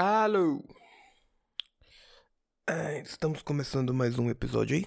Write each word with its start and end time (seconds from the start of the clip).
Alô! 0.00 0.62
É, 2.68 3.00
estamos 3.00 3.42
começando 3.42 3.92
mais 3.92 4.16
um 4.16 4.30
episódio 4.30 4.76
aí. 4.76 4.86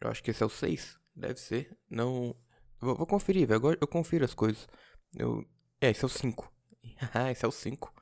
Eu 0.00 0.08
acho 0.08 0.22
que 0.22 0.30
esse 0.30 0.40
é 0.40 0.46
o 0.46 0.48
6. 0.48 1.00
Deve 1.16 1.40
ser. 1.40 1.76
Não. 1.90 2.32
Vou, 2.80 2.94
vou 2.94 3.08
conferir, 3.08 3.48
velho. 3.48 3.56
Agora 3.56 3.76
eu 3.80 3.88
confiro 3.88 4.24
as 4.24 4.34
coisas. 4.34 4.68
Eu. 5.16 5.44
É, 5.80 5.90
esse 5.90 6.04
é 6.04 6.06
o 6.06 6.08
5. 6.08 6.48
Ah, 7.12 7.32
esse 7.32 7.44
é 7.44 7.48
o 7.48 7.50
5. 7.50 7.92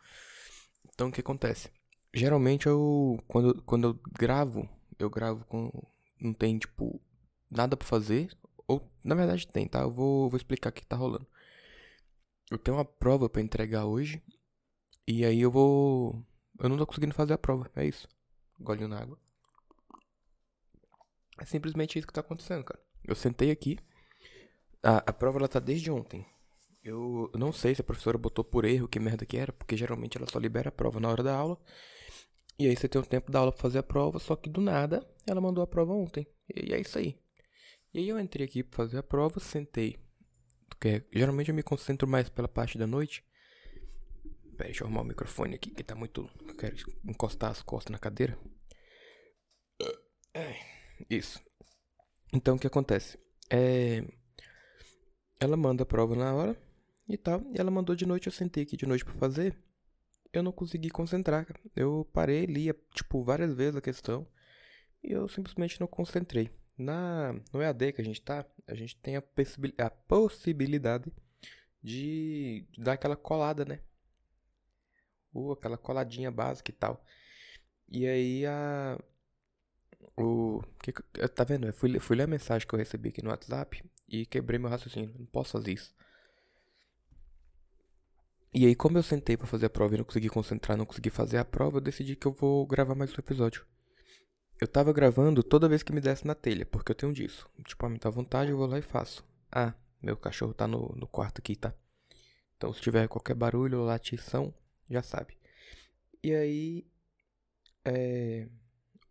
Então 0.92 1.08
o 1.08 1.10
que 1.10 1.22
acontece? 1.22 1.70
Geralmente 2.12 2.66
eu. 2.66 3.18
Quando, 3.26 3.62
quando 3.62 3.88
eu 3.88 4.00
gravo, 4.12 4.68
eu 4.98 5.08
gravo 5.08 5.46
com. 5.46 5.70
Não 6.20 6.34
tem, 6.34 6.58
tipo, 6.58 7.00
nada 7.50 7.74
pra 7.74 7.88
fazer. 7.88 8.36
Ou, 8.68 8.86
na 9.02 9.14
verdade, 9.14 9.48
tem, 9.48 9.66
tá? 9.66 9.80
Eu 9.80 9.90
vou, 9.90 10.28
vou 10.28 10.36
explicar 10.36 10.68
o 10.68 10.72
que 10.74 10.84
tá 10.84 10.94
rolando. 10.94 11.26
Eu 12.50 12.58
tenho 12.58 12.76
uma 12.76 12.84
prova 12.84 13.30
pra 13.30 13.40
entregar 13.40 13.86
hoje. 13.86 14.22
E 15.08 15.24
aí 15.24 15.40
eu 15.40 15.50
vou. 15.50 16.22
Eu 16.58 16.68
não 16.68 16.76
tô 16.76 16.86
conseguindo 16.86 17.14
fazer 17.14 17.34
a 17.34 17.38
prova, 17.38 17.70
é 17.74 17.84
isso. 17.84 18.08
Golinho 18.58 18.88
na 18.88 19.00
água. 19.00 19.18
É 21.38 21.44
simplesmente 21.44 21.98
isso 21.98 22.06
que 22.06 22.12
tá 22.12 22.20
acontecendo, 22.20 22.64
cara. 22.64 22.80
Eu 23.02 23.14
sentei 23.14 23.50
aqui. 23.50 23.78
A, 24.82 24.98
a 24.98 25.12
prova 25.12 25.38
ela 25.38 25.48
tá 25.48 25.58
desde 25.58 25.90
ontem. 25.90 26.26
Eu 26.82 27.30
não 27.34 27.52
sei 27.52 27.74
se 27.74 27.80
a 27.80 27.84
professora 27.84 28.18
botou 28.18 28.44
por 28.44 28.64
erro 28.64 28.86
que 28.86 29.00
merda 29.00 29.24
que 29.24 29.36
era, 29.36 29.52
porque 29.52 29.76
geralmente 29.76 30.18
ela 30.18 30.26
só 30.30 30.38
libera 30.38 30.68
a 30.68 30.72
prova 30.72 31.00
na 31.00 31.08
hora 31.08 31.22
da 31.22 31.34
aula. 31.34 31.58
E 32.58 32.68
aí 32.68 32.76
você 32.76 32.86
tem 32.86 33.00
o 33.00 33.06
tempo 33.06 33.32
da 33.32 33.40
aula 33.40 33.50
pra 33.50 33.60
fazer 33.60 33.78
a 33.78 33.82
prova, 33.82 34.18
só 34.18 34.36
que 34.36 34.48
do 34.48 34.60
nada 34.60 35.04
ela 35.26 35.40
mandou 35.40 35.64
a 35.64 35.66
prova 35.66 35.92
ontem. 35.92 36.26
E 36.54 36.72
é 36.72 36.80
isso 36.80 36.98
aí. 36.98 37.18
E 37.92 37.98
aí 37.98 38.08
eu 38.08 38.18
entrei 38.18 38.46
aqui 38.46 38.62
pra 38.62 38.76
fazer 38.76 38.98
a 38.98 39.02
prova, 39.02 39.40
sentei. 39.40 39.98
Porque 40.68 41.04
geralmente 41.10 41.48
eu 41.48 41.54
me 41.54 41.62
concentro 41.62 42.06
mais 42.06 42.28
pela 42.28 42.46
parte 42.46 42.76
da 42.76 42.86
noite. 42.86 43.24
Pera, 44.54 44.68
deixa 44.68 44.82
eu 44.82 44.86
arrumar 44.86 45.02
o 45.02 45.04
microfone 45.04 45.54
aqui, 45.54 45.70
que 45.70 45.82
tá 45.82 45.94
muito. 45.94 46.28
Eu 46.46 46.54
quero 46.56 46.76
encostar 47.04 47.50
as 47.50 47.62
costas 47.62 47.90
na 47.92 47.98
cadeira. 47.98 48.38
Isso. 51.10 51.42
Então 52.32 52.56
o 52.56 52.58
que 52.58 52.66
acontece? 52.66 53.18
É. 53.50 54.04
Ela 55.40 55.56
manda 55.56 55.82
a 55.82 55.86
prova 55.86 56.14
na 56.16 56.34
hora 56.34 56.56
e 57.08 57.16
tal. 57.16 57.42
E 57.52 57.60
ela 57.60 57.70
mandou 57.70 57.94
de 57.94 58.06
noite, 58.06 58.26
eu 58.28 58.32
sentei 58.32 58.62
aqui 58.62 58.76
de 58.76 58.86
noite 58.86 59.04
pra 59.04 59.14
fazer. 59.14 59.56
Eu 60.32 60.42
não 60.42 60.52
consegui 60.52 60.90
concentrar. 60.90 61.46
Eu 61.76 62.08
parei, 62.12 62.46
lia, 62.46 62.74
tipo, 62.94 63.22
várias 63.22 63.54
vezes 63.54 63.76
a 63.76 63.80
questão. 63.80 64.26
E 65.02 65.12
eu 65.12 65.28
simplesmente 65.28 65.80
não 65.80 65.86
concentrei. 65.86 66.50
Na, 66.76 67.32
no 67.52 67.62
EAD 67.62 67.92
que 67.92 68.00
a 68.00 68.04
gente 68.04 68.20
tá, 68.20 68.44
a 68.66 68.74
gente 68.74 68.96
tem 68.96 69.14
a, 69.14 69.22
possibil- 69.22 69.74
a 69.78 69.88
possibilidade 69.90 71.12
de 71.80 72.66
dar 72.78 72.94
aquela 72.94 73.14
colada, 73.14 73.64
né? 73.64 73.80
Aquela 75.52 75.76
coladinha 75.76 76.30
básica 76.30 76.70
e 76.70 76.74
tal. 76.74 77.04
E 77.88 78.06
aí 78.06 78.46
a. 78.46 78.98
O. 80.16 80.62
Que, 80.82 80.92
tá 81.28 81.44
vendo? 81.44 81.66
Eu 81.66 81.72
fui, 81.74 81.98
fui 81.98 82.16
ler 82.16 82.24
a 82.24 82.26
mensagem 82.26 82.66
que 82.66 82.74
eu 82.74 82.78
recebi 82.78 83.08
aqui 83.08 83.22
no 83.22 83.30
WhatsApp 83.30 83.82
e 84.08 84.26
quebrei 84.26 84.58
meu 84.58 84.70
raciocínio. 84.70 85.14
Não 85.18 85.26
posso 85.26 85.52
fazer 85.52 85.72
isso. 85.72 85.94
E 88.52 88.66
aí, 88.66 88.74
como 88.76 88.96
eu 88.96 89.02
sentei 89.02 89.36
pra 89.36 89.48
fazer 89.48 89.66
a 89.66 89.70
prova 89.70 89.94
e 89.94 89.98
não 89.98 90.04
consegui 90.04 90.28
concentrar, 90.28 90.78
não 90.78 90.86
consegui 90.86 91.10
fazer 91.10 91.38
a 91.38 91.44
prova, 91.44 91.78
eu 91.78 91.80
decidi 91.80 92.14
que 92.14 92.26
eu 92.26 92.32
vou 92.32 92.64
gravar 92.64 92.94
mais 92.94 93.10
um 93.10 93.18
episódio. 93.18 93.66
Eu 94.60 94.68
tava 94.68 94.92
gravando 94.92 95.42
toda 95.42 95.68
vez 95.68 95.82
que 95.82 95.92
me 95.92 96.00
desse 96.00 96.24
na 96.24 96.36
telha, 96.36 96.64
porque 96.64 96.92
eu 96.92 96.94
tenho 96.94 97.12
disso. 97.12 97.50
Tipo, 97.64 97.86
a 97.86 97.88
me 97.88 97.98
dá 97.98 98.08
vontade, 98.08 98.52
eu 98.52 98.56
vou 98.56 98.66
lá 98.66 98.78
e 98.78 98.82
faço. 98.82 99.24
Ah, 99.50 99.74
meu 100.00 100.16
cachorro 100.16 100.54
tá 100.54 100.68
no, 100.68 100.94
no 100.96 101.08
quarto 101.08 101.40
aqui, 101.40 101.56
tá? 101.56 101.74
Então, 102.56 102.72
se 102.72 102.80
tiver 102.80 103.08
qualquer 103.08 103.34
barulho 103.34 103.80
ou 103.80 103.86
latição, 103.86 104.54
já 104.90 105.02
sabe. 105.02 105.36
E 106.22 106.34
aí, 106.34 106.86
é... 107.84 108.48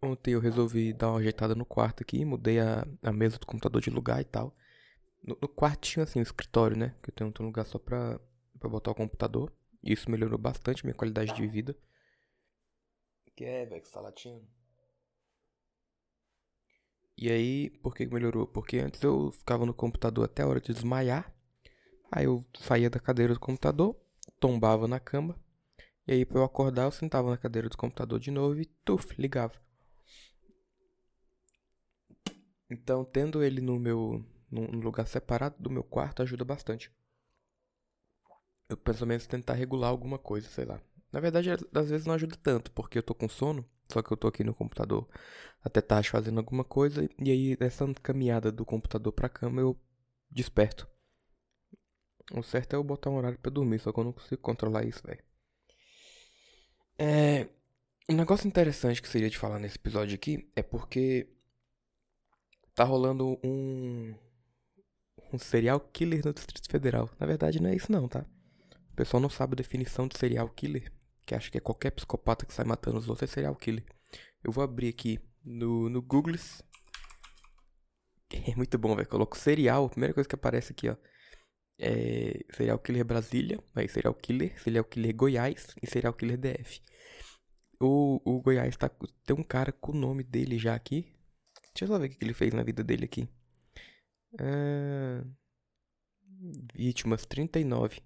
Ontem 0.02 0.33
eu 0.33 0.39
resolvi 0.41 0.91
dar 0.91 1.11
uma 1.11 1.19
ajeitada 1.19 1.55
no 1.55 1.66
quarto 1.66 2.02
aqui, 2.03 2.25
mudei 2.25 2.59
a, 2.59 2.85
a 3.02 3.11
mesa 3.13 3.38
do 3.38 3.45
computador 3.45 3.81
de 3.81 3.89
lugar 3.89 4.19
e 4.19 4.25
tal. 4.25 4.53
No, 5.23 5.38
no 5.41 5.47
quarto 5.47 5.81
tinha, 5.81 6.03
assim, 6.03 6.19
escritório, 6.19 6.75
né? 6.75 6.94
Que 7.01 7.09
eu 7.09 7.13
tenho 7.13 7.33
um 7.39 7.45
lugar 7.45 7.66
só 7.66 7.79
pra, 7.79 8.19
pra 8.59 8.69
botar 8.69 8.91
o 8.91 8.95
computador. 8.95 9.53
Isso 9.81 10.12
melhorou 10.12 10.38
bastante 10.38 10.83
minha 10.85 10.95
qualidade 10.95 11.33
de 11.33 11.47
vida. 11.47 11.78
Que 13.35 13.45
é, 13.45 13.66
velho, 13.66 13.81
que 13.81 13.88
você 13.88 13.94
tá 13.94 14.01
latindo? 14.01 14.45
E 17.17 17.31
aí, 17.31 17.69
por 17.81 17.95
que 17.95 18.06
melhorou? 18.06 18.45
Porque 18.45 18.79
antes 18.79 19.01
eu 19.01 19.31
ficava 19.31 19.66
no 19.66 19.73
computador 19.73 20.25
até 20.25 20.44
a 20.44 20.47
hora 20.47 20.59
de 20.59 20.73
desmaiar. 20.73 21.33
Aí 22.12 22.25
eu 22.25 22.44
saía 22.57 22.89
da 22.89 23.00
cadeira 23.00 23.33
do 23.33 23.39
computador, 23.39 23.95
tombava 24.39 24.88
na 24.88 25.00
cama. 25.00 25.41
E 26.06 26.12
aí, 26.12 26.25
pra 26.25 26.40
eu 26.40 26.44
acordar, 26.44 26.84
eu 26.84 26.91
sentava 26.91 27.30
na 27.30 27.38
cadeira 27.38 27.69
do 27.69 27.78
computador 27.78 28.19
de 28.19 28.30
novo 28.30 28.59
e 28.59 28.66
tuf, 28.66 29.16
ligava. 29.19 29.62
Então, 32.69 33.06
tendo 33.06 33.44
ele 33.44 33.62
no 33.62 33.80
meu 33.80 34.25
num 34.50 34.80
lugar 34.80 35.08
separado 35.08 35.56
do 35.59 35.69
meu 35.69 35.84
quarto 35.84 36.22
ajuda 36.22 36.46
bastante. 36.46 36.92
Eu 38.69 38.78
penso 38.78 39.06
menos 39.06 39.25
tentar 39.25 39.53
regular 39.53 39.90
alguma 39.90 40.19
coisa, 40.19 40.47
sei 40.47 40.66
lá. 40.66 40.80
Na 41.12 41.19
verdade, 41.19 41.50
às 41.52 41.90
vezes 41.90 42.06
não 42.06 42.13
ajuda 42.13 42.36
tanto, 42.36 42.72
porque 42.72 42.97
eu 42.97 43.03
tô 43.03 43.16
com 43.16 43.28
sono, 43.30 43.66
só 43.92 44.02
que 44.02 44.12
eu 44.12 44.18
tô 44.18 44.28
aqui 44.28 44.44
no 44.44 44.53
computador 44.53 45.08
até 45.63 45.81
tarde 45.81 46.09
fazendo 46.09 46.40
alguma 46.40 46.63
coisa, 46.63 47.08
e 47.19 47.31
aí 47.31 47.58
nessa 47.59 47.92
caminhada 47.96 48.52
do 48.52 48.66
computador 48.66 49.13
pra 49.13 49.30
cama 49.30 49.62
eu 49.62 49.80
desperto. 50.30 50.88
O 52.34 52.42
certo 52.44 52.74
é 52.74 52.78
eu 52.78 52.84
botar 52.84 53.09
um 53.09 53.16
horário 53.16 53.38
pra 53.40 53.52
dormir, 53.52 53.80
só 53.80 53.92
que 53.92 54.00
eu 54.00 54.03
não 54.03 54.13
consigo 54.13 54.42
controlar 54.42 54.86
isso, 54.86 55.02
velho. 55.06 55.24
É. 56.98 57.48
Um 58.09 58.16
negócio 58.16 58.48
interessante 58.48 59.02
que 59.02 59.08
seria 59.08 59.30
de 59.30 59.38
falar 59.38 59.59
nesse 59.59 59.78
episódio 59.78 60.16
aqui 60.16 60.50
é 60.56 60.62
porque 60.62 61.28
tá 62.76 62.84
rolando 62.84 63.40
um. 63.44 64.14
Um 65.31 65.40
serial 65.40 65.80
killer 65.80 66.24
no 66.24 66.34
Distrito 66.34 66.70
Federal. 66.70 67.09
Na 67.20 67.26
verdade, 67.26 67.62
não 67.62 67.70
é 67.70 67.76
isso, 67.76 67.92
não, 67.92 68.08
tá? 68.08 68.26
O 68.92 68.96
pessoal 68.96 69.20
não 69.20 69.30
sabe 69.30 69.54
a 69.54 69.56
definição 69.56 70.08
de 70.08 70.18
serial 70.18 70.48
killer, 70.50 70.92
que 71.26 71.34
acha 71.34 71.50
que 71.50 71.58
é 71.58 71.62
qualquer 71.62 71.90
psicopata 71.92 72.46
que 72.46 72.54
sai 72.54 72.66
matando 72.66 73.00
os 73.00 73.10
outros 73.10 73.30
é 73.30 73.34
serial 73.34 73.56
killer. 73.56 73.84
Eu 74.44 74.52
vou 74.52 74.64
abrir 74.64 74.90
aqui 74.90 75.20
no, 75.44 75.90
no 75.90 76.02
Google. 76.02 76.36
É 78.48 78.56
muito 78.56 78.80
bom, 78.80 78.96
velho. 78.96 79.08
Coloco 79.08 79.38
serial, 79.38 79.86
a 79.86 79.90
primeira 79.90 80.12
coisa 80.12 80.28
que 80.28 80.34
aparece 80.34 80.72
aqui, 80.72 80.90
ó. 80.90 80.96
É 81.79 82.45
serial 82.53 82.79
killer 82.79 83.03
Brasília, 83.03 83.59
aí 83.75 83.89
serial 83.89 84.13
killer, 84.13 84.61
serial 84.61 84.84
killer 84.85 85.16
Goiás 85.16 85.75
e 85.81 85.88
serial 85.88 86.13
killer 86.13 86.38
DF. 86.38 86.81
O, 87.79 88.22
o 88.23 88.41
Goiás 88.41 88.78
tá, 88.78 88.89
tem 89.25 89.35
um 89.35 89.44
cara 89.44 89.72
com 89.72 89.91
o 89.91 89.95
nome 89.95 90.23
dele 90.23 90.57
já 90.57 90.75
aqui. 90.75 91.13
Deixa 91.73 91.85
eu 91.85 91.88
só 91.88 92.00
ver 92.00 92.07
o 92.07 92.09
que 92.09 92.23
ele 92.23 92.33
fez 92.33 92.53
na 92.53 92.63
vida 92.63 92.83
dele 92.83 93.06
aqui. 93.06 93.28
Ah, 94.39 95.25
vítimas 96.73 97.25
39. 97.25 98.01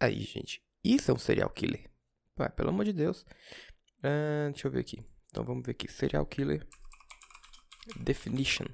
Aí, 0.00 0.20
gente. 0.22 0.62
Isso 0.84 1.10
é 1.10 1.14
um 1.14 1.18
serial 1.18 1.50
killer. 1.50 1.90
Ué, 2.38 2.48
pelo 2.50 2.70
amor 2.70 2.84
de 2.84 2.92
Deus. 2.92 3.24
Ah, 4.02 4.50
deixa 4.50 4.66
eu 4.66 4.72
ver 4.72 4.80
aqui. 4.80 5.02
Então 5.30 5.44
vamos 5.44 5.64
ver 5.64 5.72
aqui. 5.72 5.90
Serial 5.90 6.26
killer. 6.26 6.66
Definition. 8.00 8.66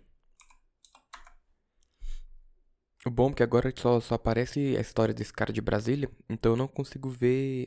O 3.05 3.11
bom 3.11 3.31
é 3.31 3.35
que 3.35 3.43
agora 3.43 3.73
só, 3.77 4.01
só 4.01 4.15
aparece 4.15 4.77
a 4.77 4.81
história 4.81 5.13
desse 5.13 5.33
cara 5.33 5.53
de 5.53 5.61
Brasília. 5.61 6.09
Então 6.29 6.53
eu 6.53 6.57
não 6.57 6.69
consigo 6.69 7.11
ver 7.11 7.67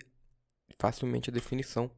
facilmente 0.80 1.30
a 1.30 1.34
definição. 1.34 1.92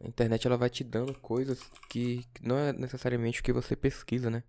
A 0.00 0.08
internet 0.08 0.46
ela 0.46 0.56
vai 0.56 0.68
te 0.68 0.82
dando 0.82 1.14
coisas 1.20 1.60
que 1.88 2.26
não 2.40 2.58
é 2.58 2.72
necessariamente 2.72 3.40
o 3.40 3.44
que 3.44 3.52
você 3.52 3.76
pesquisa, 3.76 4.28
né? 4.30 4.42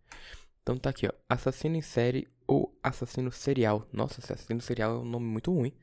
Então 0.62 0.78
tá 0.78 0.90
aqui, 0.90 1.08
ó. 1.08 1.12
Assassino 1.30 1.76
em 1.76 1.82
série 1.82 2.28
ou 2.48 2.76
assassino 2.82 3.32
serial. 3.32 3.88
Nossa, 3.94 4.20
assassino 4.20 4.62
serial 4.62 4.96
é 4.96 5.00
um 5.00 5.06
nome 5.06 5.26
muito 5.28 5.52
ruim. 5.54 5.74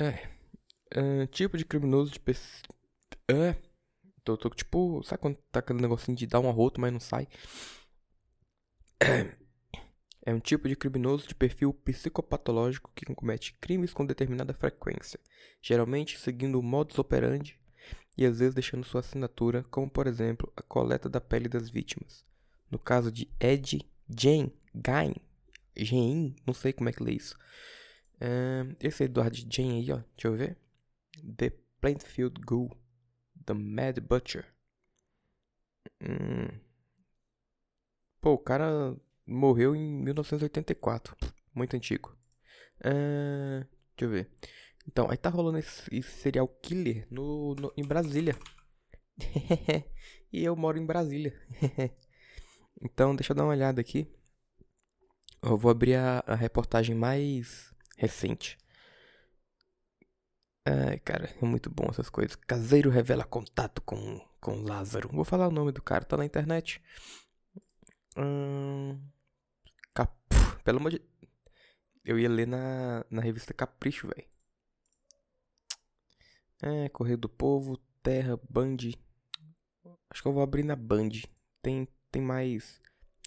É. 0.00 0.28
Ahn, 0.96 1.26
tipo 1.26 1.56
de 1.56 1.64
criminoso 1.64 2.10
de 2.10 2.18
pes... 2.18 2.62
É. 3.28 3.56
Tô, 4.24 4.36
tô 4.36 4.50
tipo. 4.50 5.02
Sabe 5.04 5.22
quando 5.22 5.36
tá 5.50 5.60
aquele 5.60 5.80
negocinho 5.80 6.16
de 6.16 6.26
dar 6.26 6.40
um 6.40 6.48
arroto, 6.48 6.80
mas 6.80 6.92
não 6.92 7.00
sai? 7.00 7.28
É 9.04 9.41
um 10.26 10.38
tipo 10.38 10.68
de 10.68 10.76
criminoso 10.76 11.26
de 11.26 11.34
perfil 11.34 11.72
psicopatológico 11.72 12.92
que 12.94 13.04
comete 13.14 13.54
crimes 13.60 13.92
com 13.92 14.06
determinada 14.06 14.54
frequência, 14.54 15.18
geralmente 15.60 16.18
seguindo 16.18 16.60
o 16.60 16.62
modus 16.62 16.98
operandi 16.98 17.58
e 18.16 18.24
às 18.24 18.38
vezes 18.38 18.54
deixando 18.54 18.84
sua 18.84 19.00
assinatura, 19.00 19.64
como 19.64 19.90
por 19.90 20.06
exemplo 20.06 20.52
a 20.56 20.62
coleta 20.62 21.08
da 21.08 21.20
pele 21.20 21.48
das 21.48 21.68
vítimas. 21.68 22.24
No 22.70 22.78
caso 22.78 23.10
de 23.10 23.28
Ed 23.40 23.84
Jane 24.08 24.52
Gain, 24.74 25.14
Jean, 25.76 26.34
não 26.46 26.54
sei 26.54 26.72
como 26.72 26.88
é 26.88 26.92
que 26.92 27.02
lê 27.02 27.12
isso. 27.12 27.36
Ahn, 28.20 28.76
esse 28.80 29.04
Edward 29.04 29.46
Jane 29.50 29.80
aí, 29.80 29.92
ó, 29.92 29.96
deixa 30.14 30.28
eu 30.28 30.34
ver. 30.34 30.56
The 31.36 31.50
Plainfield 31.80 32.40
Ghoul, 32.40 32.70
The 33.44 33.54
Mad 33.54 33.98
Butcher. 34.00 34.46
Hum. 36.00 36.60
Pô, 38.20 38.34
o 38.34 38.38
cara 38.38 38.96
morreu 39.26 39.74
em 39.74 40.02
1984. 40.02 41.16
Muito 41.54 41.76
antigo. 41.76 42.16
Ah, 42.84 43.66
deixa 43.96 44.04
eu 44.04 44.08
ver. 44.10 44.30
Então, 44.86 45.08
aí 45.10 45.16
tá 45.16 45.28
rolando 45.28 45.58
esse, 45.58 45.82
esse 45.94 46.10
serial 46.10 46.48
killer 46.48 47.06
no, 47.10 47.54
no, 47.54 47.72
em 47.76 47.84
Brasília. 47.84 48.36
e 50.32 50.42
eu 50.44 50.56
moro 50.56 50.78
em 50.78 50.86
Brasília. 50.86 51.34
então, 52.82 53.14
deixa 53.14 53.32
eu 53.32 53.36
dar 53.36 53.44
uma 53.44 53.52
olhada 53.52 53.80
aqui. 53.80 54.08
Eu 55.42 55.56
vou 55.56 55.70
abrir 55.70 55.96
a, 55.96 56.22
a 56.26 56.34
reportagem 56.34 56.94
mais 56.94 57.72
recente. 57.96 58.58
Ai, 60.64 60.98
cara, 61.00 61.28
é 61.40 61.44
muito 61.44 61.68
bom 61.70 61.86
essas 61.90 62.08
coisas. 62.08 62.36
Caseiro 62.36 62.90
revela 62.90 63.24
contato 63.24 63.82
com, 63.82 64.20
com 64.40 64.62
Lázaro. 64.62 65.08
Vou 65.12 65.24
falar 65.24 65.48
o 65.48 65.52
nome 65.52 65.72
do 65.72 65.82
cara, 65.82 66.04
tá 66.04 66.16
na 66.16 66.24
internet. 66.24 66.80
Hum, 68.16 68.98
cap... 69.94 70.12
Pelo 70.64 70.78
amor 70.78 70.92
de. 70.92 71.02
Eu 72.04 72.18
ia 72.18 72.28
ler 72.28 72.46
na, 72.46 73.04
na 73.10 73.22
revista 73.22 73.54
Capricho, 73.54 74.08
velho. 74.08 74.28
É, 76.62 76.88
Correio 76.90 77.18
do 77.18 77.28
Povo, 77.28 77.76
Terra, 78.02 78.38
Band. 78.48 78.76
Acho 80.10 80.22
que 80.22 80.28
eu 80.28 80.32
vou 80.32 80.42
abrir 80.42 80.62
na 80.62 80.76
Band. 80.76 81.10
Tem, 81.60 81.88
tem 82.10 82.22
mais. 82.22 82.80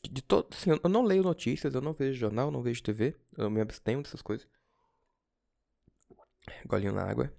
De 0.09 0.21
todo, 0.21 0.53
assim, 0.53 0.69
eu 0.69 0.89
não 0.89 1.03
leio 1.03 1.23
notícias, 1.23 1.73
eu 1.73 1.81
não 1.81 1.93
vejo 1.93 2.19
jornal, 2.19 2.51
não 2.51 2.61
vejo 2.61 2.83
TV. 2.83 3.15
Eu 3.37 3.49
me 3.49 3.59
abstenho 3.59 4.01
dessas 4.01 4.21
coisas. 4.21 4.47
Golinho 6.65 6.93
na 6.93 7.03
água. 7.03 7.33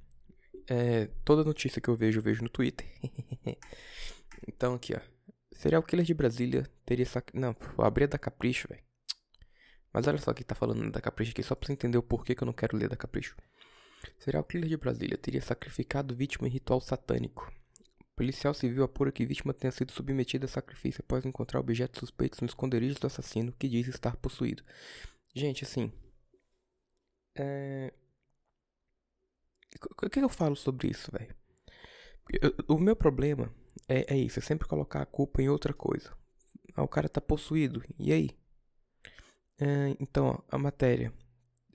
É, 0.69 1.07
toda 1.25 1.45
notícia 1.45 1.81
que 1.81 1.89
eu 1.89 1.95
vejo, 1.97 2.19
eu 2.19 2.23
vejo 2.23 2.43
no 2.43 2.49
Twitter. 2.49 2.87
então 4.49 4.75
aqui, 4.75 4.95
ó. 4.95 5.16
Serial 5.57 5.83
killer 5.83 6.05
de 6.05 6.15
Brasília 6.15 6.71
teria 6.85 7.07
sac... 7.07 7.33
Não, 7.35 7.57
vou 7.77 7.87
abrir 7.87 8.05
a 8.05 8.09
da 8.09 8.19
Capricho, 8.19 8.69
velho. 8.69 8.85
Mas 9.93 10.07
olha 10.07 10.19
só 10.19 10.35
que 10.35 10.45
tá 10.45 10.55
falando 10.55 10.91
da 10.91 11.01
Capricho 11.01 11.33
aqui, 11.33 11.43
só 11.43 11.55
pra 11.55 11.67
você 11.67 11.73
entender 11.73 11.97
o 11.97 12.03
porquê 12.03 12.35
que 12.35 12.43
eu 12.43 12.47
não 12.47 12.53
quero 12.53 12.77
ler 12.77 12.89
da 12.89 12.97
Capricho. 12.97 13.35
Serial 14.19 14.45
killer 14.45 14.69
de 14.69 14.77
Brasília 14.77 15.17
teria 15.17 15.41
sacrificado 15.41 16.15
vítima 16.15 16.47
em 16.47 16.51
ritual 16.51 16.81
satânico. 16.81 17.51
Policial 18.15 18.55
civil 18.55 18.85
apura 18.85 19.11
que 19.11 19.27
vítima 19.27 19.53
tenha 19.55 19.71
sido 19.71 19.93
submetida 19.93 20.45
a 20.45 20.49
sacrifício 20.49 21.03
após 21.03 21.25
encontrar 21.25 21.61
objetos 21.61 22.01
suspeitos 22.01 22.41
no 22.41 22.47
esconderijo 22.47 22.99
do 23.01 23.07
assassino 23.07 23.53
que 23.53 23.69
diz 23.69 23.89
estar 23.89 24.17
possuído. 24.17 24.63
Gente, 25.35 25.65
assim. 25.65 25.93
É... 27.35 27.93
O 30.03 30.09
que 30.09 30.21
eu 30.21 30.29
falo 30.29 30.57
sobre 30.57 30.89
isso, 30.89 31.11
velho? 31.11 31.35
O 32.67 32.79
meu 32.79 32.97
problema 32.97 33.53
é, 33.89 34.15
é 34.15 34.17
isso, 34.17 34.39
é 34.39 34.43
sempre 34.43 34.69
colocar 34.69 35.03
a 35.03 35.07
culpa 35.07 35.41
em 35.43 35.49
outra 35.49 35.73
coisa. 35.73 36.13
Ah, 36.75 36.83
o 36.83 36.89
cara 36.89 37.09
tá 37.09 37.21
possuído, 37.21 37.83
e 37.99 38.13
aí? 38.13 38.31
É, 39.59 39.97
então, 40.01 40.27
ó, 40.27 40.57
a 40.57 40.59
matéria. 40.59 41.13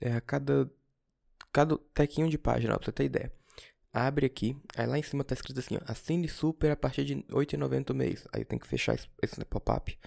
É, 0.00 0.20
cada, 0.20 0.70
cada 1.52 1.76
tequinho 1.94 2.28
de 2.28 2.38
página, 2.38 2.74
ó, 2.74 2.78
pra 2.78 2.86
você 2.86 2.92
ter 2.92 3.04
ideia. 3.04 3.32
Abre 3.92 4.26
aqui, 4.26 4.56
aí 4.76 4.86
lá 4.86 4.98
em 4.98 5.02
cima 5.02 5.22
tá 5.22 5.34
escrito 5.34 5.60
assim, 5.60 5.76
ó, 5.76 5.80
assine 5.86 6.28
super 6.28 6.70
a 6.70 6.76
partir 6.76 7.04
de 7.04 7.14
R$ 7.14 7.24
8,90 7.30 7.90
o 7.90 7.94
mês. 7.94 8.26
Aí 8.32 8.44
tem 8.44 8.58
que 8.58 8.66
fechar 8.66 8.94
esse, 8.94 9.08
esse 9.22 9.44
pop-up. 9.44 9.98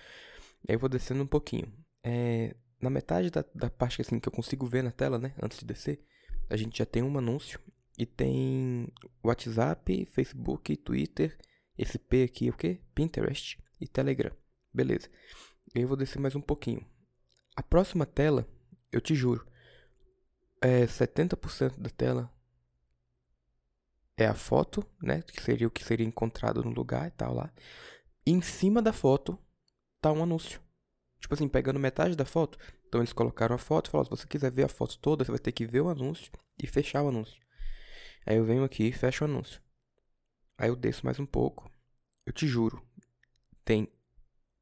Aí 0.67 0.75
eu 0.75 0.79
vou 0.79 0.89
descendo 0.89 1.21
um 1.23 1.27
pouquinho. 1.27 1.71
É, 2.03 2.55
na 2.81 2.89
metade 2.89 3.29
da, 3.29 3.43
da 3.53 3.69
parte 3.69 4.01
assim, 4.01 4.19
que 4.19 4.27
eu 4.27 4.33
consigo 4.33 4.65
ver 4.65 4.83
na 4.83 4.91
tela, 4.91 5.17
né, 5.19 5.33
antes 5.41 5.59
de 5.59 5.65
descer, 5.65 6.03
a 6.49 6.57
gente 6.57 6.77
já 6.77 6.85
tem 6.85 7.03
um 7.03 7.17
anúncio. 7.17 7.59
E 7.97 8.05
tem 8.05 8.91
WhatsApp, 9.23 10.05
Facebook, 10.05 10.75
Twitter, 10.77 11.37
esse 11.77 11.97
P 11.97 12.23
aqui, 12.23 12.49
o 12.49 12.53
que? 12.53 12.81
Pinterest 12.93 13.57
e 13.79 13.87
Telegram. 13.87 14.31
Beleza. 14.73 15.09
Eu 15.73 15.87
vou 15.87 15.97
descer 15.97 16.19
mais 16.19 16.35
um 16.35 16.41
pouquinho. 16.41 16.85
A 17.55 17.63
próxima 17.63 18.05
tela, 18.05 18.47
eu 18.91 19.01
te 19.01 19.15
juro, 19.15 19.45
é 20.61 20.85
70% 20.85 21.79
da 21.79 21.89
tela 21.89 22.31
é 24.17 24.25
a 24.25 24.33
foto, 24.33 24.85
né? 25.01 25.21
Que 25.21 25.41
seria 25.41 25.67
o 25.67 25.71
que 25.71 25.83
seria 25.83 26.05
encontrado 26.05 26.63
no 26.63 26.71
lugar 26.71 27.07
e 27.07 27.11
tal 27.11 27.33
lá. 27.33 27.51
E 28.25 28.31
em 28.31 28.41
cima 28.41 28.81
da 28.81 28.93
foto 28.93 29.37
tá 30.01 30.11
um 30.11 30.23
anúncio. 30.23 30.61
Tipo 31.19 31.33
assim, 31.33 31.47
pegando 31.47 31.79
metade 31.79 32.15
da 32.15 32.25
foto. 32.25 32.57
Então 32.87 33.01
eles 33.01 33.13
colocaram 33.13 33.55
a 33.55 33.57
foto 33.57 33.87
e 33.87 33.91
falaram: 33.91 34.15
se 34.15 34.21
você 34.21 34.27
quiser 34.27 34.51
ver 34.51 34.63
a 34.63 34.69
foto 34.69 34.97
toda, 34.99 35.25
você 35.25 35.31
vai 35.31 35.39
ter 35.39 35.51
que 35.51 35.65
ver 35.65 35.81
o 35.81 35.89
anúncio 35.89 36.31
e 36.61 36.67
fechar 36.67 37.03
o 37.03 37.09
anúncio. 37.09 37.39
Aí 38.25 38.37
eu 38.37 38.45
venho 38.45 38.63
aqui 38.63 38.85
e 38.85 38.93
fecho 38.93 39.23
o 39.23 39.27
anúncio. 39.27 39.61
Aí 40.57 40.69
eu 40.69 40.75
desço 40.75 41.05
mais 41.05 41.19
um 41.19 41.25
pouco. 41.25 41.69
Eu 42.25 42.31
te 42.31 42.47
juro. 42.47 42.81
Tem 43.63 43.87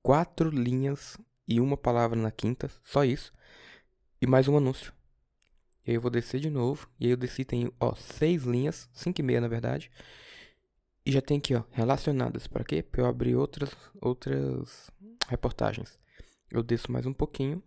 quatro 0.01 0.49
linhas 0.49 1.17
e 1.47 1.59
uma 1.59 1.77
palavra 1.77 2.19
na 2.19 2.31
quinta, 2.31 2.69
só 2.83 3.03
isso. 3.03 3.31
E 4.21 4.25
mais 4.25 4.47
um 4.47 4.57
anúncio. 4.57 4.93
E 5.85 5.91
aí 5.91 5.95
eu 5.95 6.01
vou 6.01 6.09
descer 6.09 6.39
de 6.39 6.49
novo. 6.49 6.89
E 6.99 7.05
aí 7.05 7.11
eu 7.11 7.17
desci, 7.17 7.45
tem, 7.45 7.71
ó, 7.79 7.93
seis 7.95 8.43
linhas, 8.43 8.89
cinco 8.93 9.21
e 9.21 9.23
meia 9.23 9.41
na 9.41 9.47
verdade. 9.47 9.91
E 11.05 11.11
já 11.11 11.21
tem 11.21 11.37
aqui, 11.37 11.53
ó, 11.53 11.63
relacionadas. 11.71 12.47
Para 12.47 12.63
quê? 12.63 12.81
Para 12.81 13.01
eu 13.01 13.05
abrir 13.05 13.35
outras, 13.35 13.75
outras 14.01 14.89
reportagens. 15.27 15.99
Eu 16.49 16.63
desço 16.63 16.91
mais 16.91 17.05
um 17.05 17.13
pouquinho. 17.13 17.61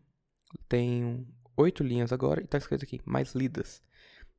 Tenho 0.68 1.26
oito 1.56 1.84
linhas 1.84 2.12
agora 2.12 2.42
e 2.42 2.46
tá 2.46 2.58
escrito 2.58 2.84
aqui, 2.84 3.00
mais 3.04 3.34
lidas. 3.34 3.82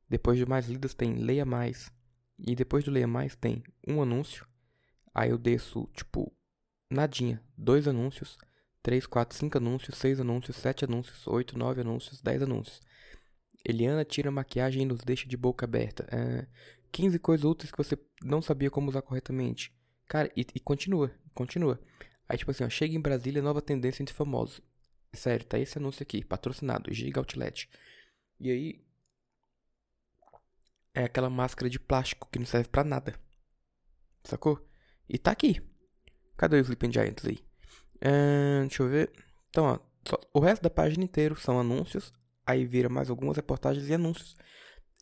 Depois 0.08 0.38
de 0.38 0.46
mais 0.46 0.68
lidas 0.68 0.94
tem 0.94 1.14
leia 1.14 1.44
mais. 1.44 1.92
E 2.38 2.54
depois 2.54 2.84
do 2.84 2.90
leia 2.90 3.06
mais 3.06 3.34
tem 3.34 3.62
um 3.86 4.00
anúncio. 4.00 4.46
Aí 5.14 5.30
eu 5.30 5.38
desço, 5.38 5.88
tipo, 5.94 6.32
nadinha. 6.90 7.42
Dois 7.56 7.88
anúncios. 7.88 8.38
Três, 8.82 9.06
quatro, 9.06 9.36
cinco 9.36 9.58
anúncios. 9.58 9.96
Seis 9.96 10.20
anúncios. 10.20 10.56
Sete 10.56 10.84
anúncios. 10.84 11.26
Oito, 11.26 11.58
nove 11.58 11.80
anúncios. 11.80 12.22
Dez 12.22 12.42
anúncios. 12.42 12.80
Eliana 13.64 14.04
tira 14.04 14.30
maquiagem 14.30 14.82
e 14.82 14.86
nos 14.86 15.00
deixa 15.00 15.28
de 15.28 15.36
boca 15.36 15.64
aberta. 15.64 16.06
É, 16.10 16.46
15 16.92 17.18
coisas 17.18 17.44
úteis 17.44 17.70
que 17.70 17.78
você 17.78 17.98
não 18.22 18.40
sabia 18.40 18.70
como 18.70 18.88
usar 18.88 19.02
corretamente. 19.02 19.72
Cara, 20.06 20.30
e, 20.36 20.46
e 20.54 20.60
continua, 20.60 21.12
continua. 21.34 21.80
Aí, 22.28 22.38
tipo 22.38 22.50
assim, 22.50 22.64
ó, 22.64 22.70
chega 22.70 22.94
em 22.94 23.00
Brasília, 23.00 23.42
nova 23.42 23.60
tendência 23.60 24.02
entre 24.02 24.14
famosos. 24.14 24.60
Sério, 25.12 25.44
tá 25.44 25.58
esse 25.58 25.78
anúncio 25.78 26.02
aqui, 26.02 26.24
patrocinado, 26.24 26.92
Giga 26.92 27.20
Outlet. 27.20 27.68
E 28.40 28.50
aí, 28.50 28.84
é 30.94 31.04
aquela 31.04 31.30
máscara 31.30 31.70
de 31.70 31.78
plástico 31.78 32.28
que 32.30 32.38
não 32.38 32.46
serve 32.46 32.68
para 32.68 32.84
nada. 32.84 33.14
Sacou? 34.24 34.60
E 35.08 35.18
tá 35.18 35.30
aqui. 35.30 35.62
Cadê 36.36 36.60
os 36.60 36.66
Sleeping 36.66 36.92
Giants 36.92 37.24
aí? 37.24 37.38
Deixa 38.62 38.82
eu 38.82 38.88
ver. 38.88 39.12
Então, 39.50 39.64
ó, 39.64 39.78
só, 40.06 40.18
o 40.32 40.40
resto 40.40 40.62
da 40.62 40.70
página 40.70 41.04
inteira 41.04 41.34
são 41.34 41.58
anúncios. 41.58 42.12
Aí 42.46 42.64
vira 42.64 42.88
mais 42.88 43.10
algumas 43.10 43.36
reportagens 43.36 43.88
e 43.88 43.94
anúncios. 43.94 44.36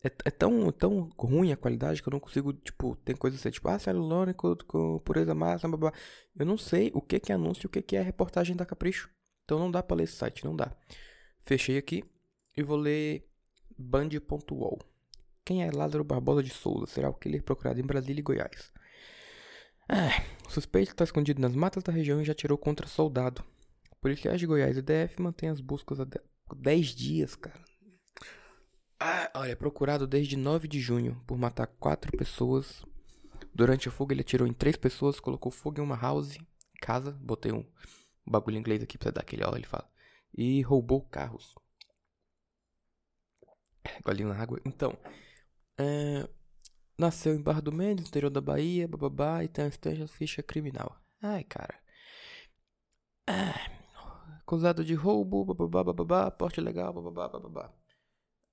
É, 0.03 0.07
é, 0.25 0.31
tão, 0.31 0.71
tão 0.71 1.09
ruim 1.17 1.51
a 1.51 1.57
qualidade 1.57 2.01
que 2.01 2.07
eu 2.07 2.11
não 2.11 2.19
consigo, 2.19 2.53
tipo, 2.53 2.95
tem 2.97 3.15
coisas 3.15 3.39
assim, 3.39 3.49
tipo, 3.49 3.67
ah, 3.67 3.79
celulônico 3.79 4.55
com 4.65 4.99
pureza 4.99 5.33
máxima, 5.33 5.75
blá, 5.75 5.91
blá. 5.91 5.99
Eu 6.37 6.45
não 6.45 6.57
sei 6.57 6.91
o 6.93 7.01
que, 7.01 7.19
que 7.19 7.31
é 7.31 7.35
anúncio 7.35 7.65
e 7.65 7.67
o 7.67 7.69
que, 7.69 7.81
que 7.81 7.95
é 7.95 8.01
reportagem 8.01 8.55
da 8.55 8.65
Capricho. 8.65 9.09
Então 9.43 9.57
não 9.59 9.71
dá 9.71 9.81
pra 9.81 9.97
ler 9.97 10.03
esse 10.03 10.15
site, 10.15 10.45
não 10.45 10.55
dá. 10.55 10.75
Fechei 11.45 11.77
aqui 11.77 12.03
e 12.55 12.61
vou 12.61 12.77
ler 12.77 13.27
band.wall. 13.77 14.79
Quem 15.47 15.63
é 15.63 15.71
Lázaro 15.71 16.03
Barbosa 16.03 16.43
de 16.43 16.49
Souza? 16.49 16.87
Será 16.87 17.09
o 17.09 17.13
killer 17.13 17.41
procurado 17.41 17.79
em 17.79 17.85
Brasília 17.85 18.19
e 18.19 18.21
Goiás. 18.21 18.69
Ah, 19.87 20.21
o 20.45 20.51
suspeito 20.51 20.91
está 20.91 21.05
escondido 21.05 21.41
nas 21.41 21.55
matas 21.55 21.83
da 21.83 21.93
região 21.93 22.21
e 22.21 22.25
já 22.25 22.33
tirou 22.33 22.57
contra 22.57 22.85
soldado. 22.85 23.41
Policiais 24.01 24.41
de 24.41 24.45
Goiás 24.45 24.75
e 24.75 24.81
DF 24.81 25.21
mantêm 25.21 25.47
as 25.47 25.61
buscas 25.61 26.01
há 26.01 26.07
10 26.53 26.87
dias, 26.87 27.33
cara. 27.37 27.63
Ah, 28.99 29.31
olha, 29.35 29.51
é 29.51 29.55
procurado 29.55 30.05
desde 30.05 30.35
9 30.35 30.67
de 30.67 30.81
junho 30.81 31.23
por 31.25 31.37
matar 31.37 31.67
4 31.67 32.11
pessoas. 32.17 32.83
Durante 33.55 33.87
a 33.87 33.91
fuga, 33.91 34.13
ele 34.13 34.23
atirou 34.23 34.45
em 34.45 34.53
3 34.53 34.75
pessoas, 34.75 35.17
colocou 35.17 35.49
fogo 35.49 35.79
em 35.79 35.81
uma 35.81 35.95
house, 35.95 36.37
casa, 36.81 37.13
botei 37.21 37.53
um 37.53 37.65
bagulho 38.25 38.57
em 38.57 38.59
inglês 38.59 38.83
aqui 38.83 38.97
pra 38.97 39.11
dar 39.11 39.21
aquele 39.21 39.45
ó, 39.45 39.55
ele 39.55 39.65
fala. 39.65 39.89
E 40.37 40.61
roubou 40.63 41.03
carros. 41.03 41.55
Golinho 44.03 44.27
na 44.27 44.35
água. 44.35 44.59
Então, 44.65 44.97
é, 45.77 46.27
nasceu 46.97 47.35
em 47.35 47.41
Barra 47.41 47.61
do 47.61 47.71
Mendes, 47.71 48.07
interior 48.07 48.29
da 48.29 48.41
Bahia, 48.41 48.87
bababá, 48.87 49.43
e 49.43 49.47
tem 49.47 49.65
uma 49.65 50.07
ficha 50.07 50.41
criminal. 50.43 50.99
Ai, 51.21 51.43
cara. 51.43 51.79
Ah, 53.27 53.69
acusado 54.39 54.83
de 54.83 54.93
roubo, 54.93 55.43
bababá, 55.45 55.83
bababá, 55.83 56.31
porte 56.31 56.61
legal, 56.61 56.93
bababá, 56.93 57.27
bababá. 57.27 57.73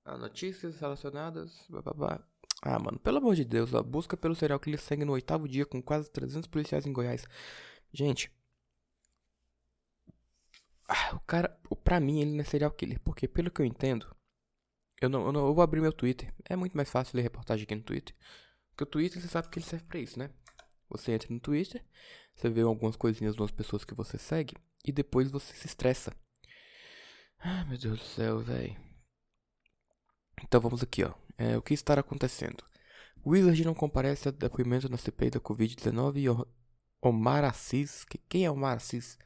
Ah, 0.03 0.17
notícias 0.17 0.79
relacionadas, 0.79 1.65
bababá. 1.69 2.23
Ah, 2.61 2.79
mano, 2.79 2.99
pelo 2.99 3.17
amor 3.17 3.35
de 3.35 3.45
Deus, 3.45 3.73
a 3.73 3.81
busca 3.81 4.17
pelo 4.17 4.35
serial 4.35 4.59
killer 4.59 4.79
segue 4.79 5.05
no 5.05 5.13
oitavo 5.13 5.47
dia 5.47 5.65
com 5.65 5.81
quase 5.81 6.09
300 6.11 6.47
policiais 6.47 6.85
em 6.85 6.93
Goiás. 6.93 7.25
Gente, 7.93 8.31
ah, 10.87 11.15
o 11.15 11.19
cara, 11.21 11.49
pra 11.83 11.99
mim, 11.99 12.21
ele 12.21 12.31
não 12.33 12.41
é 12.41 12.43
serial 12.43 12.71
killer, 12.71 12.99
porque 13.01 13.27
pelo 13.27 13.51
que 13.51 13.61
eu 13.61 13.65
entendo, 13.65 14.15
eu 15.01 15.09
não, 15.09 15.25
eu 15.25 15.31
não 15.31 15.47
eu 15.47 15.53
vou 15.53 15.63
abrir 15.63 15.81
meu 15.81 15.93
Twitter. 15.93 16.33
É 16.49 16.55
muito 16.55 16.75
mais 16.75 16.89
fácil 16.89 17.15
ler 17.15 17.23
reportagem 17.23 17.63
aqui 17.63 17.75
no 17.75 17.83
Twitter. 17.83 18.15
Porque 18.69 18.83
o 18.83 18.87
Twitter 18.87 19.21
você 19.21 19.27
sabe 19.27 19.49
que 19.49 19.59
ele 19.59 19.65
serve 19.65 19.85
pra 19.85 19.99
isso, 19.99 20.17
né? 20.19 20.29
Você 20.89 21.11
entra 21.11 21.27
no 21.33 21.39
Twitter, 21.39 21.83
você 22.35 22.49
vê 22.49 22.61
algumas 22.61 22.95
coisinhas 22.95 23.35
das 23.35 23.51
pessoas 23.51 23.83
que 23.83 23.95
você 23.95 24.17
segue 24.17 24.55
e 24.85 24.91
depois 24.91 25.31
você 25.31 25.53
se 25.53 25.67
estressa. 25.67 26.13
Ah, 27.39 27.65
meu 27.65 27.77
Deus 27.77 27.99
do 27.99 28.05
céu, 28.05 28.39
velho. 28.39 28.75
Então 30.43 30.61
vamos 30.61 30.83
aqui, 30.83 31.03
ó. 31.03 31.13
É, 31.37 31.57
o 31.57 31.61
que 31.61 31.73
está 31.73 31.93
acontecendo? 31.99 32.63
Wizard 33.25 33.65
não 33.65 33.73
comparece 33.73 34.27
a 34.29 34.31
depoimento 34.31 34.89
na 34.89 34.97
CPI 34.97 35.31
da 35.31 35.39
Covid-19 35.39 36.17
e 36.17 36.47
Omar 37.01 37.43
Assis. 37.43 38.03
Que, 38.05 38.17
quem 38.17 38.45
é 38.45 38.51
Omar 38.51 38.77
Assis? 38.77 39.17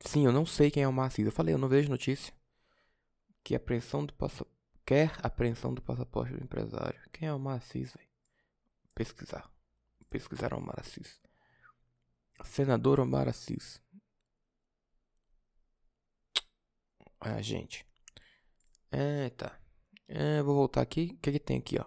Sim, 0.00 0.24
eu 0.24 0.32
não 0.32 0.46
sei 0.46 0.70
quem 0.70 0.82
é 0.82 0.88
Omar 0.88 1.06
Assis. 1.06 1.26
Eu 1.26 1.32
falei, 1.32 1.54
eu 1.54 1.58
não 1.58 1.68
vejo 1.68 1.90
notícia. 1.90 2.32
Que 3.44 3.54
apreensão 3.54 4.04
do 4.04 4.14
passaporte. 4.14 4.59
Quer 4.90 5.12
apreensão 5.22 5.72
do 5.72 5.80
passaporte 5.80 6.34
do 6.34 6.42
empresário. 6.42 7.00
Quem 7.12 7.28
é 7.28 7.32
Omar 7.32 7.58
Assis, 7.58 7.92
velho? 7.92 8.08
Pesquisar. 8.92 9.48
Pesquisar 10.08 10.52
Omar 10.52 10.80
Assis. 10.80 11.20
Senador 12.42 12.98
Omar 12.98 13.28
Assis. 13.28 13.80
Ah, 17.20 17.40
gente. 17.40 17.86
É, 18.90 19.30
tá. 19.30 19.56
É, 20.08 20.42
vou 20.42 20.56
voltar 20.56 20.80
aqui. 20.80 21.12
O 21.14 21.18
que, 21.18 21.30
que 21.30 21.38
tem 21.38 21.58
aqui, 21.58 21.78
ó? 21.78 21.86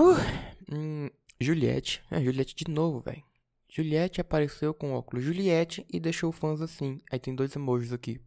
Uh, 0.00 0.72
hum, 0.72 1.10
Juliette. 1.40 2.04
É, 2.08 2.22
Juliette 2.22 2.54
de 2.54 2.70
novo, 2.70 3.00
velho. 3.00 3.24
Juliette 3.68 4.20
apareceu 4.20 4.72
com 4.72 4.92
óculos 4.92 5.24
Juliette 5.24 5.84
e 5.92 5.98
deixou 5.98 6.30
fãs 6.30 6.60
assim. 6.60 7.00
Aí 7.10 7.18
tem 7.18 7.34
dois 7.34 7.56
emojis 7.56 7.92
aqui. 7.92 8.24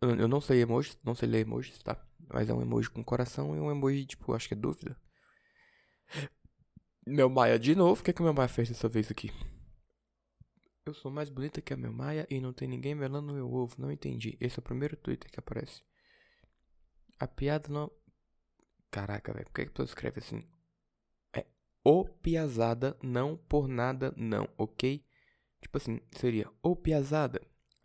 Eu, 0.00 0.28
não 0.28 0.40
sei 0.40 0.62
emojis, 0.62 0.96
não 1.02 1.14
sei 1.14 1.28
ler 1.28 1.40
emojis, 1.40 1.82
tá? 1.82 2.00
Mas 2.32 2.48
é 2.48 2.54
um 2.54 2.62
emoji 2.62 2.88
com 2.88 3.02
coração 3.02 3.56
e 3.56 3.60
um 3.60 3.70
emoji, 3.70 4.06
tipo, 4.06 4.32
acho 4.32 4.46
que 4.46 4.54
é 4.54 4.56
dúvida. 4.56 4.96
Meu 7.06 7.28
Maia 7.28 7.58
de 7.58 7.74
novo. 7.74 8.00
O 8.00 8.04
que, 8.04 8.10
é 8.10 8.14
que 8.14 8.22
meu 8.22 8.34
Maia 8.34 8.48
fez 8.48 8.68
dessa 8.68 8.88
vez 8.88 9.10
aqui? 9.10 9.32
Eu 10.86 10.94
sou 10.94 11.10
mais 11.10 11.28
bonita 11.28 11.60
que 11.60 11.72
a 11.72 11.76
meu 11.76 11.92
Maia 11.92 12.26
e 12.30 12.40
não 12.40 12.52
tem 12.52 12.68
ninguém 12.68 12.94
melando 12.94 13.32
meu 13.32 13.52
ovo. 13.52 13.74
Não 13.78 13.90
entendi. 13.90 14.36
Esse 14.40 14.58
é 14.58 14.60
o 14.60 14.62
primeiro 14.62 14.96
Twitter 14.96 15.30
que 15.30 15.38
aparece. 15.40 15.82
A 17.18 17.26
piada 17.26 17.68
não. 17.68 17.90
Caraca, 18.90 19.32
velho. 19.32 19.46
Por 19.46 19.52
que, 19.52 19.62
que 19.62 19.68
a 19.68 19.72
pessoa 19.72 19.86
escreve 19.86 20.20
assim? 20.20 20.48
É 21.34 21.44
o 21.82 22.04
piazada, 22.04 22.96
não 23.02 23.36
por 23.36 23.68
nada, 23.68 24.14
não, 24.16 24.48
ok? 24.56 25.04
Tipo 25.60 25.78
assim, 25.78 26.00
seria 26.12 26.50
o 26.62 26.76
piazada. 26.76 27.40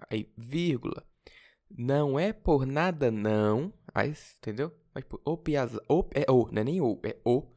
Aí, 0.09 0.31
vírgula. 0.37 1.05
Não 1.75 2.19
é 2.19 2.31
por 2.31 2.65
nada, 2.65 3.09
não. 3.11 3.73
Aí, 3.93 4.13
entendeu? 4.37 4.71
Mas, 4.93 5.03
tipo, 5.03 5.19
o 5.25 5.35
piazada. 5.37 5.83
É 6.11 6.31
o, 6.31 6.49
não 6.51 6.61
é 6.61 6.63
nem 6.63 6.81
o, 6.81 6.99
é 7.03 7.17
o. 7.25 7.47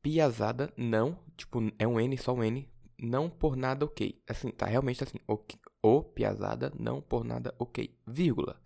Piazada, 0.00 0.72
não. 0.76 1.18
Tipo, 1.36 1.60
é 1.78 1.86
um 1.86 1.98
N, 2.00 2.16
só 2.16 2.32
um 2.32 2.44
N. 2.44 2.68
Não 2.98 3.28
por 3.28 3.56
nada, 3.56 3.84
ok. 3.84 4.22
Assim, 4.28 4.50
tá 4.50 4.66
realmente 4.66 5.02
assim. 5.02 5.18
O, 5.26 5.38
o 5.82 6.02
piazada, 6.04 6.72
não 6.78 7.00
por 7.00 7.24
nada, 7.24 7.54
ok. 7.58 7.98
Vírgula. 8.06 8.60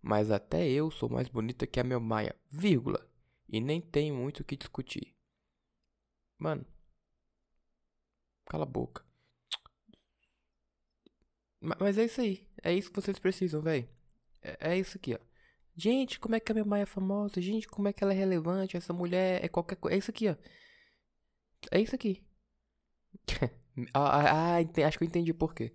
Mas 0.00 0.30
até 0.30 0.68
eu 0.68 0.90
sou 0.90 1.08
mais 1.08 1.28
bonita 1.28 1.66
que 1.66 1.80
a 1.80 1.84
meu 1.84 2.00
Maia, 2.00 2.36
vírgula. 2.50 3.04
E 3.48 3.60
nem 3.60 3.80
tenho 3.80 4.14
muito 4.14 4.40
o 4.40 4.44
que 4.44 4.56
discutir. 4.56 5.16
Mano. 6.38 6.64
Cala 8.46 8.64
a 8.64 8.66
boca. 8.66 9.04
Mas 11.80 11.98
é 11.98 12.04
isso 12.04 12.20
aí. 12.20 12.46
É 12.62 12.72
isso 12.72 12.90
que 12.90 13.00
vocês 13.00 13.18
precisam, 13.18 13.62
velho. 13.62 13.88
É, 14.42 14.72
é, 14.72 14.78
isso 14.78 14.96
aqui, 14.96 15.14
ó. 15.14 15.18
Gente, 15.76 16.20
como 16.20 16.34
é 16.34 16.40
que 16.40 16.52
a 16.52 16.54
minha 16.54 16.64
Maia 16.64 16.82
é 16.82 16.86
famosa? 16.86 17.40
Gente, 17.40 17.66
como 17.66 17.88
é 17.88 17.92
que 17.92 18.04
ela 18.04 18.12
é 18.12 18.16
relevante? 18.16 18.76
Essa 18.76 18.92
mulher 18.92 19.42
é 19.44 19.48
qualquer 19.48 19.76
coisa. 19.76 19.96
É 19.96 19.98
isso 19.98 20.10
aqui, 20.10 20.28
ó. 20.28 20.36
É 21.70 21.80
isso 21.80 21.94
aqui. 21.94 22.22
ah, 23.92 24.20
ah, 24.20 24.56
ah 24.58 24.86
acho 24.86 24.98
que 24.98 25.04
eu 25.04 25.08
entendi 25.08 25.32
por 25.32 25.54
quê. 25.54 25.72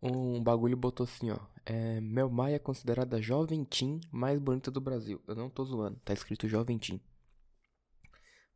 Um 0.00 0.42
bagulho 0.42 0.76
botou 0.76 1.04
assim, 1.04 1.30
ó. 1.30 1.38
É, 1.66 1.98
é 2.52 2.58
considerada 2.60 3.20
jovem 3.20 3.64
teen 3.64 4.00
mais 4.12 4.38
bonita 4.38 4.70
do 4.70 4.80
Brasil. 4.80 5.20
Eu 5.26 5.34
não 5.34 5.50
tô 5.50 5.64
zoando, 5.64 6.00
tá 6.04 6.14
escrito 6.14 6.48
jovem 6.48 6.78
teen. 6.78 7.00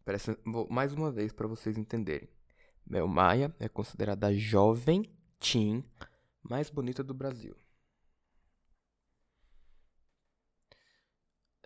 Parece, 0.05 0.39
vou, 0.47 0.69
mais 0.71 0.93
uma 0.93 1.11
vez 1.11 1.33
para 1.33 1.49
vocês 1.49 1.77
entenderem. 1.77 2.29
Mel 2.87 3.09
Maia 3.09 3.55
é 3.59 3.69
considerada 3.69 4.29
a 4.29 4.33
jovem 4.33 5.05
teen 5.39 5.85
mais 6.43 6.71
bonita 6.71 7.03
do 7.03 7.15
Brasil. 7.15 7.57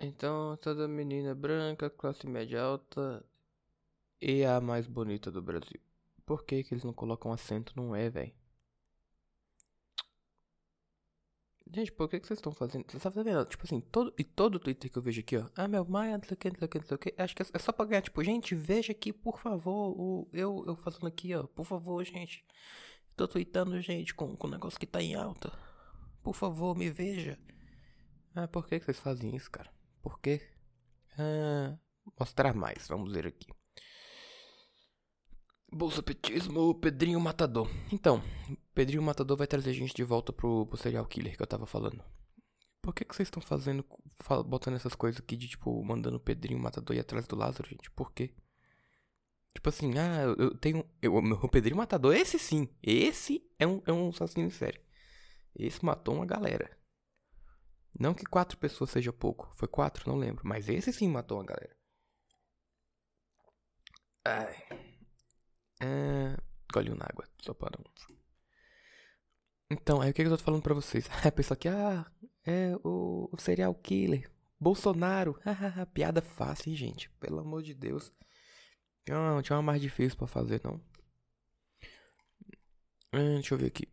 Então, 0.01 0.57
toda 0.59 0.87
menina 0.89 1.35
branca, 1.35 1.89
classe 1.91 2.27
média 2.27 2.61
alta 2.63 3.25
e 4.21 4.45
a 4.45 4.61
mais 4.61 4.87
bonita 4.87 5.31
do 5.31 5.43
Brasil. 5.43 5.81
Por 6.27 6.45
que, 6.45 6.65
que 6.65 6.75
eles 6.75 6.85
não 6.85 6.93
colocam 6.93 7.33
acento? 7.33 7.73
Não 7.77 7.95
é, 7.95 8.11
velho. 8.11 8.33
Gente, 11.73 11.91
por 11.91 12.09
que, 12.09 12.21
que 12.21 12.27
vocês 12.27 12.39
estão 12.39 12.53
fazendo? 12.53 12.85
Você 12.89 13.11
tá 13.11 13.23
vendo? 13.23 13.45
Tipo 13.47 13.65
assim, 13.65 13.81
todo, 13.81 14.15
e 14.19 14.23
todo 14.23 14.61
Twitter 14.61 14.91
que 14.91 14.97
eu 14.99 15.03
vejo 15.03 15.21
aqui, 15.21 15.37
ó. 15.37 15.49
Ah, 15.57 15.67
meu 15.67 15.85
Maia, 15.85 16.17
não 16.19 16.25
sei 16.25 16.35
o 16.35 16.37
que, 16.37 16.51
não 16.51 16.57
sei 16.59 16.67
o 16.67 16.69
que, 16.69 16.79
não 16.79 16.87
sei 16.87 16.95
o 16.95 16.99
que. 16.99 17.15
Acho 17.19 17.35
que 17.35 17.43
é, 17.43 17.47
é 17.53 17.59
só 17.59 17.73
pra 17.73 17.85
ganhar, 17.85 18.03
tipo, 18.03 18.23
gente, 18.23 18.55
veja 18.55 18.93
aqui, 18.93 19.13
por 19.13 19.41
favor. 19.41 19.91
O, 19.99 20.29
eu, 20.33 20.65
eu 20.67 20.77
fazendo 20.77 21.07
aqui, 21.07 21.35
ó. 21.35 21.45
Por 21.47 21.65
favor, 21.65 22.05
gente. 22.05 22.45
Tô 23.17 23.29
tweetando, 23.29 23.81
gente, 23.81 24.15
com, 24.15 24.37
com 24.37 24.47
o 24.47 24.51
negócio 24.51 24.79
que 24.79 24.87
tá 24.87 25.01
em 25.01 25.15
alta. 25.15 25.53
Por 26.23 26.35
favor, 26.35 26.77
me 26.77 26.91
veja. 26.91 27.39
Ah, 28.35 28.49
por 28.49 28.67
que, 28.67 28.81
que 28.81 28.87
vocês 28.87 28.99
fazem 28.99 29.37
isso, 29.37 29.51
cara? 29.51 29.71
Por 30.03 30.19
quê? 30.21 30.41
Ah, 31.17 31.79
mostrar 32.19 32.55
mais, 32.55 32.89
vamos 32.89 33.13
ver 33.13 33.27
aqui. 33.27 33.47
Bolsopetismo, 35.73 36.75
Pedrinho 36.75 37.21
Matador. 37.21 37.69
Então, 37.93 38.23
Pedrinho 38.75 39.03
Matador 39.03 39.37
vai 39.37 39.47
trazer 39.47 39.73
gente 39.73 39.95
de 39.95 40.05
volta 40.05 40.33
pro, 40.33 40.67
pro 40.67 40.77
serial 40.77 41.07
killer 41.07 41.37
que 41.37 41.43
eu 41.43 41.47
tava 41.47 41.67
falando. 41.67 42.03
Por 42.83 42.93
que, 42.93 43.05
que 43.05 43.15
vocês 43.15 43.29
estão 43.29 43.43
fazendo, 43.43 43.85
botando 44.47 44.75
essas 44.75 44.95
coisas 44.95 45.21
aqui 45.21 45.37
de 45.37 45.49
tipo, 45.49 45.83
mandando 45.85 46.17
o 46.17 46.21
Pedrinho 46.21 46.61
Matador 46.61 46.95
ir 46.95 47.01
atrás 47.01 47.27
do 47.27 47.37
Lázaro, 47.37 47.69
gente? 47.69 47.91
Por 47.91 48.13
quê? 48.13 48.35
Tipo 49.55 49.69
assim, 49.69 49.93
ah, 49.99 50.23
eu 50.39 50.57
tenho. 50.59 50.85
Eu, 51.01 51.15
o 51.17 51.49
Pedrinho 51.49 51.77
Matador, 51.77 52.15
esse 52.15 52.39
sim. 52.39 52.69
Esse 52.83 53.49
é 53.59 53.67
um, 53.67 53.81
é 53.87 53.93
um 53.93 54.09
assassino 54.09 54.51
sério. 54.51 54.83
Esse 55.55 55.85
matou 55.85 56.17
uma 56.17 56.27
galera. 56.27 56.77
Não 57.99 58.13
que 58.13 58.25
quatro 58.25 58.59
pessoas 58.59 58.91
seja 58.91 59.13
pouco. 59.13 59.53
Foi 59.55 59.69
quatro, 59.69 60.11
não 60.11 60.19
lembro. 60.19 60.43
Mas 60.45 60.69
esse 60.69 60.93
sim 60.93 61.09
matou 61.09 61.39
uma 61.39 61.47
galera. 61.47 61.77
Ai. 64.25 64.57
É... 65.81 66.37
Golinho 66.73 66.97
na 66.97 67.05
água, 67.05 67.25
só 67.41 67.55
para 67.55 67.81
um. 67.81 67.85
Então, 69.71 70.01
aí 70.01 70.11
o 70.11 70.15
que, 70.15 70.23
eu 70.23 70.37
tô 70.37 70.43
falando 70.43 70.63
pra 70.63 70.75
vocês? 70.75 71.09
A 71.25 71.31
pessoa 71.31 71.57
que, 71.57 71.69
ah, 71.69 72.05
é 72.45 72.75
o, 72.83 73.29
o 73.33 73.41
serial 73.41 73.75
killer, 73.75 74.31
Bolsonaro, 74.59 75.39
piada 75.95 76.21
fácil, 76.21 76.71
hein, 76.71 76.77
gente? 76.77 77.11
Pelo 77.21 77.39
amor 77.39 77.63
de 77.63 77.75
Deus. 77.75 78.13
Não, 79.09 79.43
tinha 79.43 79.57
uma 79.57 79.63
mais 79.63 79.81
difícil 79.81 80.17
pra 80.19 80.27
fazer, 80.27 80.61
não. 80.65 80.81
Hum, 83.13 83.35
deixa 83.35 83.55
eu 83.55 83.59
ver 83.59 83.67
aqui. 83.67 83.89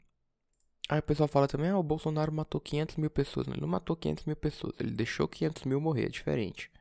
Aí 0.89 0.99
o 0.99 1.03
pessoal 1.03 1.27
fala 1.29 1.47
também, 1.47 1.69
ah, 1.69 1.77
o 1.77 1.83
Bolsonaro 1.83 2.31
matou 2.31 2.59
500 2.59 2.97
mil 2.97 3.09
pessoas. 3.09 3.47
Não, 3.47 3.53
ele 3.53 3.61
não 3.61 3.67
matou 3.67 3.95
500 3.95 4.25
mil 4.25 4.35
pessoas, 4.35 4.73
ele 4.79 4.91
deixou 4.91 5.27
500 5.27 5.63
mil 5.65 5.79
morrer, 5.79 6.05
é 6.05 6.09
diferente. 6.09 6.71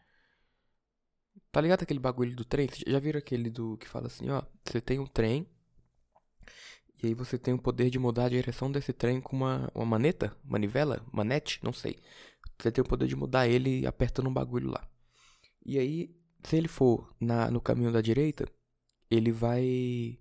Tá 1.52 1.60
ligado 1.60 1.82
aquele 1.82 1.98
bagulho 2.00 2.34
do 2.34 2.44
trem? 2.44 2.68
Já 2.86 2.98
viram 2.98 3.18
aquele 3.18 3.50
do 3.50 3.76
que 3.76 3.88
fala 3.88 4.06
assim, 4.06 4.30
ó, 4.30 4.42
você 4.64 4.80
tem 4.80 4.98
um 4.98 5.06
trem 5.06 5.46
e 7.02 7.08
aí 7.08 7.14
você 7.14 7.38
tem 7.38 7.54
o 7.54 7.58
poder 7.58 7.88
de 7.90 7.98
mudar 7.98 8.26
a 8.26 8.28
direção 8.28 8.70
desse 8.70 8.92
trem 8.92 9.20
com 9.20 9.34
uma, 9.34 9.70
uma 9.74 9.86
maneta, 9.86 10.36
manivela, 10.44 11.02
manete, 11.12 11.58
não 11.62 11.72
sei. 11.72 11.98
Você 12.58 12.70
tem 12.70 12.82
o 12.82 12.86
poder 12.86 13.08
de 13.08 13.16
mudar 13.16 13.48
ele 13.48 13.86
apertando 13.86 14.28
um 14.28 14.32
bagulho 14.32 14.70
lá. 14.70 14.86
E 15.64 15.78
aí, 15.78 16.14
se 16.44 16.56
ele 16.56 16.68
for 16.68 17.14
na, 17.20 17.50
no 17.50 17.60
caminho 17.60 17.92
da 17.92 18.00
direita, 18.00 18.46
ele 19.10 19.32
vai 19.32 20.18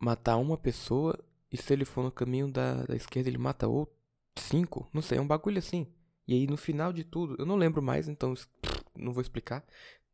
matar 0.00 0.36
uma 0.36 0.56
pessoa 0.56 1.18
e 1.50 1.56
se 1.56 1.72
ele 1.72 1.84
for 1.84 2.02
no 2.04 2.10
caminho 2.12 2.50
da, 2.50 2.84
da 2.84 2.96
esquerda 2.96 3.28
ele 3.28 3.38
mata 3.38 3.66
ou 3.68 3.90
cinco, 4.38 4.88
não 4.92 5.02
sei, 5.02 5.18
é 5.18 5.20
um 5.20 5.26
bagulho 5.26 5.58
assim. 5.58 5.86
E 6.26 6.34
aí 6.34 6.46
no 6.46 6.56
final 6.56 6.92
de 6.92 7.04
tudo, 7.04 7.36
eu 7.38 7.46
não 7.46 7.56
lembro 7.56 7.82
mais, 7.82 8.08
então 8.08 8.34
não 8.96 9.12
vou 9.12 9.22
explicar, 9.22 9.64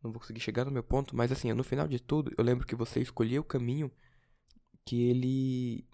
não 0.02 0.12
vou 0.12 0.20
conseguir 0.20 0.40
chegar 0.40 0.64
no 0.64 0.70
meu 0.70 0.82
ponto, 0.82 1.16
mas 1.16 1.32
assim, 1.32 1.52
no 1.52 1.64
final 1.64 1.88
de 1.88 1.98
tudo, 2.00 2.32
eu 2.36 2.44
lembro 2.44 2.66
que 2.66 2.74
você 2.74 3.00
escolheu 3.00 3.42
o 3.42 3.44
caminho 3.44 3.90
que 4.86 5.02
ele. 5.10 5.86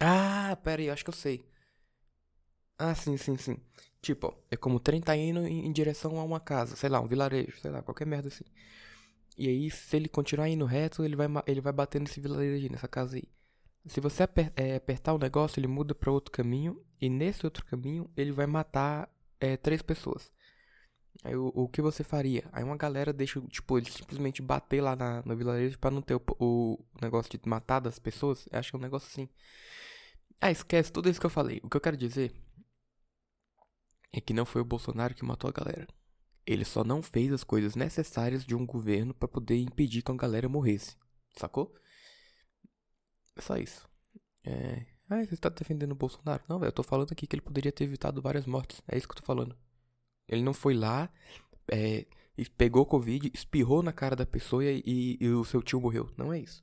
Ah, 0.00 0.56
pera 0.64 0.82
aí, 0.82 0.90
acho 0.90 1.04
que 1.04 1.10
eu 1.10 1.14
sei. 1.14 1.44
Ah, 2.78 2.94
sim, 2.94 3.16
sim, 3.16 3.36
sim. 3.36 3.56
Tipo, 4.00 4.36
é 4.50 4.56
como 4.56 4.76
o 4.76 4.80
trem 4.80 5.00
tá 5.00 5.16
indo 5.16 5.40
em, 5.46 5.72
direção 5.72 6.18
a 6.18 6.24
uma 6.24 6.40
casa, 6.40 6.76
sei 6.76 6.88
lá, 6.88 7.00
um 7.00 7.06
vilarejo, 7.06 7.58
sei 7.60 7.70
lá, 7.70 7.82
qualquer 7.82 8.06
merda 8.06 8.28
assim. 8.28 8.44
E 9.36 9.48
aí, 9.48 9.70
se 9.70 9.96
ele 9.96 10.08
continuar 10.08 10.48
indo 10.48 10.64
reto, 10.64 11.04
ele 11.04 11.16
vai, 11.16 11.26
ele 11.46 11.60
vai 11.60 11.72
bater 11.72 12.00
nesse 12.00 12.20
vilarejo, 12.20 12.70
nessa 12.70 12.88
casa 12.88 13.16
aí. 13.16 13.24
Se 13.86 14.00
você 14.00 14.24
aper, 14.24 14.52
é, 14.56 14.76
apertar 14.76 15.14
o 15.14 15.18
negócio, 15.18 15.58
ele 15.58 15.68
muda 15.68 15.94
para 15.94 16.12
outro 16.12 16.30
caminho. 16.30 16.82
E 17.00 17.08
nesse 17.08 17.46
outro 17.46 17.64
caminho, 17.64 18.10
ele 18.16 18.32
vai 18.32 18.46
matar 18.46 19.08
é, 19.40 19.56
três 19.56 19.82
pessoas. 19.82 20.30
Aí 21.24 21.34
o, 21.36 21.52
o 21.54 21.68
que 21.68 21.82
você 21.82 22.04
faria? 22.04 22.44
Aí 22.52 22.62
uma 22.62 22.76
galera 22.76 23.12
deixa, 23.12 23.40
tipo, 23.42 23.78
ele 23.78 23.90
simplesmente 23.90 24.42
bater 24.42 24.80
lá 24.80 24.94
na, 24.94 25.22
no 25.24 25.36
vilarejo 25.36 25.78
pra 25.78 25.90
não 25.90 26.02
ter 26.02 26.14
o, 26.14 26.22
o 26.38 26.78
negócio 27.00 27.30
de 27.30 27.48
matar 27.48 27.80
das 27.80 27.98
pessoas. 27.98 28.46
Eu 28.50 28.58
acho 28.58 28.70
que 28.70 28.76
é 28.76 28.78
um 28.78 28.82
negócio 28.82 29.08
assim. 29.08 29.28
Ah, 30.40 30.50
esquece 30.50 30.92
tudo 30.92 31.08
isso 31.08 31.20
que 31.20 31.26
eu 31.26 31.30
falei. 31.30 31.60
O 31.62 31.68
que 31.68 31.76
eu 31.76 31.80
quero 31.80 31.96
dizer 31.96 32.32
é 34.12 34.20
que 34.20 34.32
não 34.32 34.46
foi 34.46 34.62
o 34.62 34.64
Bolsonaro 34.64 35.14
que 35.14 35.24
matou 35.24 35.48
a 35.48 35.52
galera. 35.52 35.86
Ele 36.46 36.64
só 36.64 36.82
não 36.82 37.02
fez 37.02 37.32
as 37.32 37.44
coisas 37.44 37.74
necessárias 37.74 38.44
de 38.44 38.54
um 38.54 38.64
governo 38.64 39.12
para 39.12 39.28
poder 39.28 39.58
impedir 39.58 40.02
que 40.02 40.10
a 40.10 40.16
galera 40.16 40.48
morresse. 40.48 40.96
Sacou? 41.36 41.74
É 43.36 43.40
só 43.40 43.56
isso. 43.56 43.86
É. 44.44 44.86
Ah, 45.10 45.24
você 45.24 45.36
tá 45.36 45.48
defendendo 45.48 45.92
o 45.92 45.94
Bolsonaro? 45.94 46.42
Não, 46.48 46.58
velho, 46.58 46.68
eu 46.68 46.72
tô 46.72 46.82
falando 46.82 47.12
aqui 47.12 47.26
que 47.26 47.34
ele 47.34 47.42
poderia 47.42 47.72
ter 47.72 47.84
evitado 47.84 48.20
várias 48.20 48.46
mortes. 48.46 48.82
É 48.88 48.96
isso 48.96 49.06
que 49.06 49.12
eu 49.12 49.20
tô 49.20 49.24
falando. 49.24 49.56
Ele 50.26 50.42
não 50.42 50.52
foi 50.52 50.74
lá, 50.74 51.10
é, 51.70 52.06
pegou 52.56 52.84
Covid, 52.84 53.30
espirrou 53.32 53.82
na 53.82 53.92
cara 53.92 54.14
da 54.14 54.26
pessoa 54.26 54.64
e, 54.64 54.82
e, 54.84 55.18
e 55.20 55.28
o 55.30 55.44
seu 55.44 55.62
tio 55.62 55.80
morreu. 55.80 56.10
Não 56.16 56.32
é 56.32 56.40
isso. 56.40 56.62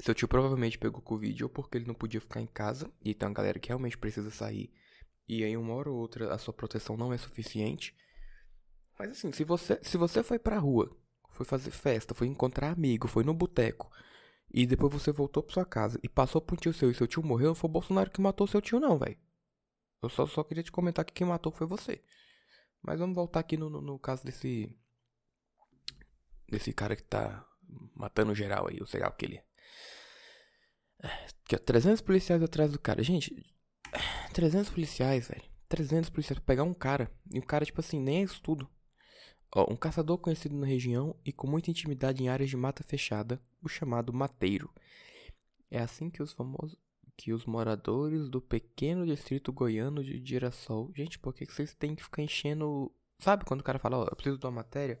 Seu 0.00 0.14
tio 0.14 0.28
provavelmente 0.28 0.78
pegou 0.78 1.00
Covid 1.00 1.44
ou 1.44 1.50
porque 1.50 1.78
ele 1.78 1.86
não 1.86 1.94
podia 1.94 2.20
ficar 2.20 2.40
em 2.40 2.46
casa 2.46 2.90
e 3.02 3.14
tem 3.14 3.28
uma 3.28 3.34
galera 3.34 3.58
que 3.58 3.68
realmente 3.68 3.96
precisa 3.96 4.30
sair 4.30 4.70
e 5.28 5.42
aí 5.42 5.56
uma 5.56 5.74
hora 5.74 5.90
ou 5.90 5.96
outra 5.96 6.32
a 6.34 6.38
sua 6.38 6.54
proteção 6.54 6.96
não 6.96 7.12
é 7.12 7.18
suficiente. 7.18 7.94
Mas 8.98 9.10
assim, 9.10 9.32
se 9.32 9.44
você, 9.44 9.78
se 9.82 9.96
você 9.96 10.22
foi 10.22 10.38
pra 10.38 10.58
rua, 10.58 10.96
foi 11.30 11.44
fazer 11.44 11.70
festa, 11.70 12.14
foi 12.14 12.26
encontrar 12.26 12.70
amigo, 12.70 13.08
foi 13.08 13.24
no 13.24 13.34
boteco, 13.34 13.90
e 14.52 14.66
depois 14.66 14.92
você 14.92 15.10
voltou 15.10 15.42
pra 15.42 15.52
sua 15.52 15.64
casa 15.64 15.98
e 16.02 16.08
passou 16.08 16.40
pro 16.40 16.56
tio 16.56 16.72
seu 16.72 16.90
e 16.90 16.94
seu 16.94 17.06
tio 17.06 17.22
morreu, 17.22 17.48
não 17.48 17.54
foi 17.54 17.68
o 17.68 17.72
Bolsonaro 17.72 18.10
que 18.10 18.20
matou 18.20 18.46
seu 18.46 18.62
tio 18.62 18.78
não, 18.78 18.98
velho. 18.98 19.18
Eu 20.00 20.08
só, 20.08 20.26
só 20.26 20.44
queria 20.44 20.62
te 20.62 20.70
comentar 20.70 21.04
que 21.04 21.12
quem 21.12 21.26
matou 21.26 21.50
foi 21.50 21.66
você. 21.66 22.02
Mas 22.82 23.00
vamos 23.00 23.16
voltar 23.16 23.40
aqui 23.40 23.56
no, 23.56 23.70
no, 23.70 23.80
no 23.80 23.98
caso 23.98 24.22
desse. 24.24 24.70
Desse 26.46 26.72
cara 26.72 26.94
que 26.94 27.02
tá 27.02 27.44
matando 27.96 28.34
geral 28.34 28.68
aí, 28.68 28.78
o 28.80 28.86
serial 28.86 29.12
killer. 29.12 29.42
É, 31.02 31.26
que 31.46 31.56
é 31.56 31.58
300 31.58 32.02
policiais 32.02 32.42
atrás 32.42 32.70
do 32.70 32.78
cara. 32.78 33.02
Gente, 33.02 33.34
300 34.32 34.70
policiais, 34.70 35.28
velho. 35.28 35.44
300 35.68 36.10
policiais 36.10 36.38
pra 36.38 36.46
pegar 36.46 36.62
um 36.64 36.74
cara. 36.74 37.10
E 37.32 37.38
o 37.38 37.46
cara, 37.46 37.64
tipo 37.64 37.80
assim, 37.80 38.00
nem 38.00 38.18
é 38.18 38.22
estudo. 38.22 38.68
Ó, 39.54 39.72
um 39.72 39.76
caçador 39.76 40.18
conhecido 40.18 40.56
na 40.56 40.66
região 40.66 41.16
e 41.24 41.32
com 41.32 41.46
muita 41.46 41.70
intimidade 41.70 42.22
em 42.22 42.28
áreas 42.28 42.50
de 42.50 42.56
mata 42.56 42.82
fechada, 42.82 43.40
o 43.62 43.68
chamado 43.68 44.12
mateiro. 44.12 44.72
É 45.70 45.78
assim 45.78 46.10
que 46.10 46.22
os 46.22 46.32
famosos 46.32 46.76
que 47.16 47.32
os 47.32 47.44
moradores 47.46 48.28
do 48.28 48.40
pequeno 48.40 49.06
distrito 49.06 49.52
goiano 49.52 50.02
de 50.02 50.20
Girassol. 50.24 50.92
Gente, 50.94 51.18
por 51.18 51.32
que 51.32 51.46
vocês 51.46 51.74
têm 51.74 51.94
que 51.94 52.02
ficar 52.02 52.22
enchendo. 52.22 52.92
Sabe 53.18 53.44
quando 53.44 53.60
o 53.60 53.64
cara 53.64 53.78
fala, 53.78 53.98
ó, 53.98 54.04
eu 54.04 54.16
preciso 54.16 54.38
de 54.38 54.46
uma 54.46 54.52
matéria? 54.52 55.00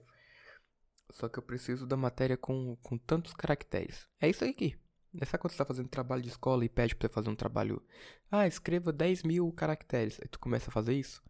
Só 1.10 1.28
que 1.28 1.38
eu 1.38 1.42
preciso 1.42 1.86
da 1.86 1.96
matéria 1.96 2.36
com, 2.36 2.76
com 2.76 2.96
tantos 2.96 3.34
caracteres. 3.34 4.08
É 4.20 4.28
isso 4.28 4.44
aqui. 4.44 4.76
É 5.20 5.24
sabe 5.24 5.42
quando 5.42 5.52
você 5.52 5.58
tá 5.58 5.64
fazendo 5.64 5.88
trabalho 5.88 6.22
de 6.22 6.28
escola 6.28 6.64
e 6.64 6.68
pede 6.68 6.94
pra 6.94 7.06
você 7.08 7.14
fazer 7.14 7.30
um 7.30 7.36
trabalho? 7.36 7.82
Ah, 8.30 8.46
escreva 8.46 8.92
10 8.92 9.22
mil 9.22 9.52
caracteres. 9.52 10.18
Aí 10.20 10.28
tu 10.28 10.40
começa 10.40 10.70
a 10.70 10.72
fazer 10.72 10.94
isso. 10.94 11.22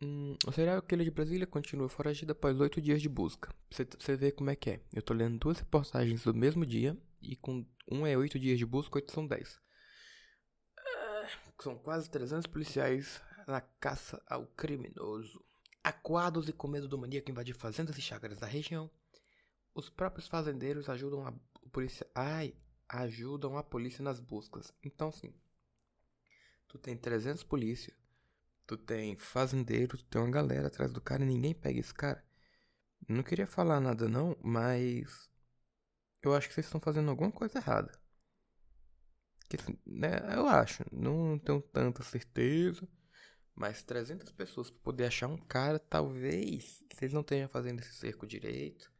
Hum, 0.00 0.36
o 0.46 0.52
serial 0.52 0.80
killer 0.80 1.04
de 1.04 1.10
Brasília 1.10 1.46
continua 1.46 1.88
foragido 1.88 2.32
após 2.32 2.58
oito 2.60 2.80
dias 2.80 3.02
de 3.02 3.08
busca. 3.08 3.52
Você, 3.70 3.84
você 3.84 4.16
vê 4.16 4.32
como 4.32 4.48
é 4.48 4.56
que 4.56 4.70
é. 4.70 4.80
Eu 4.92 5.02
tô 5.02 5.12
lendo 5.12 5.38
duas 5.38 5.58
reportagens 5.58 6.22
do 6.22 6.32
mesmo 6.32 6.64
dia. 6.64 6.96
E 7.20 7.36
com 7.36 7.66
um 7.90 8.06
é 8.06 8.16
oito 8.16 8.38
dias 8.38 8.58
de 8.58 8.64
busca, 8.64 8.96
oito 8.96 9.12
são 9.12 9.26
dez. 9.26 9.60
Ah, 10.78 11.28
são 11.60 11.76
quase 11.76 12.08
300 12.08 12.46
policiais 12.46 13.20
na 13.46 13.60
caça 13.60 14.22
ao 14.26 14.46
criminoso. 14.46 15.44
Aquados 15.82 16.48
e 16.48 16.52
com 16.52 16.68
medo 16.68 16.88
do 16.88 16.96
maníaco 16.96 17.30
invadir 17.30 17.54
fazendas 17.54 17.98
e 17.98 18.02
chácaras 18.02 18.38
da 18.38 18.46
região. 18.46 18.90
Os 19.74 19.90
próprios 19.90 20.28
fazendeiros 20.28 20.88
ajudam 20.88 21.26
a 21.26 21.34
polícia. 21.70 22.06
Ai, 22.14 22.54
ajudam 22.88 23.56
a 23.56 23.62
polícia 23.62 24.02
nas 24.02 24.20
buscas. 24.20 24.72
Então, 24.82 25.08
assim, 25.08 25.34
tu 26.66 26.78
tem 26.78 26.96
300 26.96 27.42
polícia, 27.42 27.94
tu 28.66 28.76
tem 28.76 29.16
fazendeiro, 29.16 29.96
tu 29.98 30.04
tem 30.04 30.20
uma 30.20 30.30
galera 30.30 30.68
atrás 30.68 30.92
do 30.92 31.00
cara 31.00 31.22
e 31.22 31.26
ninguém 31.26 31.54
pega 31.54 31.80
esse 31.80 31.94
cara. 31.94 32.24
Não 33.08 33.22
queria 33.22 33.46
falar 33.46 33.80
nada 33.80 34.08
não, 34.08 34.36
mas 34.42 35.30
eu 36.22 36.34
acho 36.34 36.48
que 36.48 36.54
vocês 36.54 36.66
estão 36.66 36.80
fazendo 36.80 37.10
alguma 37.10 37.30
coisa 37.30 37.58
errada. 37.58 37.92
Que, 39.48 39.56
né, 39.86 40.18
eu 40.34 40.46
acho, 40.46 40.84
não 40.92 41.38
tenho 41.38 41.62
tanta 41.62 42.02
certeza, 42.02 42.86
mas 43.54 43.82
300 43.82 44.30
pessoas 44.32 44.70
para 44.70 44.80
poder 44.82 45.06
achar 45.06 45.26
um 45.26 45.38
cara, 45.38 45.78
talvez 45.78 46.84
vocês 46.92 47.12
não 47.12 47.22
estejam 47.22 47.48
fazendo 47.48 47.80
esse 47.80 47.94
cerco 47.94 48.26
direito. 48.26 48.92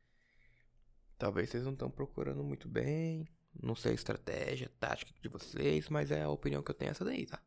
Talvez 1.19 1.51
vocês 1.51 1.65
não 1.65 1.73
estão 1.73 1.91
procurando 1.91 2.43
muito 2.43 2.69
bem. 2.69 3.29
Não 3.61 3.75
sei 3.75 3.93
a 3.93 3.95
estratégia, 3.95 4.67
a 4.67 4.79
tática 4.81 5.13
de 5.21 5.29
vocês, 5.29 5.89
mas 5.89 6.11
é 6.11 6.23
a 6.23 6.29
opinião 6.31 6.63
que 6.63 6.71
eu 6.71 6.75
tenho 6.75 6.91
essa 6.91 7.05
daí, 7.05 7.27
tá? 7.27 7.43